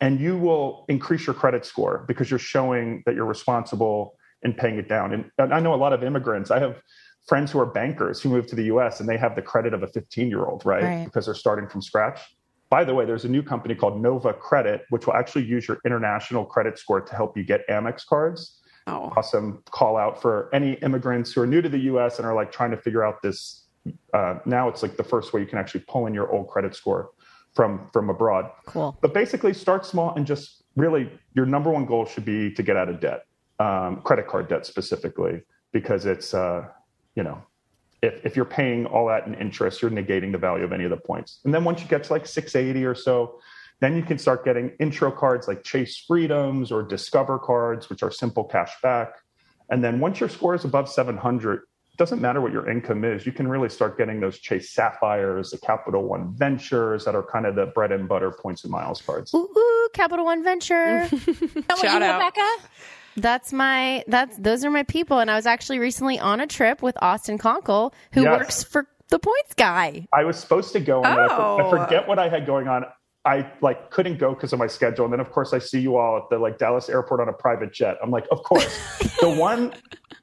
and 0.00 0.20
you 0.20 0.36
will 0.36 0.84
increase 0.88 1.26
your 1.26 1.34
credit 1.34 1.64
score 1.64 2.04
because 2.08 2.30
you're 2.30 2.38
showing 2.38 3.02
that 3.06 3.14
you're 3.14 3.24
responsible 3.24 4.16
in 4.42 4.52
paying 4.52 4.76
it 4.76 4.88
down 4.88 5.12
and, 5.12 5.30
and 5.38 5.54
i 5.54 5.60
know 5.60 5.74
a 5.74 5.76
lot 5.76 5.92
of 5.92 6.02
immigrants 6.02 6.50
i 6.50 6.58
have 6.58 6.80
friends 7.26 7.50
who 7.50 7.58
are 7.58 7.66
bankers 7.66 8.20
who 8.20 8.28
moved 8.28 8.48
to 8.48 8.56
the 8.56 8.64
us 8.64 9.00
and 9.00 9.08
they 9.08 9.16
have 9.16 9.34
the 9.34 9.42
credit 9.42 9.72
of 9.72 9.82
a 9.82 9.86
15 9.88 10.28
year 10.28 10.44
old 10.44 10.64
right? 10.64 10.82
Right. 10.82 11.04
because 11.04 11.24
they're 11.26 11.34
starting 11.34 11.68
from 11.68 11.82
scratch 11.82 12.20
by 12.74 12.82
the 12.82 12.92
way, 12.92 13.04
there's 13.04 13.24
a 13.24 13.28
new 13.28 13.40
company 13.40 13.72
called 13.72 14.02
Nova 14.02 14.32
Credit, 14.32 14.84
which 14.90 15.06
will 15.06 15.14
actually 15.14 15.44
use 15.44 15.68
your 15.68 15.78
international 15.86 16.44
credit 16.44 16.76
score 16.76 17.00
to 17.00 17.14
help 17.14 17.36
you 17.36 17.44
get 17.44 17.60
Amex 17.68 18.04
cards. 18.04 18.58
Oh. 18.88 19.12
Awesome 19.16 19.62
call 19.70 19.96
out 19.96 20.20
for 20.20 20.52
any 20.52 20.72
immigrants 20.86 21.32
who 21.32 21.40
are 21.42 21.46
new 21.46 21.62
to 21.62 21.68
the 21.68 21.78
US 21.92 22.18
and 22.18 22.26
are 22.26 22.34
like 22.34 22.50
trying 22.50 22.72
to 22.72 22.76
figure 22.76 23.04
out 23.04 23.22
this. 23.22 23.66
Uh, 24.12 24.40
now 24.44 24.68
it's 24.68 24.82
like 24.82 24.96
the 24.96 25.04
first 25.04 25.32
way 25.32 25.40
you 25.40 25.46
can 25.46 25.56
actually 25.56 25.84
pull 25.86 26.06
in 26.08 26.14
your 26.14 26.28
old 26.32 26.48
credit 26.48 26.74
score 26.74 27.10
from 27.54 27.88
from 27.92 28.10
abroad. 28.10 28.50
Cool. 28.66 28.98
But 29.00 29.14
basically, 29.14 29.54
start 29.54 29.86
small 29.86 30.12
and 30.16 30.26
just 30.26 30.64
really 30.74 31.08
your 31.34 31.46
number 31.46 31.70
one 31.70 31.86
goal 31.86 32.04
should 32.06 32.24
be 32.24 32.52
to 32.54 32.62
get 32.64 32.76
out 32.76 32.88
of 32.88 32.98
debt, 32.98 33.26
um, 33.60 34.02
credit 34.02 34.26
card 34.26 34.48
debt 34.48 34.66
specifically, 34.66 35.42
because 35.70 36.06
it's 36.06 36.34
uh, 36.34 36.66
you 37.14 37.22
know 37.22 37.40
if, 38.04 38.24
if 38.26 38.36
you're 38.36 38.44
paying 38.44 38.86
all 38.86 39.06
that 39.08 39.26
in 39.26 39.34
interest, 39.34 39.82
you're 39.82 39.90
negating 39.90 40.32
the 40.32 40.38
value 40.38 40.64
of 40.64 40.72
any 40.72 40.84
of 40.84 40.90
the 40.90 40.96
points. 40.96 41.40
And 41.44 41.54
then 41.54 41.64
once 41.64 41.80
you 41.80 41.88
get 41.88 42.04
to 42.04 42.12
like 42.12 42.26
680 42.26 42.84
or 42.84 42.94
so, 42.94 43.40
then 43.80 43.96
you 43.96 44.02
can 44.02 44.18
start 44.18 44.44
getting 44.44 44.72
intro 44.78 45.10
cards 45.10 45.48
like 45.48 45.64
Chase 45.64 45.96
Freedoms 46.06 46.70
or 46.70 46.82
Discover 46.82 47.38
cards, 47.40 47.88
which 47.90 48.02
are 48.02 48.10
simple 48.10 48.44
cash 48.44 48.72
back. 48.82 49.14
And 49.70 49.82
then 49.82 49.98
once 49.98 50.20
your 50.20 50.28
score 50.28 50.54
is 50.54 50.64
above 50.64 50.88
700, 50.88 51.56
it 51.94 51.98
doesn't 51.98 52.20
matter 52.20 52.40
what 52.40 52.52
your 52.52 52.68
income 52.68 53.04
is, 53.04 53.24
you 53.24 53.32
can 53.32 53.48
really 53.48 53.68
start 53.68 53.96
getting 53.96 54.20
those 54.20 54.38
Chase 54.38 54.70
Sapphires, 54.70 55.50
the 55.50 55.58
Capital 55.58 56.02
One 56.02 56.34
Ventures 56.34 57.04
that 57.04 57.14
are 57.14 57.22
kind 57.22 57.46
of 57.46 57.54
the 57.54 57.66
bread 57.66 57.92
and 57.92 58.08
butter 58.08 58.30
points 58.30 58.64
and 58.64 58.70
miles 58.70 59.00
cards. 59.00 59.32
Ooh, 59.32 59.48
ooh 59.56 59.88
Capital 59.94 60.24
One 60.24 60.42
Venture. 60.42 61.08
Shout 61.80 62.02
out. 62.02 62.18
Rebecca? 62.18 62.68
That's 63.16 63.52
my 63.52 64.04
that's 64.08 64.36
those 64.38 64.64
are 64.64 64.70
my 64.70 64.82
people, 64.82 65.18
and 65.20 65.30
I 65.30 65.36
was 65.36 65.46
actually 65.46 65.78
recently 65.78 66.18
on 66.18 66.40
a 66.40 66.46
trip 66.46 66.82
with 66.82 66.96
Austin 67.00 67.38
Conkle, 67.38 67.92
who 68.12 68.22
Yes. 68.22 68.38
works 68.38 68.64
for 68.64 68.86
the 69.08 69.18
points 69.18 69.54
guy. 69.54 70.06
I 70.12 70.24
was 70.24 70.36
supposed 70.38 70.72
to 70.72 70.80
go, 70.80 71.02
and 71.02 71.20
I 71.20 71.28
Oh. 71.30 71.58
I 71.60 71.70
forget 71.70 72.08
what 72.08 72.18
I 72.18 72.28
had 72.28 72.46
going 72.46 72.68
on. 72.68 72.84
I 73.26 73.50
like 73.62 73.90
couldn't 73.90 74.18
go 74.18 74.34
because 74.34 74.52
of 74.52 74.58
my 74.58 74.66
schedule, 74.66 75.04
and 75.04 75.12
then 75.12 75.20
of 75.20 75.30
course 75.30 75.52
I 75.54 75.58
see 75.58 75.80
you 75.80 75.96
all 75.96 76.16
at 76.18 76.24
the 76.30 76.38
like 76.38 76.58
Dallas 76.58 76.88
airport 76.90 77.20
on 77.20 77.28
a 77.28 77.32
private 77.32 77.72
jet. 77.72 77.96
I'm 78.02 78.10
like, 78.10 78.26
of 78.30 78.42
course, 78.42 78.66
the 79.20 79.30
one 79.30 79.72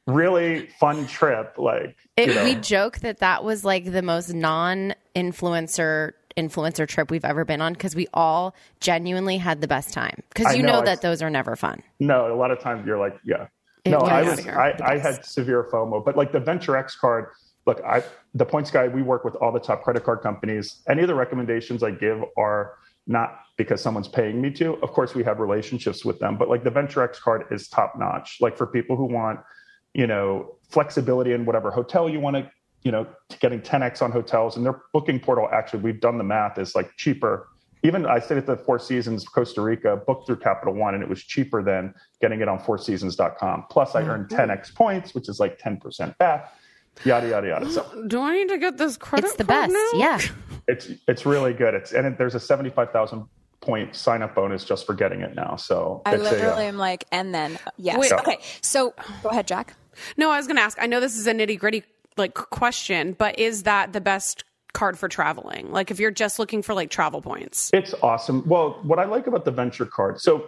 really 0.06 0.68
fun 0.80 1.08
trip, 1.08 1.56
like 1.58 1.96
It, 2.18 2.28
you 2.30 2.36
know, 2.36 2.44
We 2.44 2.56
joke 2.56 3.00
that 3.00 3.20
that 3.20 3.44
was 3.44 3.64
like 3.66 3.86
the 3.92 4.02
most 4.02 4.34
non-influencer 4.34 4.94
influencer 5.16 6.12
trip 6.36 7.12
we've 7.12 7.26
ever 7.26 7.46
been 7.46 7.62
on 7.62 7.74
because 7.74 7.96
we 7.96 8.08
all 8.14 8.56
genuinely 8.80 9.38
had 9.38 9.62
the 9.62 9.68
best 9.68 9.94
time. 9.94 10.22
Because 10.30 10.56
you 10.56 10.64
know, 10.64 10.74
know, 10.74 10.80
I- 10.80 10.86
that 10.86 11.02
those 11.02 11.22
are 11.22 11.30
never 11.30 11.56
fun. 11.56 11.82
no, 12.00 12.34
a 12.34 12.36
lot 12.36 12.52
of 12.52 12.60
times 12.60 12.86
you're 12.86 13.00
like, 13.00 13.18
yeah, 13.24 13.48
It 13.86 13.92
no, 13.92 14.00
I 14.00 14.22
was. 14.24 14.46
I, 14.48 14.76
I 14.84 14.98
had 14.98 15.26
severe 15.26 15.68
FOMO, 15.72 16.04
but 16.04 16.16
like 16.16 16.32
the 16.32 16.40
Venture 16.40 16.76
X 16.78 16.96
card. 16.96 17.28
Look, 17.68 17.80
I 17.86 18.04
the 18.34 18.46
points 18.46 18.72
guy. 18.72 18.88
We 18.88 19.04
work 19.04 19.24
with 19.24 19.36
all 19.36 19.52
the 19.52 19.60
top 19.60 19.84
credit 19.84 20.04
card 20.04 20.22
companies. 20.22 20.82
Any 20.90 21.04
of 21.04 21.08
the 21.08 21.14
recommendations 21.16 21.84
I 21.84 21.92
give 21.92 22.24
are 22.36 22.74
not 23.06 23.40
because 23.58 23.82
someone's 23.82 24.08
paying 24.08 24.42
me 24.42 24.50
to. 24.52 24.76
Of 24.82 24.94
course, 24.94 25.14
we 25.14 25.24
have 25.26 25.40
relationships 25.40 26.04
with 26.04 26.18
them, 26.20 26.38
but 26.38 26.50
like 26.50 26.64
the 26.64 26.72
Venture 26.72 27.04
X 27.04 27.20
card 27.20 27.46
is 27.52 27.68
top 27.68 27.94
notch. 27.98 28.38
Like 28.42 28.58
for 28.58 28.66
people 28.66 28.96
who 28.96 29.06
want, 29.06 29.42
you 29.94 30.08
know, 30.08 30.56
flexibility 30.70 31.34
in 31.34 31.46
whatever 31.46 31.70
hotel 31.70 32.10
you 32.10 32.20
want 32.20 32.38
to, 32.38 32.50
you 32.84 32.92
know, 32.92 33.08
getting 33.40 33.62
10x 33.62 34.02
on 34.02 34.12
hotels 34.12 34.58
and 34.58 34.66
their 34.66 34.82
booking 34.94 35.20
portal. 35.20 35.48
Actually, 35.52 35.82
we've 35.82 36.02
done 36.02 36.18
the 36.18 36.24
math 36.24 36.58
is 36.58 36.76
like 36.76 36.96
cheaper. 36.98 37.48
Even 37.84 38.06
I 38.06 38.20
stayed 38.20 38.38
at 38.38 38.46
the 38.46 38.58
Four 38.58 38.80
Seasons 38.80 39.26
Costa 39.26 39.62
Rica, 39.62 39.98
booked 40.06 40.28
through 40.28 40.38
Capital 40.38 40.74
One, 40.74 40.94
and 40.94 41.02
it 41.04 41.10
was 41.10 41.24
cheaper 41.24 41.64
than 41.64 41.94
getting 42.22 42.42
it 42.42 42.48
on 42.48 42.60
FourSeasons.com. 42.60 43.66
Plus, 43.70 43.96
I 43.96 44.04
earned 44.04 44.30
10x 44.30 44.76
points, 44.76 45.16
which 45.16 45.30
is 45.30 45.40
like 45.40 45.60
10% 45.60 46.18
back. 46.18 46.54
Yada 47.06 47.30
yada 47.30 47.48
yada. 47.48 47.72
So 47.72 48.04
Do 48.08 48.22
I 48.22 48.36
need 48.36 48.50
to 48.50 48.58
get 48.58 48.78
this 48.78 48.98
credit? 48.98 49.28
It's 49.28 49.36
the 49.38 49.46
card 49.46 49.72
best. 49.72 49.94
now? 49.94 50.00
Yeah. 50.00 50.20
it's 50.68 50.90
it's 51.08 51.26
really 51.26 51.54
good. 51.54 51.74
It's 51.74 51.94
and 51.94 52.06
it, 52.06 52.18
there's 52.18 52.36
a 52.36 52.40
seventy 52.40 52.70
five 52.70 52.92
thousand 52.92 53.26
point 53.62 53.96
sign 53.96 54.22
up 54.22 54.36
bonus 54.36 54.66
just 54.66 54.86
for 54.86 54.94
getting 54.94 55.22
it 55.22 55.34
now. 55.34 55.56
So 55.56 56.02
I 56.06 56.16
literally 56.18 56.44
a, 56.44 56.56
uh, 56.56 56.60
am 56.60 56.78
like, 56.78 57.06
and 57.12 57.34
then 57.34 57.58
yes. 57.78 57.98
Wait. 57.98 58.12
okay, 58.12 58.40
so 58.62 58.94
go 59.24 59.30
ahead, 59.30 59.48
Jac. 59.48 59.74
No, 60.18 60.32
I 60.32 60.38
was 60.38 60.48
going 60.48 60.58
to 60.58 60.62
ask. 60.62 60.78
I 60.82 60.86
know 60.86 61.00
this 61.00 61.18
is 61.18 61.28
a 61.28 61.34
nitty 61.34 61.58
gritty 61.60 61.84
like 62.18 62.34
question, 62.34 63.14
but 63.14 63.40
is 63.40 63.64
that 63.64 63.94
the 63.94 64.02
best 64.02 64.44
card 64.74 64.98
for 64.98 65.08
traveling? 65.08 65.72
Like 65.72 65.92
if 65.92 66.00
you're 66.00 66.12
just 66.12 66.40
looking 66.40 66.62
for 66.62 66.74
like 66.74 66.90
travel 66.90 67.22
points. 67.22 67.70
it's 67.74 67.94
awesome. 68.02 68.48
Well, 68.48 68.80
what 68.84 69.00
I 69.00 69.06
like 69.06 69.28
about 69.28 69.46
the 69.46 69.52
venture 69.52 69.86
card, 69.86 70.20
so 70.20 70.48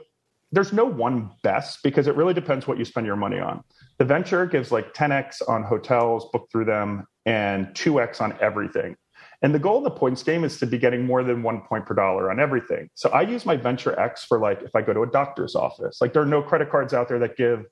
there's 0.51 0.71
no 0.71 0.85
one 0.85 1.31
best 1.41 1.81
because 1.83 2.07
it 2.07 2.15
really 2.15 2.33
depends 2.33 2.67
what 2.67 2.77
you 2.77 2.85
spend 2.85 3.07
your 3.07 3.15
money 3.15 3.39
on. 3.39 3.63
The 3.97 4.05
venture 4.05 4.45
gives 4.45 4.71
like 4.71 4.93
10x 4.93 5.41
on 5.47 5.63
hotels, 5.63 6.29
book 6.31 6.47
through 6.51 6.65
them, 6.65 7.07
and 7.25 7.67
2x 7.69 8.21
on 8.21 8.37
everything. 8.39 8.95
And 9.41 9.53
the 9.53 9.59
goal 9.59 9.79
of 9.79 9.83
the 9.83 9.91
points 9.91 10.23
game 10.23 10.45
is 10.45 10.57
to 10.59 10.65
be 10.65 10.77
getting 10.77 11.05
more 11.05 11.21
than 11.23 11.43
one 11.43 11.61
point 11.61 11.85
per 11.85 11.93
dollar 11.93 12.31
on 12.31 12.39
everything. 12.39 12.89
So 12.95 13.09
I 13.09 13.23
use 13.23 13.45
my 13.45 13.57
Venture 13.57 13.99
X 13.99 14.23
for 14.23 14.39
like 14.39 14.61
if 14.61 14.73
I 14.75 14.81
go 14.81 14.93
to 14.93 15.01
a 15.01 15.07
doctor's 15.07 15.53
office. 15.53 15.99
Like 15.99 16.13
there 16.13 16.21
are 16.21 16.27
no 16.27 16.41
credit 16.41 16.69
cards 16.69 16.93
out 16.93 17.09
there 17.09 17.19
that 17.19 17.35
give 17.35 17.65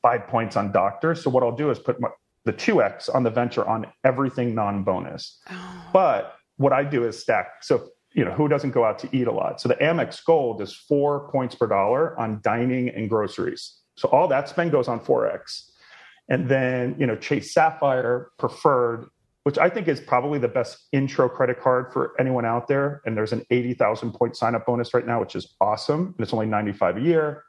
five 0.00 0.26
points 0.26 0.56
on 0.56 0.72
doctors. 0.72 1.22
So 1.22 1.28
what 1.28 1.42
I'll 1.42 1.54
do 1.54 1.70
is 1.70 1.78
put 1.78 2.00
my, 2.00 2.08
the 2.46 2.52
2x 2.52 3.14
on 3.14 3.24
the 3.24 3.30
venture 3.30 3.66
on 3.66 3.86
everything 4.04 4.54
non-bonus. 4.54 5.40
But 5.92 6.36
what 6.56 6.72
I 6.72 6.84
do 6.84 7.04
is 7.04 7.20
stack. 7.20 7.62
So 7.62 7.88
you 8.14 8.24
know 8.24 8.30
who 8.30 8.48
doesn't 8.48 8.70
go 8.70 8.84
out 8.84 8.98
to 9.00 9.08
eat 9.14 9.26
a 9.26 9.32
lot. 9.32 9.60
So 9.60 9.68
the 9.68 9.74
Amex 9.74 10.24
Gold 10.24 10.62
is 10.62 10.72
four 10.72 11.28
points 11.30 11.54
per 11.54 11.66
dollar 11.66 12.18
on 12.18 12.40
dining 12.42 12.88
and 12.88 13.10
groceries. 13.10 13.74
So 13.96 14.08
all 14.08 14.28
that 14.28 14.48
spend 14.48 14.72
goes 14.72 14.88
on 14.88 15.00
4x. 15.00 15.70
And 16.28 16.48
then, 16.48 16.96
you 16.98 17.06
know, 17.06 17.16
Chase 17.16 17.52
Sapphire 17.52 18.30
preferred, 18.38 19.06
which 19.44 19.58
I 19.58 19.68
think 19.68 19.88
is 19.88 20.00
probably 20.00 20.38
the 20.38 20.48
best 20.48 20.86
intro 20.92 21.28
credit 21.28 21.60
card 21.60 21.92
for 21.92 22.14
anyone 22.18 22.44
out 22.44 22.68
there. 22.68 23.00
And 23.06 23.16
there's 23.16 23.32
an 23.32 23.44
80,000 23.50 24.12
point 24.12 24.36
sign 24.36 24.54
up 24.54 24.66
bonus 24.66 24.92
right 24.92 25.06
now, 25.06 25.20
which 25.20 25.36
is 25.36 25.54
awesome. 25.60 26.14
And 26.16 26.20
it's 26.20 26.32
only 26.32 26.46
95 26.46 26.96
a 26.96 27.00
year. 27.00 27.44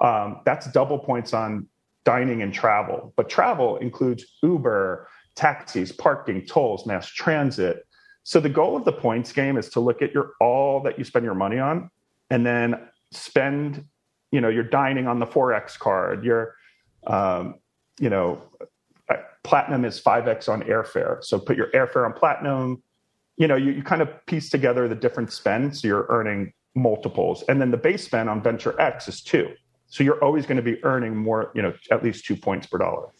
Um, 0.00 0.40
that's 0.44 0.70
double 0.72 0.98
points 0.98 1.32
on 1.32 1.68
dining 2.04 2.42
and 2.42 2.52
travel. 2.52 3.12
But 3.16 3.28
travel 3.28 3.76
includes 3.78 4.24
Uber, 4.42 5.08
taxis, 5.34 5.92
parking, 5.92 6.44
tolls, 6.46 6.86
mass 6.86 7.06
transit. 7.06 7.86
So 8.24 8.40
the 8.40 8.48
goal 8.48 8.76
of 8.76 8.84
the 8.84 8.92
points 8.92 9.32
game 9.32 9.56
is 9.56 9.68
to 9.70 9.80
look 9.80 10.02
at 10.02 10.12
your 10.12 10.32
all 10.40 10.80
that 10.82 10.98
you 10.98 11.04
spend 11.04 11.24
your 11.24 11.34
money 11.34 11.58
on 11.58 11.90
and 12.30 12.46
then 12.46 12.88
spend, 13.10 13.84
you 14.30 14.40
know, 14.40 14.48
your 14.48 14.64
dining 14.64 15.06
on 15.06 15.18
the 15.18 15.26
4X 15.26 15.78
card, 15.78 16.24
your 16.24 16.54
um, 17.06 17.56
you 17.98 18.10
know, 18.10 18.42
uh, 19.08 19.16
platinum 19.44 19.84
is 19.84 20.00
5x 20.00 20.48
on 20.48 20.62
airfare. 20.62 21.22
So 21.22 21.38
put 21.38 21.56
your 21.56 21.70
airfare 21.72 22.04
on 22.04 22.12
platinum. 22.12 22.82
You 23.36 23.48
know, 23.48 23.56
you, 23.56 23.72
you 23.72 23.82
kind 23.82 24.02
of 24.02 24.08
piece 24.26 24.50
together 24.50 24.88
the 24.88 24.94
different 24.94 25.32
spends. 25.32 25.82
So 25.82 25.88
you're 25.88 26.06
earning 26.08 26.52
multiples. 26.74 27.42
And 27.48 27.60
then 27.60 27.70
the 27.70 27.76
base 27.76 28.04
spend 28.04 28.30
on 28.30 28.42
Venture 28.42 28.80
X 28.80 29.08
is 29.08 29.22
two. 29.22 29.50
So 29.92 30.02
you're 30.02 30.24
always 30.24 30.46
going 30.46 30.56
to 30.56 30.62
be 30.62 30.82
earning 30.84 31.14
more, 31.14 31.52
you 31.54 31.60
know, 31.60 31.74
at 31.90 32.02
least 32.02 32.24
two 32.24 32.34
points 32.34 32.66
per 32.66 32.78
dollar. 32.78 33.10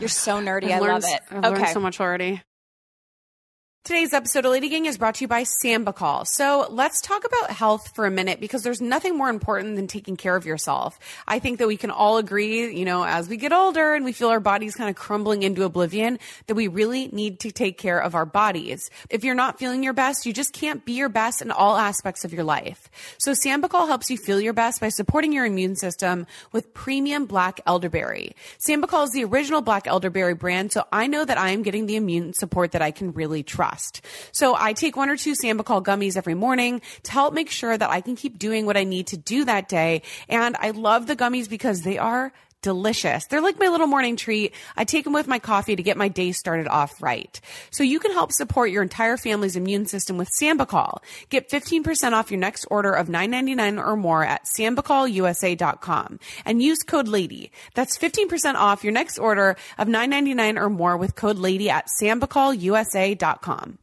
You're 0.00 0.08
so 0.08 0.40
nerdy. 0.40 0.64
I've 0.64 0.70
I 0.70 0.78
learned, 0.78 1.02
love 1.02 1.12
it. 1.12 1.20
I've 1.30 1.44
okay. 1.44 1.48
learned 1.50 1.68
so 1.68 1.80
much 1.80 2.00
already. 2.00 2.42
Today's 3.84 4.12
episode 4.12 4.44
of 4.44 4.52
Lady 4.52 4.68
Gang 4.68 4.84
is 4.84 4.98
brought 4.98 5.14
to 5.14 5.24
you 5.24 5.28
by 5.28 5.44
Sambucol. 5.44 6.26
So 6.26 6.66
let's 6.68 7.00
talk 7.00 7.24
about 7.24 7.50
health 7.50 7.94
for 7.94 8.04
a 8.04 8.10
minute 8.10 8.38
because 8.38 8.62
there's 8.62 8.82
nothing 8.82 9.16
more 9.16 9.30
important 9.30 9.76
than 9.76 9.86
taking 9.86 10.14
care 10.14 10.36
of 10.36 10.44
yourself. 10.44 10.98
I 11.26 11.38
think 11.38 11.58
that 11.58 11.66
we 11.66 11.78
can 11.78 11.90
all 11.90 12.18
agree, 12.18 12.76
you 12.76 12.84
know, 12.84 13.02
as 13.02 13.30
we 13.30 13.38
get 13.38 13.50
older 13.50 13.94
and 13.94 14.04
we 14.04 14.12
feel 14.12 14.28
our 14.28 14.40
bodies 14.40 14.74
kind 14.74 14.90
of 14.90 14.96
crumbling 14.96 15.42
into 15.42 15.64
oblivion, 15.64 16.18
that 16.48 16.54
we 16.54 16.68
really 16.68 17.08
need 17.08 17.40
to 17.40 17.50
take 17.50 17.78
care 17.78 17.98
of 17.98 18.14
our 18.14 18.26
bodies. 18.26 18.90
If 19.08 19.24
you're 19.24 19.34
not 19.34 19.58
feeling 19.58 19.82
your 19.82 19.94
best, 19.94 20.26
you 20.26 20.34
just 20.34 20.52
can't 20.52 20.84
be 20.84 20.92
your 20.92 21.08
best 21.08 21.40
in 21.40 21.50
all 21.50 21.78
aspects 21.78 22.26
of 22.26 22.34
your 22.34 22.44
life. 22.44 22.90
So 23.16 23.32
Sambucol 23.32 23.88
helps 23.88 24.10
you 24.10 24.18
feel 24.18 24.38
your 24.38 24.52
best 24.52 24.82
by 24.82 24.90
supporting 24.90 25.32
your 25.32 25.46
immune 25.46 25.76
system 25.76 26.26
with 26.52 26.74
premium 26.74 27.24
black 27.24 27.62
elderberry. 27.66 28.36
Sambucol 28.58 29.04
is 29.04 29.12
the 29.12 29.24
original 29.24 29.62
black 29.62 29.86
elderberry 29.86 30.34
brand, 30.34 30.72
so 30.72 30.84
I 30.92 31.06
know 31.06 31.24
that 31.24 31.38
I 31.38 31.52
am 31.52 31.62
getting 31.62 31.86
the 31.86 31.96
immune 31.96 32.34
support 32.34 32.72
that 32.72 32.82
I 32.82 32.90
can 32.90 33.12
really 33.14 33.42
trust. 33.42 33.67
So 34.32 34.54
I 34.56 34.72
take 34.72 34.96
one 34.96 35.10
or 35.10 35.16
two 35.16 35.34
Sambucol 35.42 35.82
gummies 35.82 36.16
every 36.16 36.34
morning 36.34 36.80
to 37.04 37.12
help 37.12 37.34
make 37.34 37.50
sure 37.50 37.76
that 37.76 37.90
I 37.90 38.00
can 38.00 38.16
keep 38.16 38.38
doing 38.38 38.66
what 38.66 38.76
I 38.76 38.84
need 38.84 39.08
to 39.08 39.16
do 39.16 39.44
that 39.44 39.68
day. 39.68 40.02
And 40.28 40.56
I 40.58 40.70
love 40.70 41.06
the 41.06 41.16
gummies 41.16 41.48
because 41.48 41.82
they 41.82 41.98
are 41.98 42.32
delicious. 42.62 43.26
They're 43.26 43.40
like 43.40 43.58
my 43.58 43.68
little 43.68 43.86
morning 43.86 44.16
treat. 44.16 44.54
I 44.76 44.84
take 44.84 45.04
them 45.04 45.12
with 45.12 45.26
my 45.26 45.38
coffee 45.38 45.76
to 45.76 45.82
get 45.82 45.96
my 45.96 46.08
day 46.08 46.32
started 46.32 46.68
off 46.68 47.02
right. 47.02 47.40
So 47.70 47.82
you 47.82 48.00
can 48.00 48.12
help 48.12 48.32
support 48.32 48.70
your 48.70 48.82
entire 48.82 49.16
family's 49.16 49.56
immune 49.56 49.86
system 49.86 50.18
with 50.18 50.28
Sambucol. 50.40 50.98
Get 51.28 51.50
15% 51.50 52.12
off 52.12 52.30
your 52.30 52.40
next 52.40 52.64
order 52.70 52.92
of 52.92 53.08
$9.99 53.08 53.84
or 53.84 53.96
more 53.96 54.24
at 54.24 54.44
sambucolusa.com 54.44 56.20
and 56.44 56.62
use 56.62 56.78
code 56.78 57.08
LADY. 57.08 57.52
That's 57.74 57.98
15% 57.98 58.54
off 58.54 58.84
your 58.84 58.92
next 58.92 59.18
order 59.18 59.56
of 59.78 59.88
$9.99 59.88 60.60
or 60.60 60.70
more 60.70 60.96
with 60.96 61.14
code 61.14 61.38
LADY 61.38 61.70
at 61.70 61.88
sambucolusa.com. 62.00 63.78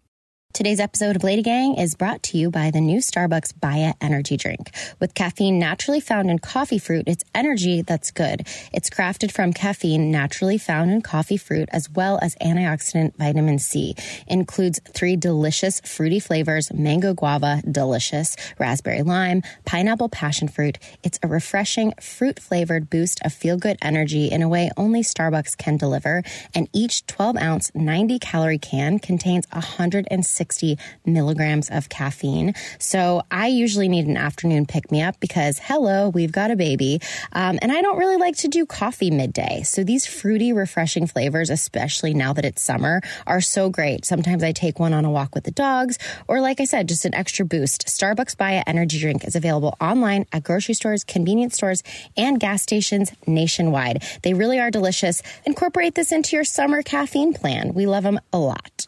Today's 0.56 0.80
episode 0.80 1.18
of 1.18 1.24
Lady 1.26 1.41
Gang 1.41 1.76
is 1.76 1.95
brought 1.95 2.24
to 2.24 2.38
you 2.38 2.49
by 2.49 2.72
the 2.72 2.80
new 2.80 2.99
Starbucks 2.99 3.60
Baya 3.60 3.91
energy 3.99 4.38
drink. 4.38 4.72
With 5.01 5.14
caffeine 5.14 5.60
naturally 5.60 5.99
found 5.99 6.32
in 6.32 6.39
coffee 6.39 6.80
fruit, 6.80 7.10
it's 7.10 7.26
energy 7.36 7.82
that's 7.82 8.10
good. 8.10 8.47
It's 8.72 8.89
crafted 8.89 9.34
from 9.34 9.51
caffeine 9.51 10.12
naturally 10.12 10.58
found 10.58 10.91
in 10.91 11.01
coffee 11.01 11.36
fruit 11.36 11.68
as 11.74 11.89
well 11.89 12.20
as 12.22 12.38
antioxidant 12.38 13.18
vitamin 13.18 13.60
C. 13.60 13.97
Includes 14.28 14.80
three 14.93 15.18
delicious 15.18 15.82
fruity 15.82 16.22
flavors, 16.22 16.72
mango 16.72 17.14
guava, 17.14 17.62
delicious, 17.70 18.38
raspberry 18.58 19.01
lime, 19.01 19.43
pineapple 19.66 20.08
passion 20.08 20.47
fruit. 20.47 20.80
It's 21.03 21.20
a 21.22 21.28
refreshing 21.28 21.91
fruit 21.99 22.39
flavored 22.39 22.89
boost 22.89 23.20
of 23.26 23.34
feel 23.34 23.58
good 23.58 23.78
energy 23.82 24.28
in 24.28 24.41
a 24.41 24.47
way 24.47 24.72
only 24.78 25.01
Starbucks 25.01 25.58
can 25.58 25.76
deliver. 25.76 26.24
And 26.53 26.70
each 26.72 27.06
12 27.08 27.36
ounce, 27.36 27.72
90 27.76 28.20
calorie 28.20 28.58
can 28.58 28.99
contains 28.99 29.47
160 29.51 30.45
160 30.46 30.78
milligrams 31.06 31.70
of 31.70 31.89
caffeine. 31.89 32.54
So 32.80 33.24
I 33.32 33.48
usually 33.48 33.88
need 33.88 34.06
an 34.06 34.18
afternoon 34.18 34.66
pick 34.66 34.91
me 34.91 35.02
up 35.02 35.20
because, 35.20 35.60
hello, 35.60 36.10
we've 36.10 36.32
got 36.32 36.52
a 36.52 36.56
baby. 36.56 37.00
Um, 37.34 37.58
and 37.62 37.72
I 37.72 37.82
don't 37.82 37.98
really 37.98 38.18
like 38.18 38.38
to 38.38 38.48
do 38.48 38.66
coffee 38.66 39.12
midday. 39.12 39.64
So 39.64 39.84
these 39.84 40.06
fruity, 40.06 40.54
refreshing 40.54 41.08
flavors, 41.08 41.50
especially 41.50 42.14
now 42.14 42.34
that 42.34 42.46
it's 42.46 42.62
summer, 42.62 43.02
are 43.26 43.41
so 43.41 43.70
great. 43.70 44.06
Sometimes 44.06 44.43
I 44.43 44.52
take 44.52 44.80
one 44.80 44.93
on 44.93 45.06
a 45.06 45.12
walk 45.12 45.34
with 45.34 45.43
the 45.43 45.52
dogs, 45.52 45.98
or 46.28 46.41
like 46.41 46.60
I 46.60 46.66
said, 46.66 46.88
just 46.88 47.06
an 47.06 47.16
extra 47.16 47.46
boost. 47.46 47.88
Starbucks 47.88 48.38
Baya 48.38 48.64
Energy 48.68 49.00
Drink 49.00 49.26
is 49.26 49.36
available 49.36 49.76
online 49.82 50.26
at 50.32 50.43
grocery 50.43 50.76
stores, 50.76 51.04
convenience 51.04 51.56
stores, 51.56 51.84
and 52.18 52.39
gas 52.39 52.62
stations 52.62 53.12
nationwide. 53.26 54.04
They 54.24 54.34
really 54.34 54.60
are 54.60 54.72
delicious. 54.72 55.22
Incorporate 55.46 55.96
this 55.96 56.12
into 56.12 56.36
your 56.36 56.46
summer 56.46 56.82
caffeine 56.82 57.34
plan. 57.34 57.74
We 57.74 57.86
love 57.88 58.04
them 58.04 58.20
a 58.32 58.38
lot. 58.38 58.88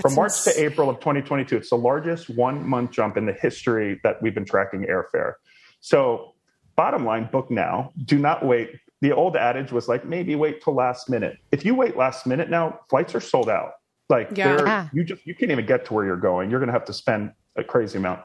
From 0.00 0.14
March 0.14 0.42
to 0.44 0.60
April 0.62 0.90
of 0.90 0.98
2022, 0.98 1.56
it's 1.56 1.70
the 1.70 1.76
largest 1.76 2.28
one 2.28 2.68
month 2.68 2.90
jump 2.90 3.16
in 3.16 3.26
the 3.26 3.32
history 3.32 4.00
that 4.02 4.20
we've 4.22 4.34
been 4.34 4.44
tracking 4.44 4.86
airfare. 4.86 5.34
So, 5.80 6.34
bottom 6.76 7.04
line, 7.04 7.28
book 7.30 7.50
now. 7.50 7.92
Do 8.04 8.18
not 8.18 8.44
wait. 8.44 8.70
The 9.00 9.12
old 9.12 9.36
adage 9.36 9.72
was 9.72 9.88
like 9.88 10.04
maybe 10.04 10.34
wait 10.34 10.62
till 10.62 10.74
last 10.74 11.08
minute. 11.08 11.38
If 11.52 11.64
you 11.64 11.74
wait 11.74 11.96
last 11.96 12.26
minute 12.26 12.50
now, 12.50 12.80
flights 12.88 13.14
are 13.14 13.20
sold 13.20 13.48
out. 13.48 13.72
Like 14.08 14.36
Yeah. 14.36 14.56
they're 14.56 14.90
you 14.92 15.04
just 15.04 15.26
you 15.26 15.34
can't 15.34 15.50
even 15.50 15.66
get 15.66 15.86
to 15.86 15.94
where 15.94 16.04
you're 16.04 16.16
going. 16.16 16.50
You're 16.50 16.60
going 16.60 16.68
to 16.68 16.72
have 16.72 16.84
to 16.86 16.92
spend 16.92 17.32
a 17.56 17.64
crazy 17.64 17.98
amount. 17.98 18.20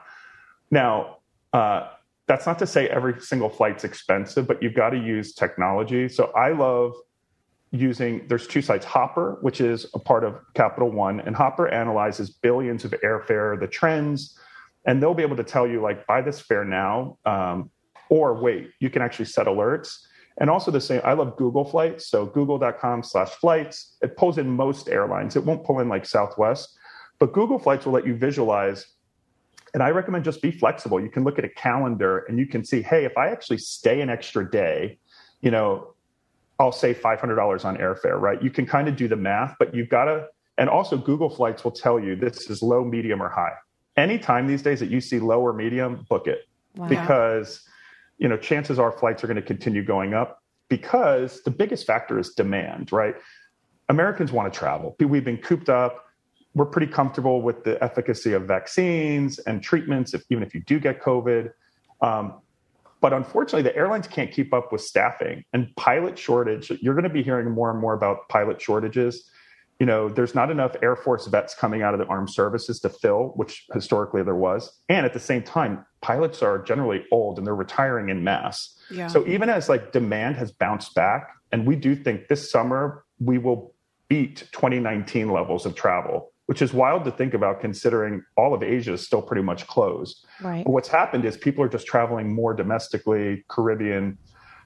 Now, 0.72 1.18
uh, 1.53 1.89
that's 2.28 2.45
not 2.45 2.60
to 2.60 2.68
say 2.68 2.88
every 2.89 3.22
single 3.22 3.49
flight's 3.49 3.84
expensive, 3.84 4.47
but 4.47 4.62
you've 4.62 4.74
got 4.74 4.89
to 4.89 4.97
use 4.97 5.34
technology. 5.34 6.10
So 6.10 6.32
I 6.36 6.51
love 6.51 6.93
using 7.72 8.26
there's 8.28 8.47
two 8.47 8.62
sites 8.62 8.86
hopper 8.86 9.38
which 9.41 9.60
is 9.60 9.86
a 9.93 9.99
part 9.99 10.24
of 10.24 10.39
capital 10.53 10.89
one 10.89 11.20
and 11.22 11.36
hopper 11.36 11.68
analyzes 11.68 12.30
billions 12.30 12.86
of 12.86 12.91
airfare 13.03 13.60
the 13.60 13.68
trends 13.68 14.38
and 14.86 15.02
they'll 15.02 15.14
be 15.14 15.24
able 15.24 15.36
to 15.36 15.44
tell 15.44 15.68
you 15.68 15.82
like 15.82 16.06
buy 16.08 16.22
this 16.22 16.40
fare 16.40 16.66
now 16.66 17.18
um, 17.26 17.70
or 18.10 18.34
wait 18.40 18.70
you 18.80 18.90
can 18.90 19.02
actually 19.02 19.26
set 19.26 19.48
alerts 19.48 19.98
and 20.40 20.50
also 20.50 20.72
the 20.72 20.82
same 20.82 21.02
i 21.04 21.14
love 21.14 21.36
google 21.38 21.66
flights 21.66 22.08
so 22.10 22.26
google.com 22.26 23.04
slash 23.04 23.30
flights 23.32 23.98
it 24.02 24.16
pulls 24.18 24.38
in 24.38 24.50
most 24.50 24.90
airlines 24.90 25.36
it 25.36 25.44
won't 25.44 25.64
pull 25.64 25.80
in 25.80 25.90
like 25.90 26.06
southwest 26.06 26.78
but 27.20 27.34
google 27.34 27.60
flights 27.60 27.86
will 27.86 27.94
let 27.94 28.06
you 28.06 28.16
visualize 28.16 28.86
and 29.74 29.82
i 29.84 29.90
recommend 29.90 30.24
just 30.24 30.42
be 30.42 30.52
flexible 30.52 31.02
you 31.02 31.10
can 31.10 31.24
look 31.24 31.40
at 31.40 31.46
a 31.46 31.50
calendar 31.50 32.20
and 32.28 32.38
you 32.38 32.46
can 32.46 32.64
see 32.64 32.82
hey 32.82 33.06
if 33.06 33.18
i 33.18 33.30
actually 33.30 33.58
stay 33.58 34.02
an 34.02 34.10
extra 34.10 34.50
day 34.50 34.98
you 35.42 35.52
know 35.52 35.96
I'll 36.60 36.72
save 36.72 37.00
$500 37.00 37.66
on 37.66 37.78
airfare, 37.78 38.20
right? 38.20 38.42
You 38.42 38.50
can 38.50 38.66
kind 38.66 38.88
of 38.88 38.96
do 38.96 39.08
the 39.08 39.16
math, 39.16 39.56
but 39.60 39.76
you've 39.76 39.90
got 39.90 40.06
to, 40.06 40.28
and 40.58 40.70
also 40.70 40.98
Google 40.98 41.30
Flights 41.30 41.64
will 41.64 41.72
tell 41.72 42.00
you 42.00 42.16
this 42.16 42.50
is 42.50 42.62
low, 42.62 42.84
medium, 42.86 43.22
or 43.22 43.30
high. 43.30 43.52
Anytime 43.98 44.48
these 44.48 44.62
days 44.62 44.80
that 44.80 44.89
you 44.89 45.00
see 45.00 45.20
low 45.20 45.39
or 45.39 45.54
medium, 45.54 46.06
book 46.10 46.28
it 46.28 46.48
because, 46.89 47.62
you 48.18 48.28
know, 48.28 48.38
chances 48.38 48.80
are 48.80 48.91
flights 48.91 49.24
are 49.24 49.28
going 49.28 49.36
to 49.36 49.41
continue 49.41 49.84
going 49.84 50.14
up 50.14 50.43
because 50.70 51.41
the 51.43 51.52
biggest 51.52 51.86
factor 51.86 52.20
is 52.20 52.32
demand, 52.32 52.91
right? 52.91 53.16
Americans 53.89 54.32
want 54.32 54.52
to 54.52 54.58
travel. 54.58 54.96
We've 55.00 55.24
been 55.24 55.38
cooped 55.38 55.70
up. 55.70 56.06
We're 56.54 56.66
pretty 56.66 56.91
comfortable 56.91 57.41
with 57.41 57.64
the 57.64 57.82
efficacy 57.84 58.34
of 58.34 58.43
vaccines 58.43 59.39
and 59.39 59.62
treatments, 59.62 60.14
if, 60.14 60.24
even 60.30 60.43
if 60.43 60.54
you 60.54 60.62
do 60.62 60.80
get 60.80 61.02
COVID. 61.02 61.52
Um, 62.02 62.36
but 63.02 63.14
unfortunately, 63.14 63.62
the 63.62 63.76
airlines 63.76 64.08
can't 64.08 64.32
keep 64.32 64.54
up 64.54 64.72
with 64.72 64.82
staffing 64.82 65.43
and 65.54 65.74
pilot 65.76 66.18
shortage. 66.18 66.72
You're 66.82 66.96
going 66.96 67.04
to 67.04 67.10
be 67.10 67.22
hearing 67.22 67.52
more 67.52 67.70
and 67.70 67.80
more 67.80 67.93
about 67.93 68.28
pilot 68.30 68.62
shortages. 68.62 69.30
You 69.80 69.86
know, 69.86 70.07
there's 70.07 70.34
not 70.34 70.51
enough 70.51 70.76
Air 70.82 70.95
Force 70.95 71.28
vets 71.28 71.53
coming 71.53 71.82
out 71.82 71.93
of 71.93 71.99
the 71.99 72.05
armed 72.05 72.30
services 72.30 72.80
to 72.80 72.89
fill, 72.89 73.34
which 73.36 73.65
historically 73.73 74.23
there 74.23 74.36
was. 74.36 74.80
And 74.88 75.05
at 75.05 75.13
the 75.13 75.19
same 75.19 75.43
time, 75.43 75.86
pilots 76.01 76.41
are 76.41 76.59
generally 76.59 77.05
old 77.11 77.38
and 77.38 77.45
they're 77.45 77.55
retiring 77.55 78.09
in 78.09 78.23
mass. 78.23 78.78
Yeah. 78.89 79.07
So 79.07 79.28
even 79.28 79.49
as 79.49 79.67
like 79.67 79.91
demand 79.91 80.38
has 80.38 80.51
bounced 80.51 80.95
back, 80.95 81.30
and 81.51 81.65
we 81.65 81.76
do 81.76 81.95
think 81.95 82.28
this 82.28 82.49
summer 82.49 83.03
we 83.19 83.38
will 83.38 83.73
beat 84.07 84.47
2019 84.53 85.30
levels 85.32 85.65
of 85.65 85.76
travel, 85.76 86.32
which 86.45 86.61
is 86.61 86.73
wild 86.73 87.03
to 87.05 87.11
think 87.11 87.34
about 87.34 87.59
considering 87.59 88.23
all 88.38 88.53
of 88.53 88.63
Asia 88.63 88.93
is 88.93 89.05
still 89.05 89.21
pretty 89.21 89.41
much 89.41 89.67
closed. 89.67 90.26
Right. 90.41 90.63
But 90.63 90.71
what's 90.71 90.89
happened 90.89 91.26
is 91.26 91.36
people 91.36 91.63
are 91.63 91.69
just 91.69 91.88
traveling 91.88 92.34
more 92.34 92.53
domestically, 92.53 93.43
Caribbean. 93.49 94.17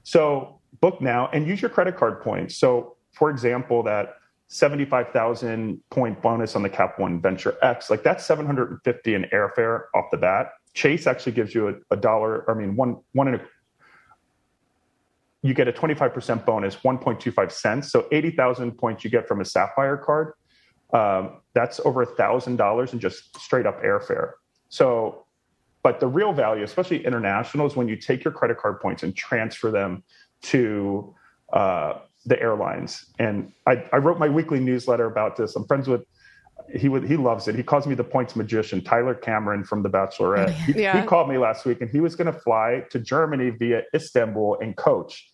So 0.04 0.60
book 0.80 1.00
now 1.00 1.28
and 1.32 1.46
use 1.46 1.60
your 1.60 1.70
credit 1.70 1.96
card 1.96 2.22
points. 2.22 2.58
So 2.58 2.96
for 3.12 3.30
example, 3.30 3.82
that 3.84 4.14
75,000 4.52 5.80
point 5.90 6.20
bonus 6.20 6.56
on 6.56 6.62
the 6.64 6.68
Cap 6.68 6.98
One 6.98 7.20
Venture 7.20 7.56
X, 7.62 7.88
like 7.88 8.02
that's 8.02 8.26
750 8.26 9.14
in 9.14 9.22
airfare 9.32 9.84
off 9.94 10.06
the 10.10 10.16
bat. 10.16 10.50
Chase 10.74 11.06
actually 11.06 11.32
gives 11.32 11.54
you 11.54 11.68
a, 11.68 11.74
a 11.92 11.96
dollar, 11.96 12.50
I 12.50 12.54
mean, 12.54 12.74
one, 12.74 12.98
one 13.12 13.28
and 13.28 13.36
a, 13.36 13.44
you 15.42 15.54
get 15.54 15.68
a 15.68 15.72
25% 15.72 16.44
bonus, 16.44 16.74
1.25 16.74 17.52
cents. 17.52 17.92
So 17.92 18.08
80,000 18.10 18.72
points 18.72 19.04
you 19.04 19.10
get 19.10 19.28
from 19.28 19.40
a 19.40 19.44
Sapphire 19.44 19.96
card. 19.96 20.34
Um, 20.92 21.42
that's 21.54 21.78
over 21.84 22.02
a 22.02 22.06
thousand 22.06 22.56
dollars 22.56 22.92
in 22.92 22.98
just 22.98 23.38
straight 23.40 23.66
up 23.66 23.80
airfare. 23.84 24.32
So, 24.68 25.26
but 25.84 26.00
the 26.00 26.08
real 26.08 26.32
value, 26.32 26.64
especially 26.64 27.06
international, 27.06 27.68
is 27.68 27.76
when 27.76 27.86
you 27.86 27.94
take 27.94 28.24
your 28.24 28.32
credit 28.32 28.58
card 28.58 28.80
points 28.80 29.04
and 29.04 29.14
transfer 29.14 29.70
them 29.70 30.02
to 30.42 31.14
uh, 31.52 32.00
the 32.26 32.40
airlines. 32.40 33.06
And 33.18 33.52
I, 33.66 33.84
I 33.92 33.96
wrote 33.96 34.18
my 34.18 34.28
weekly 34.28 34.60
newsletter 34.60 35.06
about 35.06 35.36
this. 35.36 35.56
I'm 35.56 35.66
friends 35.66 35.88
with 35.88 36.04
he 36.74 36.88
would 36.88 37.04
he 37.04 37.16
loves 37.16 37.48
it. 37.48 37.54
He 37.56 37.62
calls 37.62 37.86
me 37.86 37.94
the 37.94 38.04
points 38.04 38.36
magician, 38.36 38.82
Tyler 38.82 39.14
Cameron 39.14 39.64
from 39.64 39.82
The 39.82 39.88
Bachelorette. 39.88 40.48
Oh, 40.50 40.52
he, 40.72 40.82
Yeah. 40.82 41.00
he 41.00 41.06
called 41.06 41.28
me 41.28 41.38
last 41.38 41.64
week, 41.64 41.80
and 41.80 41.90
he 41.90 42.00
was 42.00 42.14
going 42.14 42.32
to 42.32 42.38
fly 42.38 42.84
to 42.90 42.98
Germany 43.00 43.50
via 43.50 43.82
Istanbul 43.94 44.58
and 44.60 44.76
coach. 44.76 45.32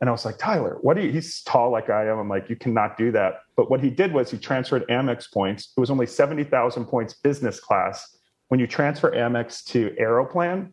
And 0.00 0.08
I 0.08 0.12
was 0.12 0.24
like, 0.24 0.38
Tyler, 0.38 0.78
what 0.80 0.96
do 0.96 1.02
you, 1.02 1.10
he's 1.10 1.42
tall 1.42 1.70
like 1.72 1.90
I 1.90 2.06
am. 2.08 2.18
I'm 2.18 2.28
like, 2.28 2.48
you 2.48 2.54
cannot 2.56 2.96
do 2.96 3.10
that. 3.12 3.40
But 3.56 3.68
what 3.68 3.80
he 3.80 3.90
did 3.90 4.12
was 4.14 4.30
he 4.30 4.38
transferred 4.38 4.86
Amex 4.88 5.30
points. 5.30 5.72
It 5.76 5.80
was 5.80 5.90
only 5.90 6.06
70,000 6.06 6.84
points 6.86 7.14
business 7.14 7.58
class. 7.58 8.16
When 8.46 8.60
you 8.60 8.66
transfer 8.68 9.10
Amex 9.10 9.64
to 9.66 9.94
Aeroplan, 10.00 10.72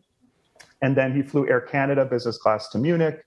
and 0.80 0.96
then 0.96 1.14
he 1.14 1.22
flew 1.22 1.48
Air 1.48 1.60
Canada 1.60 2.04
business 2.04 2.38
class 2.38 2.68
to 2.70 2.78
Munich. 2.78 3.22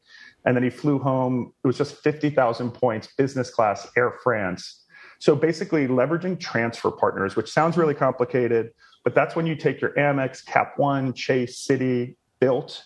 And 0.46 0.56
then 0.56 0.64
he 0.64 0.70
flew 0.70 1.00
home. 1.00 1.54
It 1.64 1.68
was 1.68 1.78
just 1.78 1.96
50,000 1.98 2.72
points 2.72 3.10
business 3.18 3.50
class 3.50 3.88
Air 3.98 4.14
France. 4.24 4.86
So 5.20 5.36
basically, 5.36 5.88
leveraging 5.88 6.40
transfer 6.40 6.92
partners, 6.92 7.36
which 7.36 7.52
sounds 7.52 7.78
really 7.78 7.94
complicated, 7.94 8.72
but 9.04 9.14
that's 9.14 9.36
when 9.36 9.46
you 9.46 9.56
take 9.56 9.82
your 9.82 9.92
Amex, 9.92 10.46
Cap 10.46 10.74
One, 10.78 11.14
Chase, 11.14 11.66
Citi, 11.68 12.16
Bilt 12.42 12.82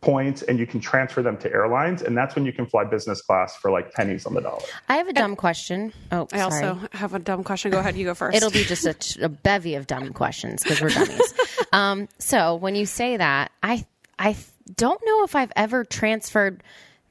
points 0.00 0.42
and 0.42 0.58
you 0.58 0.66
can 0.66 0.80
transfer 0.80 1.22
them 1.22 1.36
to 1.38 1.52
airlines. 1.52 2.02
And 2.02 2.16
that's 2.16 2.34
when 2.34 2.46
you 2.46 2.52
can 2.52 2.66
fly 2.66 2.84
business 2.84 3.20
class 3.22 3.56
for 3.56 3.70
like 3.70 3.92
pennies 3.92 4.24
on 4.24 4.34
the 4.34 4.40
dollar. 4.40 4.62
I 4.88 4.96
have 4.96 5.08
a 5.08 5.12
dumb 5.12 5.36
question. 5.36 5.92
Oh, 6.12 6.28
I 6.32 6.48
sorry. 6.48 6.64
also 6.66 6.88
have 6.92 7.14
a 7.14 7.18
dumb 7.18 7.44
question. 7.44 7.70
Go 7.70 7.78
ahead, 7.78 7.96
you 7.96 8.04
go 8.04 8.14
first. 8.14 8.36
It'll 8.36 8.50
be 8.50 8.64
just 8.64 8.86
a, 8.86 9.24
a 9.24 9.28
bevy 9.28 9.74
of 9.74 9.86
dumb 9.86 10.12
questions 10.12 10.62
because 10.62 10.80
we're 10.80 10.90
dummies. 10.90 11.34
um, 11.72 12.08
so 12.18 12.54
when 12.54 12.74
you 12.74 12.86
say 12.86 13.16
that, 13.16 13.50
I 13.62 13.84
I 14.18 14.36
don't 14.76 15.00
know 15.04 15.24
if 15.24 15.34
I've 15.34 15.52
ever 15.56 15.84
transferred 15.84 16.62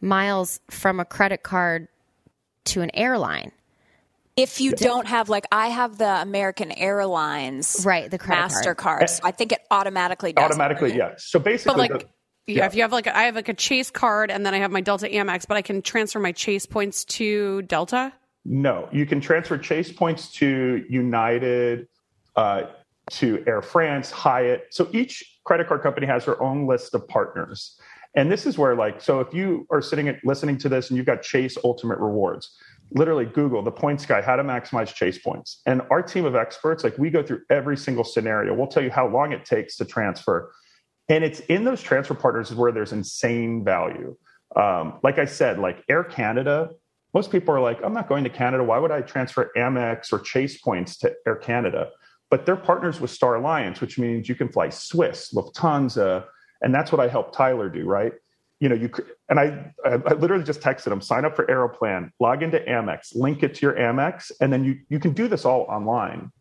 miles 0.02 0.60
from 0.70 1.00
a 1.00 1.06
credit 1.06 1.44
card 1.44 1.88
to 2.66 2.82
an 2.82 2.92
airline. 2.94 3.52
If 4.36 4.62
you 4.62 4.72
don't 4.72 5.06
have, 5.06 5.28
like, 5.28 5.46
I 5.52 5.68
have 5.68 5.98
the 5.98 6.22
American 6.22 6.72
Airlines 6.72 7.84
right, 7.86 8.10
the 8.10 8.18
credit 8.18 8.54
Mastercard. 8.54 8.78
card. 8.78 9.10
So 9.10 9.22
I 9.24 9.32
think 9.32 9.52
it 9.52 9.60
automatically 9.70 10.32
does. 10.32 10.46
Automatically, 10.46 10.96
yes. 10.96 11.26
So 11.26 11.40
basically, 11.40 11.74
but 11.74 11.92
like, 11.92 12.02
the- 12.48 12.54
yeah, 12.54 12.66
if 12.66 12.74
you 12.74 12.82
have 12.84 12.94
like, 12.94 13.08
I 13.08 13.24
have 13.24 13.36
like 13.36 13.50
a 13.50 13.54
Chase 13.54 13.92
card, 13.92 14.32
and 14.32 14.46
then 14.46 14.54
I 14.54 14.60
have 14.60 14.72
my 14.72 14.82
Delta 14.82 15.08
Amex, 15.08 15.46
but 15.46 15.58
I 15.58 15.62
can 15.62 15.82
transfer 15.82 16.20
my 16.20 16.32
Chase 16.32 16.66
points 16.66 17.04
to 17.06 17.62
Delta. 17.64 18.14
No, 18.46 18.88
you 18.92 19.06
can 19.06 19.20
transfer 19.20 19.58
Chase 19.58 19.92
points 19.92 20.32
to 20.36 20.86
United, 20.90 21.88
uh, 22.36 22.64
to 23.12 23.44
Air 23.46 23.62
France, 23.62 24.10
Hyatt. 24.10 24.68
So 24.72 24.88
each 24.94 25.40
credit 25.44 25.68
card 25.68 25.82
company 25.82 26.08
has 26.08 26.26
their 26.26 26.42
own 26.42 26.66
list 26.66 26.96
of 26.96 27.08
partners. 27.08 27.78
And 28.16 28.32
this 28.32 28.46
is 28.46 28.58
where, 28.58 28.76
like, 28.76 29.02
so 29.02 29.20
if 29.20 29.34
you 29.34 29.68
are 29.70 29.82
sitting 29.82 30.08
at 30.08 30.24
listening 30.24 30.58
to 30.60 30.70
this 30.70 30.90
and 30.90 30.98
you've 30.98 31.06
got 31.06 31.22
Chase 31.22 31.58
Ultimate 31.64 32.00
Rewards, 32.00 32.56
literally 32.92 33.26
Google 33.26 33.62
the 33.62 33.72
points 33.72 34.06
guy, 34.06 34.22
how 34.22 34.36
to 34.36 34.44
maximize 34.44 34.94
Chase 34.94 35.20
points. 35.20 35.62
And 35.68 35.82
our 35.92 36.02
team 36.02 36.26
of 36.26 36.36
experts, 36.36 36.84
like, 36.84 36.98
we 36.98 37.10
go 37.10 37.22
through 37.22 37.42
every 37.50 37.78
single 37.78 38.04
scenario. 38.04 38.54
We'll 38.56 38.68
tell 38.68 38.84
you 38.84 38.90
how 38.90 39.08
long 39.08 39.32
it 39.32 39.46
takes 39.46 39.78
to 39.78 39.86
transfer. 39.86 40.52
And 41.08 41.24
it's 41.24 41.40
in 41.42 41.64
those 41.64 41.82
transfer 41.82 42.16
partners 42.16 42.54
where 42.54 42.72
there's 42.72 42.94
insane 42.94 43.64
value. 43.64 44.16
Um, 44.56 45.00
like 45.04 45.20
I 45.20 45.26
said, 45.26 45.60
like 45.60 45.84
Air 45.88 46.04
Canada, 46.04 46.70
most 47.14 47.32
people 47.32 47.54
are 47.54 47.60
like, 47.60 47.80
I'm 47.84 47.94
not 47.94 48.08
going 48.08 48.24
to 48.24 48.30
Canada. 48.30 48.64
Why 48.64 48.80
would 48.80 48.92
I 48.92 49.02
transfer 49.02 49.52
Amex 49.56 50.12
or 50.14 50.20
Chase 50.20 50.60
points 50.60 50.98
to 50.98 51.14
Air 51.28 51.36
Canada? 51.36 51.90
But 52.30 52.46
they're 52.46 52.56
partners 52.56 53.00
with 53.00 53.10
Star 53.10 53.36
Alliance, 53.36 53.82
which 53.82 53.98
means 53.98 54.30
you 54.30 54.36
can 54.36 54.50
fly 54.50 54.70
Swiss, 54.70 55.34
Lufthansa, 55.34 56.26
and 56.62 56.74
that's 56.74 56.92
what 56.92 57.00
I 57.00 57.08
helped 57.08 57.34
Tyler 57.36 57.70
do, 57.70 57.86
right? 57.86 58.14
You 58.60 58.70
know, 58.70 58.76
you 58.76 58.92
and 59.30 59.40
I, 59.40 59.74
I, 59.86 60.14
literally 60.14 60.44
just 60.44 60.60
texted 60.60 60.92
him, 60.92 61.00
sign 61.00 61.24
up 61.24 61.36
for 61.36 61.46
Aeroplan, 61.46 62.12
log 62.20 62.44
into 62.44 62.60
Amex, 62.60 63.16
link 63.16 63.42
it 63.42 63.56
to 63.56 63.66
your 63.66 63.76
Amex, 63.76 64.32
and 64.42 64.52
then 64.52 64.66
you 64.66 64.80
you 64.90 65.00
can 65.00 65.14
do 65.14 65.28
this 65.28 65.46
all 65.46 65.62
online. 65.70 66.32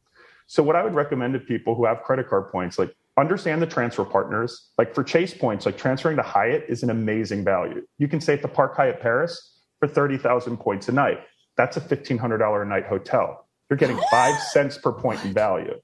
So 0.46 0.62
what 0.62 0.74
I 0.74 0.82
would 0.82 0.94
recommend 0.94 1.34
to 1.34 1.40
people 1.40 1.74
who 1.74 1.84
have 1.84 2.02
credit 2.02 2.28
card 2.28 2.48
points, 2.48 2.78
like 2.78 2.92
understand 3.18 3.60
the 3.60 3.66
transfer 3.66 4.04
partners. 4.04 4.70
Like 4.78 4.94
for 4.94 5.04
Chase 5.04 5.34
points, 5.34 5.66
like 5.66 5.76
transferring 5.76 6.16
to 6.16 6.22
Hyatt 6.22 6.64
is 6.68 6.82
an 6.82 6.90
amazing 6.90 7.44
value. 7.44 7.86
You 7.98 8.08
can 8.08 8.20
stay 8.20 8.32
at 8.34 8.42
the 8.42 8.48
Park 8.48 8.76
Hyatt 8.76 9.00
Paris 9.00 9.60
for 9.78 9.88
30,000 9.88 10.56
points 10.56 10.88
a 10.88 10.92
night. 10.92 11.20
That's 11.56 11.76
a 11.76 11.80
$1,500 11.80 12.62
a 12.62 12.64
night 12.64 12.86
hotel. 12.86 13.46
You're 13.68 13.76
getting 13.76 14.00
five 14.10 14.40
cents 14.40 14.78
per 14.78 14.92
point 14.92 15.24
in 15.24 15.34
value. 15.34 15.74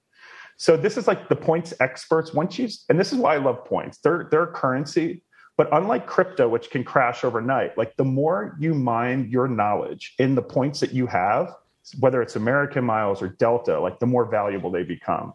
So 0.65 0.79
this 0.79 0.97
is 0.97 1.07
like 1.07 1.29
the 1.29 1.37
points 1.37 1.75
experts. 1.81 2.33
Once 2.33 2.59
you, 2.59 2.71
and 2.89 2.99
this 2.99 3.13
is 3.13 3.19
why 3.19 3.35
I 3.35 3.37
love 3.37 3.67
points. 3.67 3.99
They're, 3.99 4.29
they're 4.31 4.45
a 4.45 4.53
currency, 4.53 5.23
but 5.59 5.69
unlike 5.73 6.07
crypto, 6.07 6.49
which 6.49 6.71
can 6.71 6.85
crash 6.85 7.23
overnight, 7.23 7.77
like 7.77 7.95
the 7.99 8.05
more 8.05 8.57
you 8.59 8.75
mine 8.75 9.29
your 9.31 9.47
knowledge 9.47 10.15
in 10.19 10.35
the 10.35 10.41
points 10.41 10.81
that 10.81 10.95
you 10.95 11.07
have, 11.07 11.55
whether 12.01 12.23
it's 12.23 12.37
American 12.37 12.83
miles 12.83 13.21
or 13.21 13.29
Delta, 13.29 13.79
like 13.79 13.99
the 13.99 14.07
more 14.07 14.25
valuable 14.25 14.71
they 14.71 14.85
become. 14.85 15.35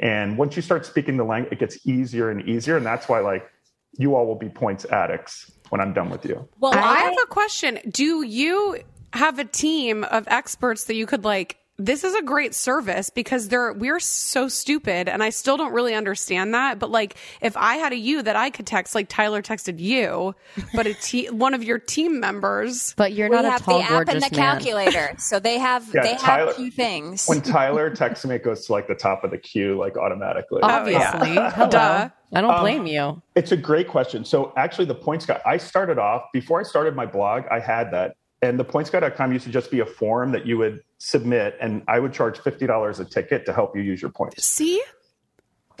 And 0.00 0.36
once 0.36 0.54
you 0.54 0.60
start 0.60 0.84
speaking 0.84 1.16
the 1.16 1.24
language, 1.24 1.54
it 1.54 1.60
gets 1.60 1.86
easier 1.86 2.28
and 2.28 2.46
easier. 2.46 2.76
And 2.76 2.84
that's 2.84 3.08
why 3.08 3.20
like 3.20 3.50
you 3.96 4.16
all 4.16 4.26
will 4.26 4.34
be 4.34 4.50
points 4.50 4.84
addicts 4.84 5.50
when 5.70 5.80
I'm 5.80 5.94
done 5.94 6.10
with 6.10 6.26
you. 6.26 6.46
Well, 6.60 6.74
I 6.74 6.98
have 6.98 7.16
a 7.24 7.26
question. 7.28 7.78
Do 7.90 8.22
you 8.22 8.80
have 9.14 9.38
a 9.38 9.46
team 9.46 10.04
of 10.04 10.28
experts 10.28 10.84
that 10.84 10.94
you 10.94 11.06
could 11.06 11.24
like? 11.24 11.56
This 11.80 12.02
is 12.02 12.12
a 12.16 12.22
great 12.22 12.56
service 12.56 13.08
because 13.08 13.46
they're 13.46 13.72
we're 13.72 14.00
so 14.00 14.48
stupid, 14.48 15.08
and 15.08 15.22
I 15.22 15.30
still 15.30 15.56
don't 15.56 15.72
really 15.72 15.94
understand 15.94 16.52
that. 16.54 16.80
But 16.80 16.90
like, 16.90 17.14
if 17.40 17.56
I 17.56 17.76
had 17.76 17.92
a 17.92 17.96
you 17.96 18.20
that 18.22 18.34
I 18.34 18.50
could 18.50 18.66
text, 18.66 18.96
like 18.96 19.08
Tyler 19.08 19.42
texted 19.42 19.78
you, 19.78 20.34
but 20.74 20.88
a 20.88 20.94
te- 20.94 21.26
one 21.30 21.54
of 21.54 21.62
your 21.62 21.78
team 21.78 22.18
members, 22.18 22.94
but 22.96 23.12
you're 23.12 23.30
we 23.30 23.36
not 23.36 23.44
have 23.44 23.62
tall, 23.64 23.78
the 23.78 23.84
app 23.84 24.08
and 24.08 24.20
the 24.20 24.20
man. 24.22 24.30
calculator, 24.30 25.14
so 25.18 25.38
they 25.38 25.56
have 25.58 25.88
Yeah, 25.94 26.02
they 26.02 26.16
Tyler- 26.16 26.46
have 26.48 26.56
two 26.56 26.72
things. 26.72 27.26
When 27.28 27.42
Tyler 27.42 27.90
texts 27.94 28.26
me, 28.26 28.34
it 28.34 28.42
goes 28.42 28.66
to 28.66 28.72
like 28.72 28.88
the 28.88 28.96
top 28.96 29.22
of 29.22 29.30
the 29.30 29.38
queue, 29.38 29.78
like 29.78 29.96
automatically. 29.96 30.62
Obviously. 30.62 31.28
Hello. 31.34 31.68
Duh. 31.70 32.08
I 32.34 32.40
don't 32.42 32.50
Um, 32.50 32.60
blame 32.60 32.86
you. 32.86 33.22
It's 33.36 33.52
a 33.52 33.56
great 33.56 33.86
question. 33.88 34.24
So 34.24 34.52
actually, 34.56 34.84
the 34.86 34.94
points 34.96 35.24
guy, 35.24 35.40
I 35.46 35.56
started 35.58 35.96
off 35.98 36.24
before 36.32 36.58
I 36.60 36.64
started 36.64 36.94
my 36.96 37.06
blog. 37.06 37.44
I 37.50 37.58
had 37.60 37.92
that, 37.92 38.16
and 38.42 38.58
the 38.58 38.64
pointsguy.com 38.64 39.32
used 39.32 39.44
to 39.46 39.50
just 39.50 39.70
be 39.70 39.80
a 39.80 39.86
form 39.86 40.32
that 40.32 40.46
you 40.46 40.58
would 40.58 40.82
submit, 40.98 41.56
and 41.60 41.82
I 41.88 41.98
would 41.98 42.12
charge 42.12 42.38
fifty 42.40 42.66
dollars 42.66 43.00
a 43.00 43.04
ticket 43.04 43.44
to 43.46 43.52
help 43.52 43.76
you 43.76 43.82
use 43.82 44.00
your 44.00 44.10
points. 44.10 44.44
see, 44.44 44.82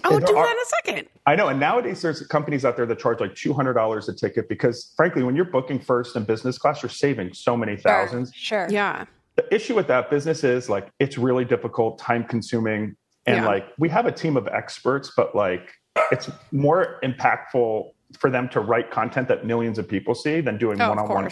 I 0.04 0.08
would 0.10 0.24
do 0.24 0.36
are- 0.36 0.44
that 0.46 0.52
in 0.52 0.58
a 0.92 0.92
second. 0.94 1.08
I 1.26 1.36
know, 1.36 1.48
and 1.48 1.60
nowadays 1.60 2.00
there's 2.02 2.26
companies 2.26 2.64
out 2.64 2.76
there 2.76 2.86
that 2.86 2.98
charge 2.98 3.20
like 3.20 3.34
two 3.34 3.52
hundred 3.52 3.74
dollars 3.74 4.08
a 4.08 4.14
ticket 4.14 4.48
because, 4.48 4.92
frankly, 4.96 5.22
when 5.22 5.36
you're 5.36 5.44
booking 5.44 5.78
first 5.78 6.16
and 6.16 6.26
business 6.26 6.56
class, 6.58 6.82
you're 6.82 6.88
saving 6.90 7.34
so 7.34 7.56
many 7.56 7.76
thousands. 7.76 8.32
Sure. 8.34 8.66
Yeah, 8.70 9.04
The 9.36 9.52
issue 9.54 9.74
with 9.74 9.86
that 9.88 10.10
business 10.10 10.42
is 10.44 10.68
like 10.68 10.88
it's 10.98 11.18
really 11.18 11.44
difficult, 11.44 11.98
time 11.98 12.24
consuming, 12.24 12.96
and 13.26 13.36
Yeah. 13.36 13.46
like 13.46 13.66
we 13.78 13.88
have 13.90 14.06
a 14.06 14.12
team 14.12 14.36
of 14.36 14.48
experts, 14.48 15.12
but 15.16 15.34
like 15.36 15.70
it's 16.10 16.30
more 16.52 16.98
impactful 17.04 17.90
for 18.18 18.30
them 18.30 18.48
to 18.48 18.60
write 18.60 18.90
content 18.90 19.28
that 19.28 19.44
millions 19.44 19.78
of 19.78 19.86
people 19.86 20.14
see 20.14 20.40
than 20.40 20.56
doing 20.56 20.80
oh, 20.80 20.88
one 20.88 20.98
of 20.98 21.10
on 21.10 21.14
one. 21.24 21.30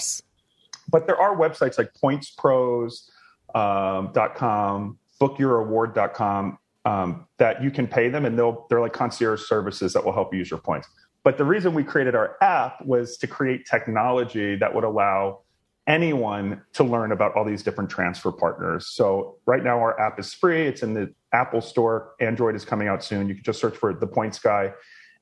But 0.91 1.07
there 1.07 1.16
are 1.16 1.37
websites 1.37 1.78
like 1.78 1.93
pointspros.com, 1.95 3.07
um, 3.55 4.99
bookyouraward.com 5.20 6.59
um, 6.84 7.26
that 7.39 7.62
you 7.62 7.70
can 7.70 7.87
pay 7.87 8.09
them 8.09 8.24
and 8.24 8.39
they'll 8.39 8.66
they're 8.70 8.80
like 8.80 8.93
concierge 8.93 9.43
services 9.43 9.93
that 9.93 10.05
will 10.05 10.12
help 10.12 10.32
you 10.32 10.39
use 10.39 10.51
your 10.51 10.61
points. 10.61 10.89
But 11.24 11.39
the 11.39 11.45
reason 11.45 11.74
we 11.74 11.82
created 11.82 12.14
our 12.14 12.37
app 12.41 12.84
was 12.84 13.16
to 13.18 13.26
create 13.26 13.66
technology 13.66 14.55
that 14.57 14.72
would 14.72 14.84
allow 14.84 15.41
anyone 15.89 16.62
to 16.72 16.84
learn 16.84 17.12
about 17.12 17.34
all 17.34 17.45
these 17.45 17.62
different 17.62 17.91
transfer 17.91 18.30
partners. 18.30 18.89
So 18.89 19.37
right 19.47 19.62
now 19.62 19.78
our 19.78 19.99
app 20.01 20.18
is 20.20 20.32
free. 20.32 20.66
It's 20.66 20.82
in 20.82 20.95
the 20.95 21.12
Apple 21.32 21.61
Store. 21.61 22.12
Android 22.20 22.55
is 22.55 22.64
coming 22.64 22.89
out 22.89 23.03
soon. 23.03 23.28
You 23.28 23.34
can 23.34 23.45
just 23.45 23.61
search 23.61 23.76
for 23.76 23.93
the 23.93 24.07
Points 24.07 24.39
Guy. 24.39 24.72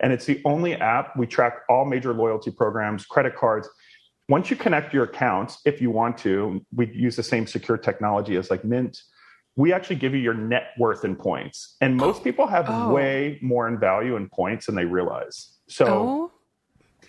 And 0.01 0.13
it's 0.13 0.25
the 0.27 0.43
only 0.45 0.75
app 0.75 1.17
we 1.17 1.27
track 1.27 1.61
all 1.69 1.85
major 1.85 2.13
loyalty 2.13 2.51
programs, 2.51 3.07
credit 3.07 3.37
cards. 3.37 3.69
Once 4.29 4.51
you 4.51 4.57
connect 4.57 4.95
your 4.95 5.05
accounts, 5.05 5.59
if 5.67 5.81
you 5.83 5.91
want 5.91 6.17
to, 6.19 6.65
we 6.75 6.91
use 6.93 7.17
the 7.17 7.23
same 7.23 7.47
secure 7.47 7.77
technology 7.77 8.37
as 8.37 8.51
like 8.51 8.65
Mint. 8.65 8.99
We 9.57 9.73
actually 9.73 9.97
give 9.97 10.15
you 10.15 10.21
your 10.21 10.35
net 10.35 10.69
worth 10.79 11.05
in 11.05 11.15
points. 11.15 11.77
And 11.81 11.97
most 11.97 12.25
people 12.25 12.47
have 12.47 12.67
Oh. 12.69 12.89
way 12.93 13.39
more 13.43 13.69
in 13.69 13.79
value 13.79 14.17
in 14.17 14.29
points 14.31 14.67
than 14.67 14.75
they 14.75 14.85
realize. 14.87 15.59
So 15.69 15.87
Oh, 15.87 16.31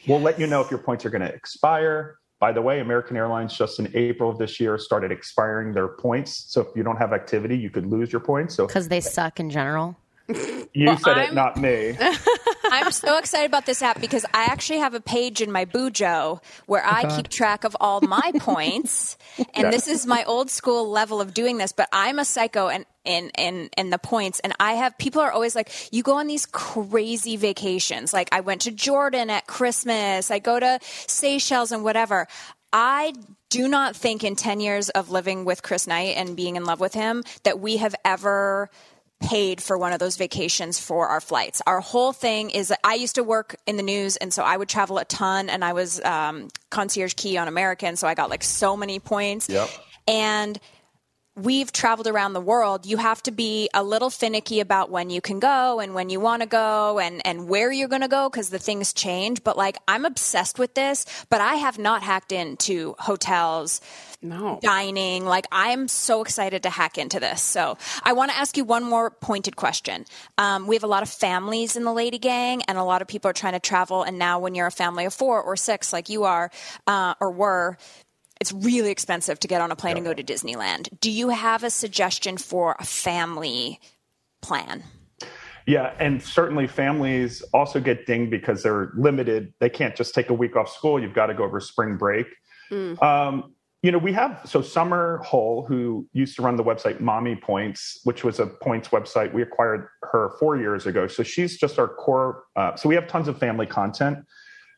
We'll 0.07 0.21
let 0.21 0.39
you 0.39 0.45
know 0.45 0.61
if 0.61 0.69
your 0.69 0.77
points 0.79 1.03
are 1.05 1.09
going 1.09 1.23
to 1.23 1.33
expire. 1.33 2.17
By 2.39 2.51
the 2.51 2.61
way, 2.61 2.79
American 2.79 3.17
Airlines 3.17 3.57
just 3.57 3.79
in 3.79 3.89
April 3.95 4.29
of 4.29 4.37
this 4.37 4.59
year 4.59 4.77
started 4.77 5.11
expiring 5.11 5.73
their 5.73 5.87
points. 5.87 6.45
So 6.53 6.61
if 6.61 6.67
you 6.75 6.83
don't 6.83 6.97
have 6.97 7.11
activity, 7.11 7.57
you 7.57 7.71
could 7.71 7.87
lose 7.87 8.11
your 8.11 8.19
points. 8.19 8.53
So 8.53 8.67
Because 8.67 8.87
they 8.89 9.01
suck 9.01 9.39
in 9.39 9.49
general. 9.49 9.95
You 10.27 10.85
Well, 10.87 10.97
said 10.97 11.17
I'm- 11.17 11.29
it, 11.31 11.33
not 11.33 11.57
me. 11.57 11.97
I'm 12.71 12.91
so 12.91 13.17
excited 13.17 13.45
about 13.45 13.65
this 13.65 13.81
app 13.81 14.01
because 14.01 14.25
I 14.33 14.45
actually 14.45 14.79
have 14.79 14.93
a 14.95 14.99
page 14.99 15.41
in 15.41 15.51
my 15.51 15.65
Bujo 15.65 16.41
where 16.65 16.83
I 16.83 17.03
uh-huh. 17.03 17.15
keep 17.17 17.27
track 17.29 17.63
of 17.63 17.77
all 17.79 18.01
my 18.01 18.31
points. 18.39 19.17
And 19.53 19.65
Yeah. 19.65 19.71
this 19.71 19.87
is 19.87 20.05
my 20.07 20.23
old 20.25 20.49
school 20.49 20.89
level 20.89 21.21
of 21.21 21.33
doing 21.33 21.57
this, 21.57 21.71
but 21.71 21.87
I'm 21.93 22.17
a 22.19 22.25
psycho 22.25 22.67
and 22.69 22.85
in 23.05 23.29
in 23.37 23.69
in 23.77 23.91
the 23.91 23.99
points 23.99 24.39
and 24.39 24.51
I 24.59 24.73
have 24.73 24.97
people 24.97 25.21
are 25.21 25.31
always 25.31 25.55
like 25.55 25.71
you 25.93 26.01
go 26.01 26.15
on 26.15 26.25
these 26.25 26.47
crazy 26.47 27.37
vacations 27.37 28.13
like 28.13 28.29
I 28.31 28.39
went 28.39 28.61
to 28.61 28.71
Jordan 28.71 29.29
at 29.29 29.45
Christmas 29.45 30.31
I 30.31 30.39
go 30.39 30.59
to 30.59 30.79
Seychelles 30.81 31.71
and 31.71 31.83
whatever 31.83 32.27
I 32.73 33.13
do 33.51 33.67
not 33.67 33.95
think 33.95 34.23
in 34.23 34.35
10 34.35 34.59
years 34.59 34.89
of 34.89 35.11
living 35.11 35.45
with 35.45 35.61
Chris 35.61 35.85
Knight 35.85 36.17
and 36.17 36.35
being 36.35 36.55
in 36.55 36.65
love 36.65 36.79
with 36.79 36.95
him 36.95 37.23
that 37.43 37.59
we 37.59 37.77
have 37.77 37.93
ever 38.03 38.71
paid 39.25 39.61
for 39.61 39.77
one 39.77 39.91
of 39.91 39.99
those 39.99 40.17
vacations 40.17 40.79
for 40.79 41.07
our 41.07 41.19
flights. 41.19 41.61
Our 41.65 41.81
whole 41.81 42.13
thing 42.13 42.51
is 42.51 42.67
that 42.69 42.79
I 42.83 42.93
used 42.93 43.15
to 43.15 43.23
work 43.23 43.55
in 43.65 43.75
the 43.75 43.83
news, 43.83 44.17
and 44.17 44.33
so 44.33 44.43
I 44.43 44.55
would 44.55 44.69
travel 44.69 44.97
a 44.99 45.05
ton, 45.05 45.49
and 45.49 45.65
I 45.65 45.73
was 45.73 46.01
um, 46.03 46.49
concierge 46.69 47.15
key 47.15 47.37
on 47.37 47.47
American, 47.47 47.95
so 47.95 48.07
I 48.07 48.13
got 48.13 48.29
like 48.29 48.43
so 48.43 48.77
many 48.77 48.99
points. 48.99 49.49
Yep. 49.49 49.69
And 50.07 50.59
we've 51.35 51.71
traveled 51.71 52.07
around 52.07 52.33
the 52.33 52.41
world, 52.41 52.85
you 52.85 52.97
have 52.97 53.21
to 53.23 53.31
be 53.31 53.69
a 53.73 53.83
little 53.83 54.09
finicky 54.09 54.61
about 54.61 54.89
when 54.89 55.09
you 55.09 55.19
can 55.19 55.39
go 55.39 55.79
and 55.79 55.93
when 55.93 56.09
you 56.09 56.19
want 56.19 56.41
to 56.41 56.47
go 56.47 56.99
and, 56.99 57.21
and 57.25 57.49
where 57.49 57.71
you're 57.71 57.89
going 57.89 58.01
to 58.01 58.07
go 58.07 58.29
because 58.29 58.49
the 58.49 58.59
things 58.59 58.93
change. 58.93 59.43
But 59.43 59.57
like, 59.57 59.77
I'm 59.87 60.05
obsessed 60.05 60.57
with 60.57 60.73
this, 60.75 61.05
but 61.29 61.41
I 61.41 61.55
have 61.55 61.77
not 61.77 62.03
hacked 62.03 62.31
into 62.31 62.95
hotels, 62.99 63.81
no 64.21 64.59
dining. 64.61 65.25
Like, 65.25 65.45
I'm 65.51 65.87
so 65.89 66.21
excited 66.21 66.63
to 66.63 66.69
hack 66.69 66.97
into 66.97 67.19
this. 67.19 67.41
So 67.41 67.77
I 68.03 68.13
want 68.13 68.31
to 68.31 68.37
ask 68.37 68.55
you 68.55 68.63
one 68.63 68.83
more 68.83 69.11
pointed 69.11 69.57
question. 69.57 70.05
Um, 70.37 70.67
we 70.67 70.75
have 70.75 70.83
a 70.83 70.87
lot 70.87 71.03
of 71.03 71.09
families 71.09 71.75
in 71.75 71.83
the 71.83 71.93
Lady 71.93 72.17
Gang, 72.17 72.61
and 72.63 72.77
a 72.77 72.83
lot 72.83 73.01
of 73.01 73.07
people 73.07 73.29
are 73.29 73.33
trying 73.33 73.53
to 73.53 73.59
travel. 73.59 74.03
And 74.03 74.17
now, 74.17 74.39
when 74.39 74.55
you're 74.55 74.67
a 74.67 74.71
family 74.71 75.05
of 75.05 75.13
four 75.13 75.41
or 75.41 75.55
six, 75.57 75.91
like 75.91 76.09
you 76.09 76.23
are 76.23 76.49
uh, 76.87 77.15
or 77.19 77.31
were, 77.31 77.77
it's 78.45 78.53
really 78.53 78.91
expensive 78.91 79.39
to 79.39 79.47
get 79.47 79.59
on 79.59 79.71
a 79.71 79.75
plane 79.75 79.97
and 79.97 80.05
go 80.05 80.13
to 80.13 80.23
Disneyland. 80.23 80.99
Do 80.99 81.09
you 81.09 81.29
have 81.29 81.63
a 81.63 81.71
suggestion 81.71 82.37
for 82.37 82.75
a 82.77 82.85
family 82.85 83.79
plan? 84.43 84.83
Yeah, 85.65 85.95
and 85.99 86.21
certainly 86.21 86.67
families 86.67 87.41
also 87.55 87.79
get 87.79 88.05
dinged 88.05 88.29
because 88.29 88.61
they're 88.61 88.91
limited. 88.95 89.51
They 89.59 89.69
can't 89.69 89.95
just 89.95 90.13
take 90.13 90.29
a 90.29 90.33
week 90.35 90.55
off 90.55 90.69
school. 90.69 91.01
You've 91.01 91.15
got 91.15 91.25
to 91.27 91.33
go 91.33 91.43
over 91.43 91.59
spring 91.59 91.97
break. 91.97 92.27
Um, 93.01 93.55
you 93.81 93.91
know, 93.91 93.97
we 93.97 94.13
have 94.13 94.41
so 94.45 94.61
Summer 94.61 95.23
Hull, 95.25 95.65
who 95.67 96.07
used 96.13 96.35
to 96.35 96.43
run 96.43 96.55
the 96.55 96.63
website 96.63 96.99
Mommy 96.99 97.35
Points, 97.35 97.99
which 98.03 98.23
was 98.23 98.39
a 98.39 98.45
points 98.45 98.89
website. 98.89 99.33
We 99.33 99.41
acquired 99.41 99.87
her 100.03 100.33
four 100.39 100.57
years 100.57 100.85
ago. 100.85 101.07
So 101.07 101.23
she's 101.23 101.57
just 101.57 101.79
our 101.79 101.87
core. 101.87 102.43
Uh, 102.55 102.75
so 102.75 102.89
we 102.89 102.93
have 102.93 103.07
tons 103.07 103.27
of 103.27 103.39
family 103.39 103.65
content. 103.65 104.19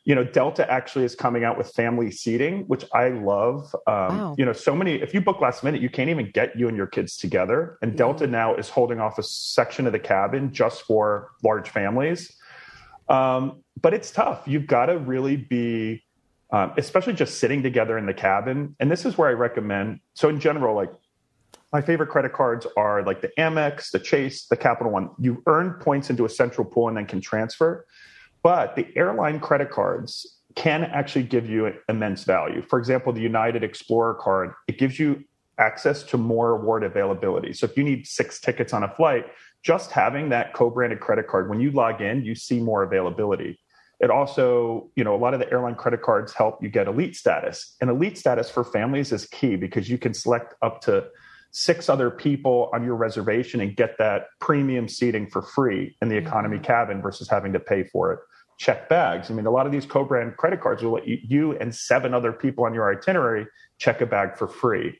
You 0.08 0.16
know, 0.16 0.24
Delta 0.24 0.64
actually 0.72 1.04
is 1.04 1.16
coming 1.16 1.44
out 1.44 1.58
with 1.58 1.70
family 1.72 2.12
seating, 2.12 2.64
which 2.68 2.86
I 2.94 3.10
love. 3.10 3.76
Um, 3.86 4.18
Wow. 4.18 4.36
You 4.38 4.46
know, 4.46 4.54
so 4.54 4.74
many, 4.74 4.96
if 4.96 5.14
you 5.14 5.20
book 5.20 5.42
last 5.42 5.66
minute, 5.66 5.82
you 5.82 5.90
can't 5.90 6.10
even 6.10 6.32
get 6.32 6.58
you 6.58 6.70
and 6.70 6.78
your 6.78 6.88
kids 6.88 7.18
together. 7.18 7.78
And 7.82 7.98
Delta 7.98 8.26
now 8.26 8.56
is 8.56 8.70
holding 8.70 9.02
off 9.02 9.20
a 9.20 9.24
section 9.24 9.86
of 9.86 9.92
the 9.92 10.00
cabin 10.00 10.54
just 10.54 10.84
for 10.84 11.32
large 11.44 11.70
families. 11.70 12.38
Um, 13.10 13.64
but 13.82 13.94
it's 13.94 14.10
tough. 14.10 14.44
You've 14.46 14.66
got 14.66 14.86
to 14.86 14.98
really 14.98 15.36
be, 15.36 16.06
um, 16.52 16.72
especially 16.78 17.14
just 17.14 17.40
sitting 17.40 17.62
together 17.62 17.98
in 17.98 18.06
the 18.06 18.14
cabin. 18.14 18.78
And 18.80 18.90
this 18.90 19.06
is 19.06 19.18
where 19.18 19.28
I 19.28 19.34
recommend. 19.34 20.00
So 20.14 20.30
in 20.30 20.40
general, 20.40 20.74
like 20.74 20.92
my 21.74 21.82
favorite 21.82 22.08
credit 22.08 22.32
cards 22.32 22.66
are 22.78 23.04
like 23.04 23.20
the 23.22 23.32
Amex, 23.38 23.92
the 23.92 24.00
Chase, 24.00 24.48
the 24.48 24.56
Capital 24.56 24.90
One. 24.90 25.10
You 25.20 25.44
earn 25.48 25.74
points 25.82 26.10
into 26.10 26.24
a 26.24 26.30
central 26.30 26.64
pool 26.64 26.88
and 26.88 26.96
then 26.96 27.08
can 27.08 27.20
transfer. 27.20 27.86
But 28.48 28.78
the 28.78 28.88
airline 28.96 29.42
credit 29.42 29.72
cards 29.72 30.26
can 30.56 30.86
actually 30.86 31.24
give 31.24 31.50
you 31.50 31.74
immense 31.90 32.24
value. 32.24 32.62
For 32.62 32.80
example, 32.80 33.12
the 33.12 33.20
United 33.20 33.62
Explorer 33.62 34.14
card, 34.14 34.54
it 34.70 34.78
gives 34.78 34.98
you 34.98 35.26
access 35.60 36.02
to 36.04 36.18
more 36.18 36.52
award 36.52 36.86
availability. 36.86 37.52
So 37.52 37.66
if 37.66 37.76
you 37.76 37.84
need 37.84 38.08
six 38.08 38.40
tickets 38.40 38.72
on 38.72 38.84
a 38.84 38.96
flight, 38.96 39.26
just 39.64 39.92
having 39.92 40.30
that 40.30 40.54
co-branded 40.54 41.02
credit 41.02 41.28
card, 41.28 41.50
when 41.50 41.60
you 41.60 41.72
log 41.72 42.00
in, 42.00 42.24
you 42.24 42.36
see 42.36 42.62
more 42.62 42.84
availability. 42.84 43.60
It 44.00 44.10
also, 44.10 44.92
you 44.96 45.04
know, 45.04 45.14
a 45.14 45.20
lot 45.20 45.34
of 45.34 45.42
the 45.42 45.52
airline 45.52 45.76
credit 45.76 46.02
cards 46.02 46.32
help 46.32 46.64
you 46.64 46.70
get 46.70 46.88
elite 46.88 47.18
status. 47.18 47.76
And 47.82 47.90
elite 47.90 48.18
status 48.18 48.50
for 48.50 48.64
families 48.64 49.12
is 49.12 49.26
key 49.26 49.58
because 49.58 49.90
you 49.90 49.98
can 49.98 50.14
select 50.14 50.54
up 50.62 50.80
to 50.84 51.10
six 51.52 51.90
other 51.90 52.10
people 52.10 52.70
on 52.74 52.86
your 52.86 52.96
reservation 52.96 53.60
and 53.60 53.76
get 53.76 53.98
that 53.98 54.28
premium 54.40 54.88
seating 54.88 55.28
for 55.28 55.42
free 55.42 55.98
in 56.02 56.08
the 56.08 56.16
mm-hmm. 56.16 56.28
economy 56.28 56.60
cabin 56.60 57.02
versus 57.02 57.28
having 57.28 57.52
to 57.52 57.60
pay 57.60 57.84
for 57.84 58.14
it. 58.14 58.20
Check 58.58 58.90
bags. 58.90 59.30
I 59.30 59.34
mean, 59.34 59.46
a 59.46 59.52
lot 59.52 59.66
of 59.66 59.72
these 59.72 59.86
co-brand 59.86 60.38
credit 60.38 60.62
cards 60.62 60.82
will 60.82 60.94
let 60.94 61.08
you, 61.08 61.18
you 61.22 61.58
and 61.58 61.74
seven 61.74 62.14
other 62.14 62.34
people 62.34 62.66
on 62.66 62.74
your 62.74 62.92
itinerary 62.92 63.46
check 63.78 64.02
a 64.02 64.06
bag 64.06 64.36
for 64.36 64.48
free. 64.48 65.00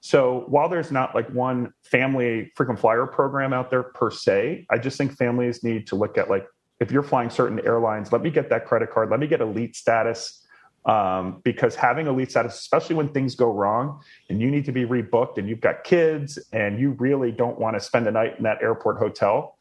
So 0.00 0.44
while 0.48 0.68
there's 0.68 0.92
not 0.92 1.14
like 1.14 1.28
one 1.30 1.72
family 1.82 2.52
frequent 2.54 2.78
flyer 2.78 3.06
program 3.06 3.52
out 3.52 3.70
there 3.70 3.82
per 3.82 4.10
se, 4.10 4.66
I 4.70 4.78
just 4.78 4.96
think 4.96 5.16
families 5.16 5.64
need 5.64 5.86
to 5.88 5.96
look 5.96 6.16
at 6.18 6.30
like 6.30 6.46
if 6.80 6.92
you're 6.92 7.02
flying 7.02 7.30
certain 7.30 7.58
airlines, 7.66 8.12
let 8.12 8.22
me 8.22 8.30
get 8.30 8.50
that 8.50 8.64
credit 8.64 8.92
card, 8.92 9.10
let 9.10 9.18
me 9.18 9.26
get 9.26 9.40
elite 9.40 9.74
status. 9.74 10.44
Um, 10.84 11.40
because 11.44 11.74
having 11.74 12.06
elite 12.06 12.30
status, 12.30 12.54
especially 12.54 12.94
when 12.94 13.08
things 13.08 13.34
go 13.34 13.52
wrong 13.52 14.00
and 14.30 14.40
you 14.40 14.50
need 14.50 14.64
to 14.66 14.72
be 14.72 14.86
rebooked 14.86 15.36
and 15.36 15.48
you've 15.48 15.60
got 15.60 15.84
kids 15.84 16.38
and 16.52 16.78
you 16.78 16.92
really 16.92 17.32
don't 17.32 17.58
want 17.58 17.76
to 17.76 17.80
spend 17.80 18.06
a 18.06 18.10
night 18.10 18.38
in 18.38 18.44
that 18.44 18.62
airport 18.62 18.96
hotel, 18.96 19.58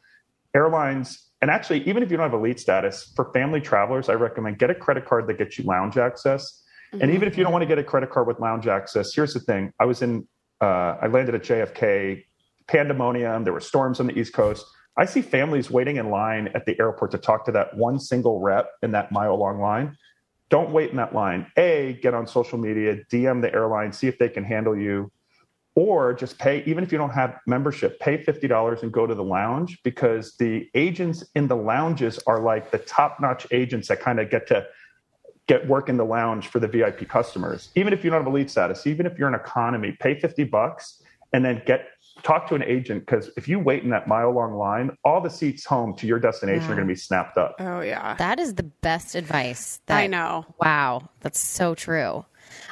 airlines, 0.54 1.26
and 1.42 1.52
actually, 1.52 1.88
even 1.88 2.02
if 2.02 2.10
you 2.10 2.18
don't 2.18 2.30
have 2.30 2.40
elite 2.40 2.60
status, 2.60 3.12
for 3.16 3.32
family 3.32 3.62
travelers, 3.62 4.10
I 4.10 4.14
recommend 4.14 4.58
get 4.58 4.70
a 4.72 4.76
credit 4.76 5.06
card 5.06 5.28
that 5.28 5.38
gets 5.38 5.58
you 5.58 5.66
lounge 5.66 5.98
access. 5.98 6.64
And 6.94 7.12
even 7.12 7.28
if 7.28 7.38
you 7.38 7.44
don't 7.44 7.52
want 7.52 7.64
to 7.64 7.68
get 7.68 7.78
a 7.78 7.84
credit 7.84 8.10
card 8.10 8.28
with 8.28 8.40
lounge 8.40 8.66
access, 8.66 9.14
here's 9.14 9.34
the 9.34 9.42
thing: 9.42 9.72
I 9.80 9.86
was 9.86 10.02
in, 10.02 10.28
uh, 10.62 10.98
I 11.02 11.08
landed 11.08 11.36
at 11.36 11.44
JFK, 11.44 12.24
pandemonium. 12.68 13.44
There 13.44 13.54
were 13.54 13.60
storms 13.60 14.00
on 14.00 14.08
the 14.08 14.18
East 14.18 14.34
Coast. 14.34 14.66
I 14.98 15.06
see 15.06 15.22
families 15.22 15.70
waiting 15.70 15.98
in 15.98 16.10
line 16.10 16.50
at 16.56 16.66
the 16.66 16.80
airport 16.80 17.12
to 17.12 17.18
talk 17.20 17.46
to 17.46 17.52
that 17.52 17.78
one 17.78 18.00
single 18.00 18.40
rep 18.40 18.72
in 18.82 18.92
that 18.92 19.12
mile 19.12 19.38
long 19.38 19.60
line. 19.60 19.96
Don't 20.50 20.72
wait 20.72 20.90
in 20.90 20.98
that 20.98 21.14
line. 21.14 21.46
A, 21.58 22.00
get 22.02 22.14
on 22.14 22.26
social 22.26 22.58
media, 22.58 22.98
DM 23.12 23.42
the 23.42 23.54
airline, 23.54 23.92
see 23.92 24.08
if 24.08 24.18
they 24.18 24.30
can 24.30 24.44
handle 24.44 24.78
you, 24.78 25.12
or 25.78 26.11
just 26.11 26.39
pay, 26.39 26.63
even 26.65 26.84
if 26.84 26.91
you 26.91 26.97
don't 26.97 27.11
have 27.11 27.39
membership, 27.45 27.99
pay 27.99 28.17
$50 28.17 28.82
and 28.82 28.91
go 28.91 29.05
to 29.05 29.13
the 29.13 29.23
lounge 29.23 29.78
because 29.84 30.36
the 30.38 30.67
agents 30.73 31.23
in 31.36 31.47
the 31.47 31.55
lounges 31.55 32.17
are 32.25 32.39
like 32.41 32.71
the 32.71 32.80
top 32.80 33.19
notch 33.21 33.45
agents 33.51 33.88
that 33.89 33.99
kind 33.99 34.19
of 34.19 34.28
get 34.32 34.47
to 34.47 34.65
get 35.45 35.67
work 35.67 35.88
in 35.88 35.95
the 35.95 36.03
lounge 36.03 36.47
for 36.47 36.59
the 36.59 36.67
VIP 36.67 37.07
customers. 37.07 37.69
Even 37.75 37.93
if 37.93 38.03
you 38.03 38.09
don't 38.09 38.21
have 38.21 38.28
elite 38.28 38.49
status, 38.49 38.88
even 38.88 39.05
if 39.05 39.19
you're 39.19 39.28
an 39.28 39.36
economy, 39.36 39.95
pay 39.99 40.19
50 40.19 40.45
bucks 40.45 41.03
and 41.32 41.45
then 41.45 41.61
get 41.67 41.86
talk 42.23 42.47
to 42.49 42.55
an 42.55 42.63
agent 42.63 43.05
because 43.05 43.30
if 43.38 43.47
you 43.47 43.59
wait 43.59 43.84
in 43.84 43.91
that 43.91 44.07
mile 44.07 44.32
long 44.32 44.55
line, 44.55 44.89
all 45.05 45.21
the 45.21 45.30
seats 45.30 45.63
home 45.63 45.95
to 45.97 46.07
your 46.07 46.17
destination 46.17 46.63
Yeah. 46.63 46.71
are 46.71 46.75
going 46.75 46.88
to 46.88 46.91
be 46.91 46.97
snapped 46.99 47.38
up. 47.38 47.55
Oh 47.59 47.82
yeah. 47.82 48.15
That 48.15 48.39
is 48.39 48.55
the 48.55 48.63
best 48.63 49.13
advice. 49.13 49.80
That, 49.86 49.99
I 49.99 50.07
know. 50.07 50.43
Wow, 50.59 51.09
that's 51.19 51.39
so 51.39 51.75
true. 51.75 52.25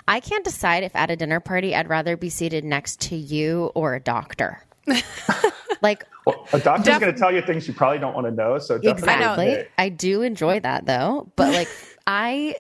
I 0.08 0.20
can't 0.20 0.44
decide 0.44 0.84
if 0.84 0.96
at 0.96 1.10
a 1.10 1.16
dinner 1.16 1.40
party 1.40 1.76
I'd 1.76 1.90
rather 1.90 2.16
be 2.18 2.30
seated 2.30 2.64
next 2.64 3.00
to 3.02 3.16
you 3.16 3.72
or 3.76 3.96
a 3.96 4.00
doctor. 4.00 4.62
like 5.82 6.06
Well, 6.26 6.48
a 6.54 6.60
doctor's 6.60 6.86
Def- 6.86 7.00
going 7.02 7.14
to 7.14 7.20
tell 7.20 7.34
you 7.34 7.42
things 7.42 7.68
you 7.68 7.74
probably 7.74 8.00
don't 8.00 8.14
want 8.14 8.28
to 8.28 8.32
know. 8.32 8.60
So 8.60 8.78
definitely 8.78 9.10
exactly. 9.14 9.46
pay. 9.46 9.68
I 9.78 9.90
do 9.90 10.22
enjoy 10.22 10.60
that 10.60 10.86
though, 10.86 11.32
but 11.36 11.54
like 11.54 11.70
I 12.08 12.56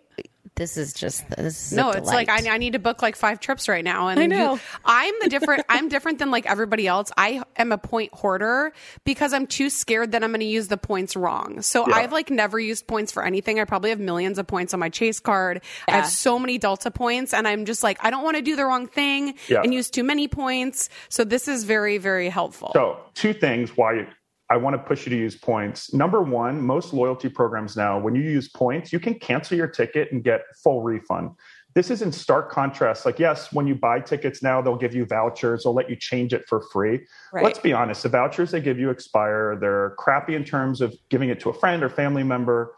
this 0.55 0.77
is 0.77 0.93
just 0.93 1.27
this 1.29 1.67
is 1.67 1.73
a 1.73 1.75
No, 1.75 1.91
it's 1.91 2.07
like. 2.07 2.29
I, 2.29 2.49
I 2.49 2.57
need 2.57 2.73
to 2.73 2.79
book 2.79 3.01
like 3.01 3.15
five 3.15 3.39
trips 3.39 3.67
right 3.67 3.83
now, 3.83 4.07
and 4.07 4.19
I 4.19 4.25
know. 4.25 4.53
you- 4.53 4.59
I'm 4.85 5.13
the 5.21 5.29
different. 5.29 5.65
I'm 5.69 5.89
different 5.89 6.19
than 6.19 6.31
like 6.31 6.45
everybody 6.45 6.87
else. 6.87 7.11
I 7.17 7.43
am 7.57 7.71
a 7.71 7.77
point 7.77 8.13
hoarder 8.13 8.71
because 9.03 9.33
I'm 9.33 9.47
too 9.47 9.69
scared 9.69 10.13
that 10.13 10.23
I'm 10.23 10.31
going 10.31 10.39
to 10.39 10.45
use 10.45 10.67
the 10.67 10.77
points 10.77 11.15
wrong. 11.15 11.61
So 11.61 11.87
Yeah. 11.87 11.95
I've 11.95 12.11
like 12.11 12.29
never 12.29 12.59
used 12.59 12.87
points 12.87 13.11
for 13.11 13.23
anything. 13.25 13.59
I 13.59 13.65
probably 13.65 13.89
have 13.89 13.99
millions 13.99 14.37
of 14.39 14.47
points 14.47 14.73
on 14.73 14.79
my 14.79 14.89
Chase 14.89 15.19
card. 15.19 15.61
I 15.87 15.91
have 15.91 16.07
so 16.07 16.39
many 16.39 16.57
Delta 16.57 16.91
points, 16.91 17.33
and 17.33 17.47
I'm 17.47 17.65
just 17.65 17.83
like 17.83 17.97
I 18.03 18.09
don't 18.09 18.23
want 18.23 18.37
to 18.37 18.41
do 18.41 18.55
the 18.55 18.65
wrong 18.65 18.87
thing 18.87 19.35
Yeah. 19.49 19.61
and 19.61 19.73
use 19.73 19.89
too 19.89 20.03
many 20.03 20.27
points. 20.27 20.89
So 21.09 21.23
this 21.23 21.47
is 21.47 21.63
very 21.65 21.97
very 21.97 22.29
helpful. 22.29 22.71
So, 22.73 22.99
two 23.13 23.33
things 23.33 23.75
why 23.75 24.07
I 24.49 24.57
want 24.57 24.75
to 24.75 24.77
push 24.77 25.05
you 25.05 25.09
to 25.09 25.17
use 25.17 25.35
points. 25.35 25.93
Number 25.93 26.21
one, 26.21 26.61
most 26.61 26.93
loyalty 26.93 27.29
programs 27.29 27.75
now, 27.75 27.99
when 27.99 28.13
you 28.13 28.21
use 28.21 28.47
points, 28.47 28.93
you 28.93 28.99
can 28.99 29.15
cancel 29.15 29.57
your 29.57 29.67
ticket 29.67 30.11
and 30.11 30.23
get 30.23 30.41
full 30.63 30.83
refund. 30.83 31.31
This 31.73 31.89
is 31.89 32.01
in 32.01 32.11
stark 32.11 32.51
contrast. 32.51 33.05
Like, 33.05 33.19
yes, 33.19 33.51
when 33.51 33.67
you 33.67 33.75
buy 33.75 33.99
tickets 33.99 34.41
now, 34.43 34.61
they'll 34.61 34.77
give 34.77 34.95
you 34.95 35.05
vouchers, 35.05 35.63
they'll 35.63 35.73
let 35.73 35.89
you 35.89 35.95
change 35.95 36.33
it 36.33 36.47
for 36.47 36.61
free. 36.71 37.05
Right. 37.33 37.43
Let's 37.43 37.59
be 37.59 37.73
honest, 37.73 38.03
the 38.03 38.09
vouchers 38.09 38.51
they 38.51 38.61
give 38.61 38.79
you 38.79 38.91
expire. 38.91 39.57
They're 39.59 39.95
crappy 39.97 40.35
in 40.35 40.45
terms 40.45 40.79
of 40.79 40.95
giving 41.09 41.29
it 41.29 41.39
to 41.41 41.49
a 41.49 41.53
friend 41.53 41.83
or 41.83 41.89
family 41.89 42.23
member. 42.23 42.75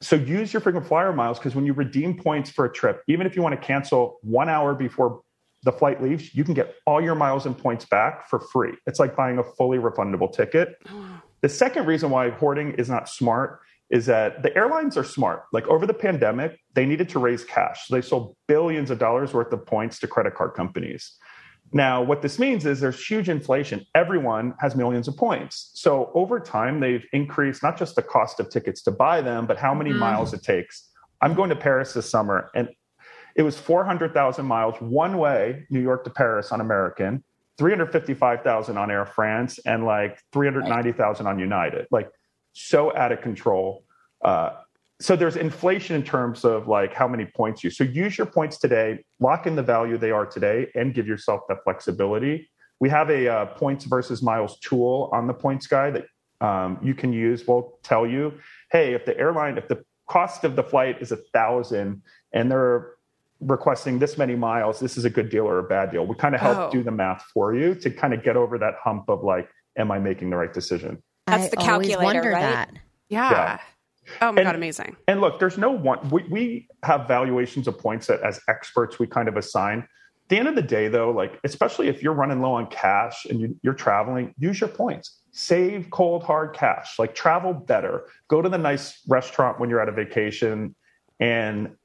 So 0.00 0.16
use 0.16 0.52
your 0.52 0.60
frequent 0.60 0.86
flyer 0.86 1.12
miles 1.12 1.38
because 1.38 1.54
when 1.54 1.66
you 1.66 1.74
redeem 1.74 2.16
points 2.16 2.50
for 2.50 2.64
a 2.64 2.72
trip, 2.72 3.02
even 3.06 3.26
if 3.26 3.36
you 3.36 3.42
want 3.42 3.60
to 3.60 3.66
cancel 3.66 4.18
one 4.22 4.48
hour 4.48 4.74
before 4.74 5.20
the 5.64 5.72
flight 5.72 6.02
leaves, 6.02 6.34
you 6.34 6.44
can 6.44 6.54
get 6.54 6.74
all 6.86 7.00
your 7.00 7.14
miles 7.14 7.46
and 7.46 7.56
points 7.56 7.84
back 7.84 8.28
for 8.28 8.40
free. 8.40 8.72
It's 8.86 8.98
like 8.98 9.16
buying 9.16 9.38
a 9.38 9.44
fully 9.44 9.78
refundable 9.78 10.32
ticket. 10.32 10.76
Oh, 10.88 11.20
the 11.40 11.48
second 11.48 11.86
reason 11.86 12.10
why 12.10 12.30
hoarding 12.30 12.72
is 12.72 12.88
not 12.88 13.08
smart 13.08 13.60
is 13.90 14.06
that 14.06 14.42
the 14.42 14.56
airlines 14.56 14.96
are 14.96 15.04
smart. 15.04 15.44
Like 15.52 15.66
over 15.68 15.86
the 15.86 15.94
pandemic, 15.94 16.58
they 16.74 16.86
needed 16.86 17.08
to 17.10 17.18
raise 17.18 17.44
cash. 17.44 17.86
So 17.86 17.94
they 17.94 18.00
sold 18.00 18.34
billions 18.48 18.90
of 18.90 18.98
dollars 18.98 19.34
worth 19.34 19.52
of 19.52 19.66
points 19.66 19.98
to 20.00 20.06
credit 20.06 20.34
card 20.34 20.54
companies. 20.54 21.12
Now, 21.74 22.02
what 22.02 22.22
this 22.22 22.38
means 22.38 22.66
is 22.66 22.80
there's 22.80 23.04
huge 23.04 23.28
inflation. 23.28 23.84
Everyone 23.94 24.54
has 24.60 24.74
millions 24.74 25.08
of 25.08 25.16
points. 25.16 25.70
So 25.74 26.10
over 26.14 26.38
time, 26.38 26.80
they've 26.80 27.04
increased 27.12 27.62
not 27.62 27.78
just 27.78 27.96
the 27.96 28.02
cost 28.02 28.40
of 28.40 28.50
tickets 28.50 28.82
to 28.82 28.90
buy 28.90 29.20
them, 29.20 29.46
but 29.46 29.58
how 29.58 29.74
many 29.74 29.90
mm-hmm. 29.90 30.00
miles 30.00 30.34
it 30.34 30.42
takes. 30.42 30.90
I'm 31.22 31.34
going 31.34 31.50
to 31.50 31.56
Paris 31.56 31.94
this 31.94 32.10
summer, 32.10 32.50
and 32.54 32.68
it 33.34 33.42
was 33.42 33.58
400,000 33.58 34.44
miles 34.44 34.74
one 34.80 35.18
way, 35.18 35.66
New 35.70 35.80
York 35.80 36.04
to 36.04 36.10
Paris 36.10 36.52
on 36.52 36.60
American. 36.60 37.24
355,000 37.58 38.78
on 38.78 38.90
Air 38.90 39.06
France 39.06 39.58
and 39.66 39.84
like 39.84 40.18
390,000 40.32 41.26
on 41.26 41.38
United. 41.38 41.86
Like 41.90 42.10
so 42.52 42.96
out 42.96 43.12
of 43.12 43.20
control. 43.20 43.84
Uh, 44.24 44.50
so 45.00 45.16
there's 45.16 45.36
inflation 45.36 45.96
in 45.96 46.02
terms 46.02 46.44
of 46.44 46.68
like 46.68 46.94
how 46.94 47.08
many 47.08 47.26
points 47.26 47.62
you. 47.64 47.70
So 47.70 47.84
use 47.84 48.16
your 48.16 48.26
points 48.26 48.58
today, 48.58 49.04
lock 49.20 49.46
in 49.46 49.56
the 49.56 49.62
value 49.62 49.98
they 49.98 50.10
are 50.12 50.26
today, 50.26 50.68
and 50.74 50.94
give 50.94 51.06
yourself 51.06 51.42
that 51.48 51.58
flexibility. 51.64 52.48
We 52.80 52.88
have 52.88 53.10
a 53.10 53.28
uh, 53.28 53.46
points 53.46 53.84
versus 53.84 54.22
miles 54.22 54.58
tool 54.60 55.10
on 55.12 55.26
the 55.26 55.34
points 55.34 55.66
guy 55.66 55.90
that 55.90 56.06
um, 56.40 56.78
you 56.82 56.94
can 56.94 57.12
use. 57.12 57.46
We'll 57.46 57.78
tell 57.82 58.06
you, 58.06 58.34
hey, 58.70 58.94
if 58.94 59.04
the 59.04 59.16
airline, 59.18 59.58
if 59.58 59.68
the 59.68 59.84
cost 60.08 60.44
of 60.44 60.56
the 60.56 60.62
flight 60.62 61.00
is 61.00 61.12
a 61.12 61.16
thousand 61.16 62.02
and 62.32 62.50
they're 62.50 62.92
requesting 63.46 63.98
this 63.98 64.16
many 64.18 64.34
miles, 64.34 64.80
this 64.80 64.96
is 64.96 65.04
a 65.04 65.10
good 65.10 65.28
deal 65.30 65.46
or 65.46 65.58
a 65.58 65.62
bad 65.64 65.90
deal. 65.90 66.06
We 66.06 66.14
kind 66.14 66.34
of 66.34 66.40
help 66.40 66.58
Oh. 66.58 66.70
do 66.70 66.82
the 66.82 66.90
math 66.90 67.22
for 67.34 67.54
you 67.54 67.74
to 67.76 67.90
kind 67.90 68.14
of 68.14 68.22
get 68.22 68.36
over 68.36 68.58
that 68.58 68.74
hump 68.82 69.08
of 69.08 69.22
like, 69.22 69.48
am 69.76 69.90
I 69.90 69.98
making 69.98 70.30
the 70.30 70.36
right 70.36 70.52
decision? 70.52 71.02
That's 71.26 71.44
I 71.46 71.48
the 71.48 71.56
always 71.58 71.88
calculator, 71.88 72.02
wonder 72.04 72.30
right? 72.30 72.40
that. 72.42 72.70
Yeah. 73.08 73.30
Yeah. 73.30 73.58
Oh 74.20 74.32
my 74.32 74.40
And- 74.40 74.46
god, 74.48 74.54
amazing. 74.56 74.96
And 75.06 75.20
look, 75.20 75.38
there's 75.38 75.58
no 75.58 75.70
one. 75.70 76.08
We, 76.10 76.24
we 76.30 76.68
have 76.82 77.06
valuations 77.06 77.68
of 77.68 77.78
points 77.78 78.06
that, 78.08 78.20
as 78.22 78.40
experts, 78.48 78.98
we 78.98 79.06
kind 79.06 79.28
of 79.28 79.36
assign. 79.36 79.80
At 79.80 80.28
the 80.28 80.38
end 80.38 80.48
of 80.48 80.54
the 80.54 80.62
day, 80.62 80.88
though, 80.88 81.10
like 81.10 81.38
especially 81.44 81.88
if 81.88 82.02
you're 82.02 82.14
running 82.14 82.40
low 82.40 82.52
on 82.54 82.66
cash 82.68 83.26
and 83.26 83.40
you, 83.40 83.56
you're 83.62 83.74
traveling, 83.74 84.34
use 84.38 84.60
your 84.60 84.68
points. 84.70 85.20
Save 85.32 85.90
cold 85.90 86.22
hard 86.24 86.52
cash. 86.54 86.98
Like 86.98 87.14
travel 87.14 87.52
better. 87.54 88.04
Go 88.28 88.40
to 88.42 88.48
the 88.48 88.58
nice 88.58 89.00
restaurant 89.08 89.60
when 89.60 89.68
you're 89.70 89.80
at 89.80 89.88
a 89.88 89.92
vacation, 89.92 90.74
and 91.20 91.76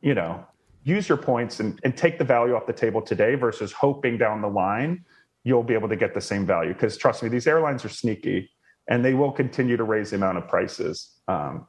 you 0.00 0.14
know 0.14 0.44
use 0.86 1.08
your 1.08 1.18
points 1.18 1.58
and, 1.58 1.78
and 1.82 1.96
take 1.96 2.16
the 2.16 2.24
value 2.24 2.54
off 2.54 2.64
the 2.64 2.72
table 2.72 3.02
today 3.02 3.34
versus 3.34 3.72
hoping 3.72 4.16
down 4.16 4.40
the 4.40 4.48
line 4.48 5.04
you'll 5.42 5.64
be 5.64 5.74
able 5.74 5.88
to 5.88 5.96
get 5.96 6.14
the 6.14 6.20
same 6.20 6.46
value. 6.46 6.72
Because 6.72 6.96
trust 6.96 7.22
me, 7.22 7.28
these 7.28 7.46
airlines 7.46 7.84
are 7.84 7.88
sneaky 7.88 8.50
and 8.88 9.04
they 9.04 9.14
will 9.14 9.32
continue 9.32 9.76
to 9.76 9.82
raise 9.82 10.10
the 10.10 10.16
amount 10.16 10.38
of 10.38 10.48
prices. 10.48 11.18
Um, 11.26 11.66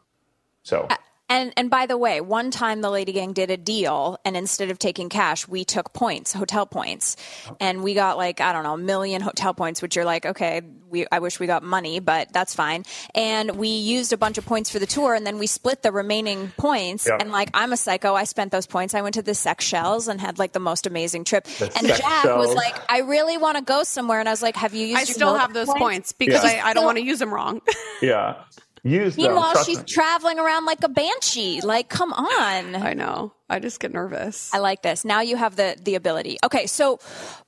so 0.62 0.88
And 1.30 1.52
and 1.58 1.70
by 1.70 1.86
the 1.88 1.98
way, 1.98 2.22
one 2.22 2.52
time 2.52 2.82
the 2.82 2.90
Lady 2.90 3.12
Gang 3.12 3.34
did 3.34 3.52
a 3.52 3.58
deal, 3.58 4.18
and 4.24 4.38
instead 4.38 4.70
of 4.70 4.80
taking 4.80 5.10
cash, 5.10 5.48
we 5.48 5.66
took 5.66 5.92
points, 5.92 6.32
hotel 6.32 6.66
points, 6.66 7.18
and 7.60 7.84
we 7.84 7.94
got 7.94 8.18
like 8.18 8.40
I 8.40 8.54
don't 8.54 8.64
know, 8.64 8.76
a 8.76 8.78
million 8.78 9.22
hotel 9.22 9.54
points, 9.54 9.82
which 9.82 9.96
you're 9.96 10.06
like, 10.06 10.26
okay, 10.26 10.62
we 10.90 11.06
I 11.12 11.20
wish 11.20 11.40
we 11.40 11.48
got 11.48 11.64
money, 11.64 12.00
but 12.00 12.32
that's 12.32 12.56
fine. 12.56 12.86
And 13.14 13.58
we 13.58 13.68
used 13.68 14.14
a 14.14 14.18
bunch 14.18 14.38
of 14.38 14.46
points 14.46 14.70
for 14.70 14.80
the 14.80 14.86
tour, 14.86 15.14
and 15.16 15.28
then 15.28 15.38
we 15.38 15.48
split 15.48 15.82
the 15.82 15.92
remaining 15.92 16.54
points. 16.58 17.06
Yeah. 17.08 17.18
And 17.20 17.32
like 17.32 17.50
I'm 17.54 17.74
a 17.74 17.78
psycho, 17.78 18.14
I 18.16 18.24
spent 18.24 18.54
those 18.54 18.66
points. 18.66 18.94
I 18.94 19.02
went 19.02 19.16
to 19.16 19.22
the 19.22 19.36
Seychelles 19.36 20.08
and 20.08 20.22
had 20.22 20.40
like 20.40 20.54
the 20.54 20.60
most 20.62 20.88
amazing 20.88 21.26
trip. 21.26 21.44
The 21.44 21.66
and 21.78 21.88
sex 21.88 22.00
Jac 22.00 22.26
was 22.26 22.56
like, 22.56 22.76
I 22.90 23.00
really 23.00 23.38
want 23.38 23.58
to 23.58 23.64
go 23.64 23.84
somewhere, 23.84 24.22
and 24.22 24.30
I 24.30 24.32
was 24.32 24.42
like, 24.42 24.56
Have 24.56 24.74
you 24.74 24.86
used? 24.86 24.98
I 24.98 25.02
your 25.02 25.14
still 25.14 25.36
have 25.36 25.54
those 25.54 25.68
points 25.68 26.14
because 26.14 26.44
Yeah. 26.44 26.62
I, 26.64 26.70
I 26.70 26.74
don't 26.74 26.86
want 26.86 27.00
to 27.00 27.04
use 27.04 27.20
them 27.20 27.34
wrong. 27.34 27.62
yeah, 28.02 28.36
use 28.84 29.16
them. 29.16 29.26
Meanwhile, 29.26 29.54
Trust 29.54 29.66
she's 29.68 29.80
me. 29.80 29.86
traveling 29.86 30.40
around 30.40 30.66
like 30.66 30.84
a 30.84 30.90
banshee. 30.90 31.62
Like, 31.62 31.90
come 31.90 32.14
on. 32.14 32.76
I 32.76 32.94
know. 32.94 33.34
I 33.50 33.60
just 33.60 33.80
get 33.80 33.94
nervous. 33.94 34.54
I 34.54 34.58
like 34.58 34.82
this. 34.82 35.06
Now 35.06 35.22
you 35.22 35.38
have 35.38 35.56
the 35.56 35.78
the 35.82 35.96
ability. 35.96 36.38
Okay, 36.44 36.68
so 36.68 37.00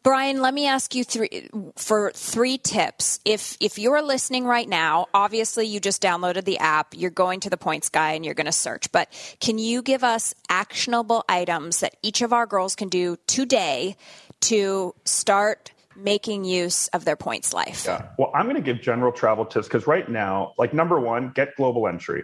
Brian, 0.01 0.41
let 0.41 0.53
me 0.53 0.65
ask 0.65 0.95
you 0.95 1.03
three 1.03 1.49
for 1.75 2.11
three 2.13 2.57
tips. 2.57 3.19
If 3.25 3.57
if 3.59 3.77
you're 3.77 4.01
listening 4.01 4.45
right 4.45 4.67
now, 4.67 5.07
obviously 5.13 5.67
you 5.67 5.81
just 5.81 6.01
downloaded 6.01 6.45
the 6.45 6.59
app, 6.59 6.93
you're 6.95 7.11
going 7.11 7.41
to 7.41 7.49
the 7.49 7.57
points 7.57 7.89
guy 7.89 8.13
and 8.13 8.23
you're 8.23 8.33
going 8.33 8.45
to 8.45 8.51
search. 8.53 8.91
But 8.93 9.09
can 9.41 9.57
you 9.57 9.81
give 9.81 10.05
us 10.05 10.33
actionable 10.47 11.25
items 11.27 11.81
that 11.81 11.95
each 12.01 12.21
of 12.21 12.31
our 12.31 12.45
girls 12.45 12.75
can 12.75 12.87
do 12.87 13.17
today 13.27 13.97
to 14.41 14.95
start 15.03 15.71
making 15.99 16.45
use 16.45 16.87
of 16.89 17.05
their 17.05 17.15
points 17.15 17.53
life? 17.53 17.85
Yeah. 17.85 18.07
Well, 18.17 18.31
I'm 18.33 18.45
going 18.45 18.55
to 18.55 18.61
give 18.61 18.81
general 18.81 19.11
travel 19.11 19.45
tips 19.45 19.67
because 19.67 19.87
right 19.87 20.09
now, 20.09 20.53
like 20.57 20.73
number 20.73 20.99
one, 20.99 21.31
get 21.35 21.55
global 21.55 21.87
entry. 21.87 22.23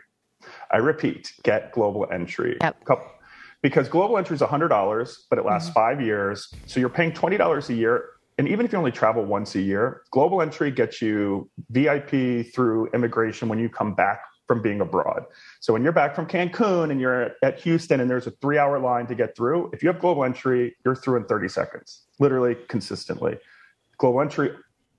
I 0.72 0.78
repeat, 0.78 1.32
get 1.44 1.72
global 1.72 2.08
entry. 2.12 2.58
Yep. 2.62 2.86
Couple- 2.86 3.12
Because 3.62 3.90
global 3.90 4.18
entry 4.18 4.36
is 4.36 4.42
$100, 4.42 5.16
but 5.30 5.40
it 5.40 5.46
lasts 5.46 5.70
mm-hmm. 5.70 5.74
five 5.74 6.02
years. 6.02 6.54
So 6.66 6.80
you're 6.80 6.90
paying 6.90 7.12
$20 7.12 7.70
a 7.70 7.74
year. 7.74 8.06
And 8.38 8.48
even 8.48 8.66
if 8.66 8.72
you 8.74 8.78
only 8.78 8.92
travel 8.92 9.24
once 9.24 9.56
a 9.56 9.62
year, 9.62 10.02
global 10.12 10.42
entry 10.42 10.70
gets 10.70 11.02
you 11.02 11.50
VIP 11.70 12.54
through 12.54 12.88
immigration 12.94 13.48
when 13.48 13.60
you 13.60 13.70
come 13.70 13.96
back 13.96 14.22
from 14.48 14.62
being 14.62 14.82
abroad. 14.82 15.24
So 15.60 15.74
when 15.74 15.84
you're 15.84 15.94
back 15.94 16.16
from 16.16 16.28
Cancun 16.28 16.92
and 16.92 17.00
you're 17.00 17.32
at 17.42 17.60
Houston 17.62 18.00
and 18.00 18.10
there's 18.10 18.28
a 18.28 18.32
three 18.32 18.58
hour 18.58 18.78
line 18.80 19.08
to 19.08 19.16
get 19.16 19.36
through, 19.36 19.72
if 19.74 19.82
you 19.82 19.90
have 19.90 20.00
global 20.00 20.24
entry, 20.24 20.76
you're 20.86 20.96
through 20.96 21.18
in 21.18 21.26
30 21.26 21.48
seconds, 21.48 22.04
literally 22.20 22.56
consistently. 22.68 23.38
Global 23.98 24.22
entry. 24.22 24.52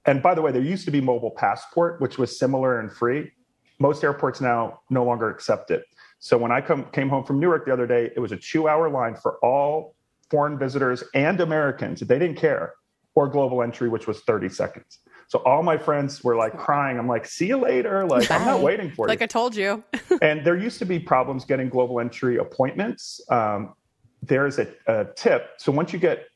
And 0.07 0.23
by 0.23 0.35
the 0.35 0.43
way, 0.43 0.53
there 0.53 0.63
used 0.63 0.85
to 0.85 0.91
be 0.91 1.01
mobile 1.01 1.33
passport, 1.33 2.01
which 2.01 2.17
was 2.19 2.39
similar 2.39 2.81
and 2.81 2.93
free. 2.93 3.33
Most 3.79 4.05
airports 4.05 4.41
now 4.41 4.81
no 4.89 5.05
longer 5.05 5.29
accept 5.29 5.71
it. 5.71 5.85
So 6.19 6.39
when 6.39 6.51
I 6.51 6.61
come, 6.61 6.85
came 6.93 7.09
home 7.09 7.25
from 7.25 7.41
Newark 7.41 7.67
the 7.67 7.73
other 7.73 7.87
day, 7.87 8.11
it 8.17 8.21
was 8.21 8.33
a 8.33 8.37
two 8.37 8.69
hour 8.69 8.89
line 8.89 9.17
for 9.17 9.39
all 9.45 9.95
foreign 10.31 10.59
visitors 10.59 11.05
and 11.15 11.41
Americans. 11.41 12.01
They 12.01 12.19
didn't 12.19 12.37
care, 12.37 12.75
or 13.15 13.29
global 13.29 13.63
entry, 13.63 13.89
which 13.89 14.07
was 14.07 14.21
30 14.21 14.49
seconds. 14.49 14.99
So 15.29 15.41
all 15.41 15.63
my 15.63 15.77
friends 15.77 16.23
were 16.23 16.37
like 16.37 16.57
crying. 16.57 16.99
I'm 16.99 17.09
like, 17.09 17.27
see 17.27 17.49
you 17.49 17.57
later. 17.57 18.07
Like, 18.07 18.31
I'm 18.31 18.45
not 18.45 18.61
waiting 18.61 18.91
for 18.91 19.09
Like 19.09 19.19
you 19.19 19.23
Like 19.23 19.23
I 19.23 19.27
told 19.27 19.57
you. 19.57 19.83
and 20.23 20.45
there 20.47 20.57
used 20.57 20.79
to 20.79 20.85
be 20.85 21.01
problems 21.01 21.45
getting 21.45 21.69
global 21.69 21.99
entry 21.99 22.37
appointments. 22.37 23.21
Um, 23.29 23.75
there's 24.23 24.59
a, 24.59 24.69
a 24.87 25.07
tip. 25.17 25.51
So 25.59 25.73
once 25.73 25.93
you 25.93 25.99
get 25.99 26.27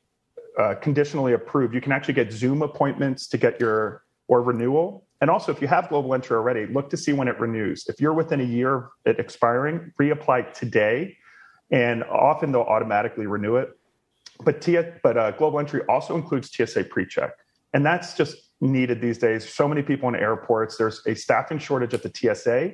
uh, 0.59 0.75
conditionally 0.75 1.33
approved, 1.33 1.75
you 1.75 1.81
can 1.81 1.93
actually 1.93 2.15
get 2.15 2.33
Zoom 2.33 2.63
appointments 2.63 3.27
to 3.29 3.39
get 3.39 3.61
your 3.61 4.05
or 4.29 4.43
renewal. 4.43 5.07
And 5.21 5.29
also, 5.29 5.53
if 5.53 5.61
you 5.61 5.69
have 5.69 5.89
global 5.89 6.15
entry 6.15 6.37
already, 6.37 6.67
look 6.67 6.89
to 6.91 6.97
see 6.97 7.13
when 7.13 7.29
it 7.29 7.39
renews. 7.39 7.87
If 7.89 8.01
you're 8.01 8.15
within 8.15 8.41
a 8.41 8.45
year 8.45 8.75
of 8.77 8.85
it 9.05 9.19
expiring, 9.19 9.93
reapply 10.01 10.55
today, 10.55 11.17
and 11.71 12.05
often 12.05 12.53
they'll 12.53 12.63
automatically 12.63 13.27
renew 13.27 13.57
it. 13.57 13.71
But 14.43 14.63
T- 14.63 14.79
but 15.03 15.19
uh, 15.19 15.33
global 15.33 15.59
entry 15.59 15.83
also 15.89 16.15
includes 16.15 16.51
TSA 16.51 16.85
pre-check, 16.85 17.33
and 17.75 17.85
that's 17.85 18.15
just 18.15 18.37
needed 18.63 19.01
these 19.01 19.19
days. 19.19 19.47
So 19.47 19.69
many 19.69 19.83
people 19.83 20.09
in 20.09 20.15
airports. 20.15 20.77
There's 20.77 21.03
a 21.07 21.15
staffing 21.15 21.59
shortage 21.59 21.93
at 21.93 22.03
the 22.03 22.11
TSA, 22.15 22.73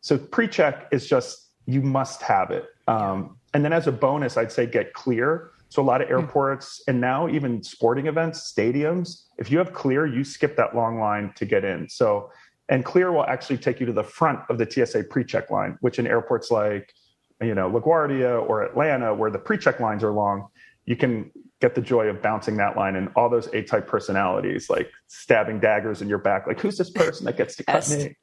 so 0.00 0.18
pre-check 0.18 0.88
is 0.92 1.08
just 1.08 1.48
you 1.66 1.82
must 1.82 2.22
have 2.22 2.50
it. 2.50 2.66
Um, 2.86 3.36
and 3.54 3.64
then 3.64 3.72
as 3.72 3.86
a 3.86 3.92
bonus, 3.92 4.36
I'd 4.36 4.52
say 4.52 4.66
get 4.66 4.92
clear. 4.92 5.50
So 5.70 5.82
a 5.82 5.84
lot 5.84 6.00
of 6.00 6.10
airports 6.10 6.82
and 6.88 7.00
now 7.00 7.28
even 7.28 7.62
sporting 7.62 8.06
events, 8.06 8.52
stadiums, 8.52 9.24
if 9.36 9.50
you 9.50 9.58
have 9.58 9.72
clear, 9.72 10.06
you 10.06 10.24
skip 10.24 10.56
that 10.56 10.74
long 10.74 10.98
line 10.98 11.32
to 11.36 11.44
get 11.44 11.64
in. 11.64 11.88
So 11.88 12.30
and 12.70 12.84
clear 12.84 13.12
will 13.12 13.24
actually 13.24 13.58
take 13.58 13.80
you 13.80 13.86
to 13.86 13.92
the 13.92 14.04
front 14.04 14.40
of 14.50 14.58
the 14.58 14.70
TSA 14.70 15.04
pre-check 15.04 15.50
line, 15.50 15.78
which 15.80 15.98
in 15.98 16.06
airports 16.06 16.50
like 16.50 16.92
you 17.40 17.54
know 17.54 17.70
LaGuardia 17.70 18.46
or 18.48 18.62
Atlanta, 18.62 19.14
where 19.14 19.30
the 19.30 19.38
pre-check 19.38 19.80
lines 19.80 20.02
are 20.02 20.12
long, 20.12 20.48
you 20.84 20.96
can 20.96 21.30
get 21.60 21.74
the 21.74 21.80
joy 21.80 22.06
of 22.06 22.22
bouncing 22.22 22.56
that 22.56 22.76
line 22.76 22.94
and 22.94 23.10
all 23.16 23.28
those 23.28 23.48
A-type 23.52 23.86
personalities 23.86 24.70
like 24.70 24.90
stabbing 25.08 25.58
daggers 25.58 26.00
in 26.00 26.08
your 26.08 26.18
back. 26.18 26.46
Like 26.46 26.60
who's 26.60 26.78
this 26.78 26.90
person 26.90 27.24
that 27.26 27.36
gets 27.36 27.56
to 27.56 27.64
cut 27.64 27.88
me? 27.90 28.16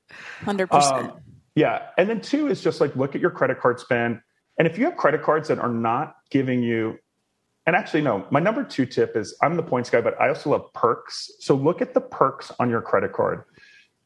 Hundred 0.43 0.67
percent. 0.67 1.11
Um, 1.11 1.19
yeah. 1.55 1.87
And 1.97 2.09
then 2.09 2.21
two 2.21 2.47
is 2.47 2.61
just 2.61 2.79
like 2.79 2.95
look 2.95 3.15
at 3.15 3.21
your 3.21 3.31
credit 3.31 3.59
card 3.59 3.79
spend. 3.79 4.21
And 4.57 4.67
if 4.67 4.77
you 4.77 4.85
have 4.85 4.95
credit 4.95 5.21
cards 5.21 5.49
that 5.49 5.59
are 5.59 5.71
not 5.71 6.15
giving 6.29 6.63
you, 6.63 6.97
and 7.65 7.75
actually, 7.75 8.01
no, 8.01 8.25
my 8.29 8.39
number 8.39 8.63
two 8.63 8.85
tip 8.85 9.15
is 9.15 9.35
I'm 9.41 9.55
the 9.55 9.63
points 9.63 9.89
guy, 9.89 10.01
but 10.01 10.19
I 10.21 10.29
also 10.29 10.51
love 10.51 10.71
perks. 10.73 11.31
So 11.39 11.55
look 11.55 11.81
at 11.81 11.93
the 11.93 12.01
perks 12.01 12.51
on 12.59 12.69
your 12.69 12.81
credit 12.81 13.11
card. 13.11 13.43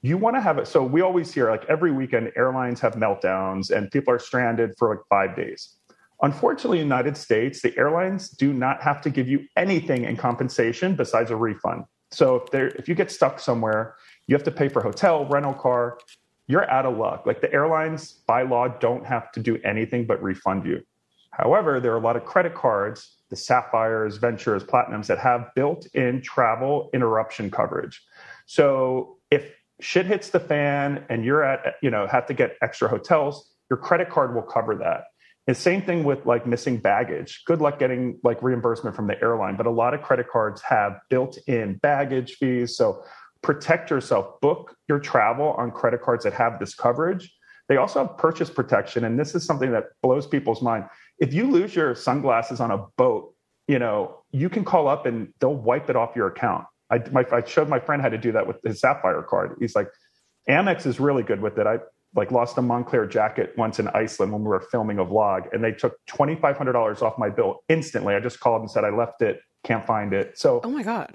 You 0.01 0.17
want 0.17 0.37
to 0.37 0.41
have 0.41 0.57
it. 0.57 0.67
So 0.67 0.81
we 0.81 1.01
always 1.01 1.33
hear 1.33 1.49
like 1.51 1.65
every 1.65 1.91
weekend 1.91 2.31
airlines 2.37 2.79
have 2.79 2.93
meltdowns 2.93 3.69
and 3.69 3.91
people 3.91 4.13
are 4.13 4.19
stranded 4.19 4.75
for 4.77 4.95
like 4.95 5.03
five 5.09 5.35
days. 5.35 5.75
Unfortunately, 6.21 6.79
in 6.79 6.87
the 6.87 6.95
United 6.95 7.17
States, 7.17 7.61
the 7.61 7.77
airlines 7.77 8.29
do 8.29 8.53
not 8.53 8.81
have 8.81 9.01
to 9.01 9.09
give 9.09 9.27
you 9.27 9.45
anything 9.57 10.05
in 10.05 10.15
compensation 10.15 10.95
besides 10.95 11.31
a 11.31 11.35
refund. 11.35 11.83
So 12.11 12.45
if 12.53 12.53
if 12.79 12.87
you 12.87 12.95
get 12.95 13.11
stuck 13.11 13.39
somewhere, 13.39 13.95
you 14.27 14.35
have 14.35 14.43
to 14.43 14.51
pay 14.51 14.69
for 14.69 14.81
hotel, 14.81 15.25
rental 15.25 15.53
car, 15.53 15.99
you're 16.47 16.69
out 16.69 16.85
of 16.85 16.97
luck. 16.97 17.25
Like 17.25 17.41
the 17.41 17.51
airlines 17.53 18.13
by 18.25 18.43
law 18.43 18.67
don't 18.67 19.05
have 19.05 19.31
to 19.33 19.39
do 19.41 19.57
anything 19.63 20.05
but 20.05 20.21
refund 20.23 20.65
you. 20.65 20.81
However, 21.39 21.79
there 21.79 21.93
are 21.93 21.97
a 21.97 22.01
lot 22.01 22.17
of 22.17 22.25
credit 22.25 22.53
cards, 22.53 23.15
the 23.29 23.37
Sapphires, 23.37 24.17
Ventures, 24.17 24.63
Platinums 24.63 25.07
that 25.07 25.19
have 25.19 25.47
built 25.55 25.87
in 25.93 26.21
travel 26.21 26.89
interruption 26.93 27.49
coverage. 27.49 28.01
So 28.45 29.17
if 29.31 29.55
shit 29.79 30.05
hits 30.05 30.31
the 30.31 30.41
fan 30.41 31.05
and 31.09 31.23
you're 31.23 31.43
at, 31.43 31.75
you 31.81 31.89
know, 31.89 32.07
have 32.07 32.25
to 32.25 32.33
get 32.33 32.57
extra 32.61 32.89
hotels, 32.89 33.53
your 33.69 33.77
credit 33.77 34.09
card 34.09 34.35
will 34.35 34.41
cover 34.41 34.75
that. 34.75 35.05
And 35.47 35.55
same 35.55 35.81
thing 35.81 36.03
with 36.03 36.25
like 36.25 36.45
missing 36.45 36.77
baggage. 36.77 37.43
Good 37.45 37.61
luck 37.61 37.79
getting 37.79 38.19
like 38.21 38.43
reimbursement 38.43 38.95
from 38.95 39.07
the 39.07 39.19
airline, 39.21 39.55
but 39.55 39.65
a 39.65 39.71
lot 39.71 39.93
of 39.93 40.01
credit 40.01 40.27
cards 40.29 40.61
have 40.63 40.99
built 41.09 41.37
in 41.47 41.77
baggage 41.77 42.33
fees. 42.33 42.75
So 42.75 43.01
protect 43.41 43.89
yourself. 43.89 44.41
Book 44.41 44.75
your 44.89 44.99
travel 44.99 45.53
on 45.53 45.71
credit 45.71 46.01
cards 46.01 46.25
that 46.25 46.33
have 46.33 46.59
this 46.59 46.75
coverage. 46.75 47.33
They 47.69 47.77
also 47.77 48.05
have 48.05 48.17
purchase 48.17 48.49
protection. 48.49 49.05
And 49.05 49.17
this 49.17 49.33
is 49.35 49.45
something 49.45 49.71
that 49.71 49.85
blows 50.03 50.27
people's 50.27 50.61
mind. 50.61 50.85
If 51.19 51.33
you 51.33 51.49
lose 51.49 51.75
your 51.75 51.95
sunglasses 51.95 52.59
on 52.59 52.71
a 52.71 52.77
boat, 52.97 53.33
you 53.67 53.79
know, 53.79 54.23
you 54.31 54.49
can 54.49 54.63
call 54.63 54.87
up 54.87 55.05
and 55.05 55.33
they'll 55.39 55.55
wipe 55.55 55.89
it 55.89 55.95
off 55.95 56.15
your 56.15 56.27
account. 56.27 56.65
I, 56.89 56.99
my, 57.11 57.25
I 57.31 57.43
showed 57.45 57.69
my 57.69 57.79
friend 57.79 58.01
how 58.01 58.09
to 58.09 58.17
do 58.17 58.31
that 58.31 58.47
with 58.47 58.57
his 58.63 58.79
Sapphire 58.79 59.21
card. 59.21 59.55
He's 59.59 59.75
like, 59.75 59.89
Amex 60.49 60.85
is 60.85 60.99
really 60.99 61.23
good 61.23 61.41
with 61.41 61.59
it. 61.59 61.67
I 61.67 61.79
like 62.15 62.31
lost 62.31 62.57
a 62.57 62.61
Moncler 62.61 63.07
jacket 63.07 63.53
once 63.57 63.77
in 63.77 63.87
Iceland 63.89 64.31
when 64.31 64.41
we 64.41 64.47
were 64.47 64.61
filming 64.71 64.97
a 64.97 65.05
vlog, 65.05 65.53
and 65.53 65.63
they 65.63 65.71
took 65.71 66.03
twenty 66.07 66.35
five 66.35 66.57
hundred 66.57 66.73
dollars 66.73 67.03
off 67.03 67.19
my 67.19 67.29
bill 67.29 67.59
instantly. 67.69 68.15
I 68.15 68.19
just 68.19 68.39
called 68.39 68.61
and 68.61 68.71
said 68.71 68.83
I 68.83 68.89
left 68.89 69.21
it, 69.21 69.41
can't 69.63 69.85
find 69.85 70.11
it. 70.13 70.37
So, 70.37 70.61
oh 70.63 70.71
my 70.71 70.81
god, 70.81 71.13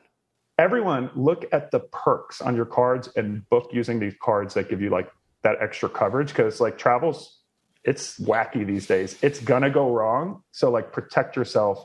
everyone, 0.59 1.11
look 1.17 1.47
at 1.53 1.73
the 1.73 1.81
perks 1.81 2.41
on 2.41 2.55
your 2.55 2.67
cards 2.67 3.09
and 3.17 3.49
book 3.49 3.71
using 3.73 3.99
these 3.99 4.15
cards 4.23 4.55
that 4.55 4.69
give 4.69 4.81
you 4.81 4.91
like 4.91 5.11
that 5.43 5.57
extra 5.61 5.89
coverage 5.89 6.29
because 6.29 6.61
like 6.61 6.79
travels, 6.79 7.41
it's 7.85 8.18
wacky 8.18 8.66
these 8.66 8.87
days. 8.87 9.18
It's 9.22 9.41
gonna 9.41 9.70
go 9.70 9.93
wrong, 9.93 10.43
so 10.53 10.70
like 10.70 10.93
protect 10.93 11.37
yourself 11.37 11.85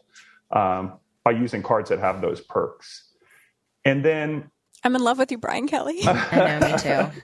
um, 0.51 0.93
by 1.23 1.31
using 1.31 1.61
cards 1.61 1.89
that 1.89 1.99
have 1.99 2.21
those 2.21 2.41
perks. 2.41 3.09
And 3.85 4.03
then 4.03 4.49
I'm 4.83 4.95
in 4.95 5.03
love 5.03 5.17
with 5.17 5.31
you, 5.31 5.37
Brian 5.37 5.67
Kelly. 5.67 5.99
I 6.05 6.59
know, 6.59 6.71
me 6.71 6.77
too. 6.77 7.21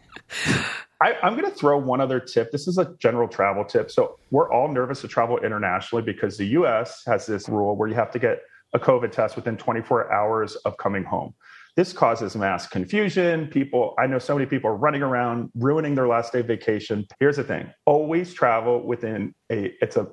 I, 1.01 1.15
am 1.23 1.33
going 1.33 1.49
to 1.49 1.55
throw 1.55 1.77
one 1.77 2.01
other 2.01 2.19
tip. 2.19 2.51
This 2.51 2.67
is 2.67 2.77
a 2.77 2.95
general 2.99 3.27
travel 3.27 3.65
tip. 3.65 3.91
So 3.91 4.17
we're 4.31 4.51
all 4.51 4.67
nervous 4.67 5.01
to 5.01 5.07
travel 5.07 5.37
internationally 5.39 6.03
because 6.03 6.37
the 6.37 6.45
US 6.47 7.03
has 7.05 7.25
this 7.25 7.49
rule 7.49 7.75
where 7.75 7.87
you 7.87 7.95
have 7.95 8.11
to 8.11 8.19
get 8.19 8.39
a 8.73 8.79
COVID 8.79 9.11
test 9.11 9.35
within 9.35 9.57
24 9.57 10.11
hours 10.11 10.55
of 10.57 10.77
coming 10.77 11.03
home. 11.03 11.33
This 11.75 11.91
causes 11.91 12.37
mass 12.37 12.67
confusion. 12.67 13.47
People, 13.47 13.95
I 13.99 14.07
know 14.07 14.17
so 14.17 14.33
many 14.33 14.45
people 14.45 14.69
are 14.69 14.75
running 14.75 15.01
around, 15.01 15.51
ruining 15.55 15.93
their 15.93 16.07
last 16.07 16.31
day 16.31 16.39
of 16.39 16.47
vacation. 16.47 17.05
Here's 17.19 17.35
the 17.35 17.43
thing 17.43 17.69
always 17.85 18.33
travel 18.33 18.81
within 18.85 19.35
a, 19.51 19.73
it's 19.81 19.97
a, 19.97 20.07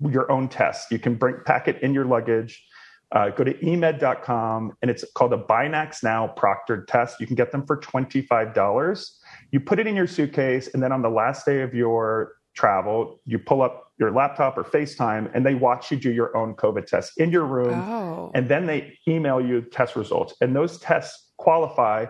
your 0.00 0.30
own 0.30 0.48
test. 0.48 0.90
You 0.90 0.98
can 0.98 1.14
bring, 1.14 1.36
pack 1.46 1.68
it 1.68 1.80
in 1.82 1.94
your 1.94 2.04
luggage. 2.04 2.62
Uh, 3.12 3.30
go 3.30 3.44
to 3.44 3.54
emed.com 3.54 4.72
and 4.82 4.90
it's 4.90 5.04
called 5.14 5.32
a 5.32 5.38
Binax 5.38 6.02
Now 6.02 6.34
proctored 6.36 6.86
test. 6.86 7.18
You 7.20 7.26
can 7.26 7.36
get 7.36 7.50
them 7.50 7.64
for 7.64 7.78
$25. 7.80 9.10
You 9.52 9.60
put 9.60 9.78
it 9.78 9.86
in 9.86 9.94
your 9.94 10.08
suitcase, 10.08 10.68
and 10.74 10.82
then 10.82 10.92
on 10.92 11.02
the 11.02 11.08
last 11.08 11.46
day 11.46 11.62
of 11.62 11.72
your 11.72 12.32
travel, 12.54 13.20
you 13.24 13.38
pull 13.38 13.62
up 13.62 13.85
your 13.98 14.10
laptop 14.10 14.58
or 14.58 14.64
FaceTime 14.64 15.30
and 15.34 15.44
they 15.44 15.54
watch 15.54 15.90
you 15.90 15.96
do 15.96 16.12
your 16.12 16.36
own 16.36 16.54
COVID 16.54 16.86
test 16.86 17.12
in 17.16 17.30
your 17.30 17.44
room. 17.44 17.80
Oh. 17.80 18.30
And 18.34 18.48
then 18.48 18.66
they 18.66 18.98
email 19.08 19.40
you 19.40 19.62
test 19.62 19.96
results. 19.96 20.34
And 20.40 20.54
those 20.54 20.78
tests 20.78 21.32
qualify 21.38 22.06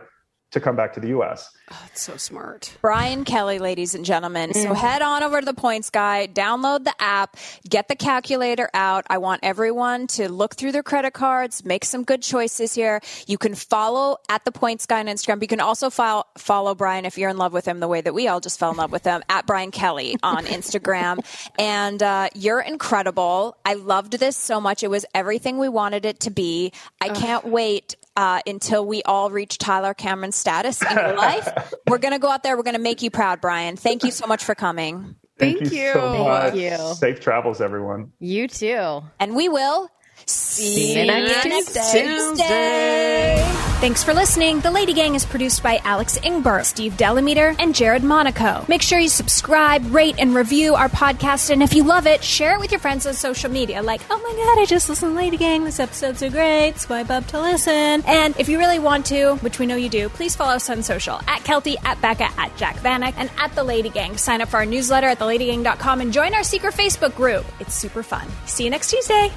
to 0.56 0.60
come 0.60 0.74
back 0.74 0.94
to 0.94 1.00
the 1.00 1.08
US. 1.08 1.50
Oh, 1.70 1.76
that's 1.82 2.00
so 2.00 2.16
smart. 2.16 2.76
Brian 2.80 3.24
Kelly, 3.24 3.58
ladies 3.58 3.94
and 3.94 4.04
gentlemen. 4.04 4.54
So 4.54 4.72
head 4.72 5.02
on 5.02 5.22
over 5.22 5.40
to 5.40 5.44
the 5.44 5.52
Points 5.54 5.90
Guy, 5.90 6.26
download 6.28 6.84
the 6.84 6.94
app, 7.00 7.36
get 7.68 7.88
the 7.88 7.96
calculator 7.96 8.70
out. 8.72 9.04
I 9.10 9.18
want 9.18 9.40
everyone 9.42 10.06
to 10.08 10.28
look 10.30 10.54
through 10.54 10.72
their 10.72 10.82
credit 10.82 11.12
cards, 11.12 11.64
make 11.64 11.84
some 11.84 12.04
good 12.04 12.22
choices 12.22 12.72
here. 12.74 13.00
You 13.26 13.36
can 13.36 13.54
follow 13.54 14.18
at 14.28 14.44
the 14.44 14.52
Points 14.52 14.86
Guy 14.86 15.00
on 15.00 15.06
Instagram. 15.06 15.42
You 15.42 15.48
can 15.48 15.60
also 15.60 15.90
follow, 15.90 16.24
follow 16.38 16.74
Brian 16.74 17.04
if 17.04 17.18
you're 17.18 17.30
in 17.30 17.36
love 17.38 17.52
with 17.52 17.66
him 17.66 17.80
the 17.80 17.88
way 17.88 18.00
that 18.00 18.14
we 18.14 18.28
all 18.28 18.40
just 18.40 18.58
fell 18.58 18.70
in 18.70 18.76
love 18.76 18.92
with 18.92 19.04
him 19.04 19.22
at 19.28 19.46
Brian 19.46 19.70
Kelly 19.70 20.16
on 20.22 20.44
Instagram. 20.56 21.18
and 21.58 22.02
uh, 22.02 22.28
you're 22.34 22.60
incredible. 22.60 23.56
I 23.64 23.74
loved 23.74 24.14
this 24.20 24.36
so 24.36 24.60
much. 24.60 24.82
It 24.82 24.88
was 24.88 25.04
everything 25.14 25.58
we 25.58 25.68
wanted 25.68 26.04
it 26.04 26.20
to 26.20 26.30
be. 26.30 26.72
I 27.00 27.08
can't 27.10 27.44
wait 27.44 27.96
uh, 28.16 28.40
until 28.46 28.86
we 28.86 29.02
all 29.02 29.30
reach 29.30 29.58
Tyler 29.58 29.94
Cameron 29.94 30.32
status 30.32 30.82
in 30.82 30.96
your 30.96 31.16
life. 31.16 31.74
We're 31.86 31.98
going 31.98 32.14
to 32.14 32.18
go 32.18 32.30
out 32.30 32.42
there. 32.42 32.56
We're 32.56 32.62
going 32.62 32.76
to 32.76 32.80
make 32.80 33.02
you 33.02 33.10
proud, 33.10 33.40
Brian. 33.40 33.76
Thank 33.76 34.04
you 34.04 34.10
so 34.10 34.26
much 34.26 34.44
for 34.44 34.54
coming. 34.54 35.16
Thank, 35.38 35.60
you. 35.60 35.78
you. 35.78 35.92
so 35.92 36.24
much. 36.24 36.54
you. 36.54 36.94
Safe 36.94 37.20
travels, 37.20 37.60
everyone. 37.60 38.12
You 38.18 38.48
too. 38.48 39.02
And 39.20 39.36
we 39.36 39.48
will 39.48 39.90
see 40.26 40.98
you 40.98 41.06
next 41.06 41.92
Tuesday. 41.92 43.42
Thanks 43.78 44.02
for 44.02 44.14
listening. 44.14 44.60
The 44.60 44.70
Lady 44.70 44.94
Gang 44.94 45.14
is 45.14 45.26
produced 45.26 45.62
by 45.62 45.80
Alex 45.84 46.18
Ingber, 46.18 46.64
Steve 46.64 46.94
Delameter, 46.94 47.54
and 47.58 47.74
Jared 47.74 48.02
Monaco. 48.02 48.64
Make 48.68 48.80
sure 48.80 48.98
you 48.98 49.08
subscribe, 49.08 49.92
rate, 49.94 50.16
and 50.18 50.34
review 50.34 50.74
our 50.74 50.88
podcast. 50.88 51.50
And 51.50 51.62
if 51.62 51.74
you 51.74 51.84
love 51.84 52.06
it, 52.06 52.24
share 52.24 52.54
it 52.54 52.60
with 52.60 52.72
your 52.72 52.80
friends 52.80 53.06
on 53.06 53.12
social 53.14 53.50
media. 53.50 53.82
Like, 53.82 54.00
oh 54.10 54.18
my 54.18 54.44
God, 54.44 54.60
I 54.60 54.64
just 54.64 54.88
listened 54.88 55.12
to 55.12 55.16
Lady 55.16 55.36
Gang. 55.36 55.62
This 55.64 55.78
episode's 55.78 56.20
so 56.20 56.30
great. 56.30 56.78
Swipe 56.78 57.10
up 57.10 57.26
to 57.28 57.40
listen. 57.40 58.02
And 58.06 58.34
if 58.38 58.48
you 58.48 58.58
really 58.58 58.78
want 58.78 59.06
to, 59.06 59.34
which 59.36 59.58
we 59.58 59.66
know 59.66 59.76
you 59.76 59.90
do, 59.90 60.08
please 60.08 60.34
follow 60.34 60.54
us 60.54 60.70
on 60.70 60.82
social 60.82 61.16
at 61.28 61.40
Keltie, 61.40 61.76
at 61.84 62.00
Becca, 62.00 62.30
at 62.38 62.56
Jac 62.56 62.76
Vanek, 62.76 63.14
and 63.18 63.30
at 63.38 63.54
The 63.54 63.62
Lady 63.62 63.90
Gang. 63.90 64.16
Sign 64.16 64.40
up 64.40 64.48
for 64.48 64.56
our 64.56 64.66
newsletter 64.66 65.06
at 65.06 65.18
theladygang.com 65.18 66.00
and 66.00 66.12
join 66.14 66.34
our 66.34 66.42
secret 66.44 66.74
Facebook 66.74 67.14
group. 67.14 67.44
It's 67.60 67.74
super 67.74 68.02
fun. 68.02 68.26
See 68.46 68.64
you 68.64 68.70
next 68.70 68.90
Tuesday. 68.90 69.30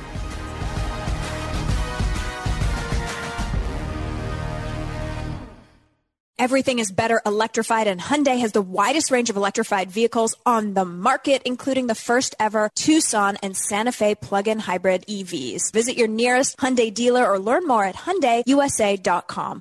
Everything 6.40 6.80
is 6.80 6.90
better 6.90 7.22
electrified, 7.26 7.86
and 7.88 8.00
Hyundai 8.00 8.40
has 8.40 8.54
the 8.54 8.62
widest 8.62 9.12
range 9.12 9.30
of 9.30 9.36
electrified 9.36 9.92
vehicles 9.92 10.36
on 10.46 10.74
the 10.74 10.86
market, 10.86 11.42
including 11.44 11.88
the 11.88 12.02
first 12.08 12.34
ever 12.40 12.70
Tucson 12.76 13.36
and 13.44 13.58
Santa 13.58 13.92
Fe 13.92 14.16
plug-in 14.16 14.60
hybrid 14.60 15.04
EVs. 15.06 15.74
Visit 15.74 15.98
your 15.98 16.08
nearest 16.08 16.56
Hyundai 16.56 16.94
dealer 16.94 17.30
or 17.30 17.40
learn 17.40 17.68
more 17.68 17.84
at 17.84 17.96
HyundaiUSA.com. 17.96 19.58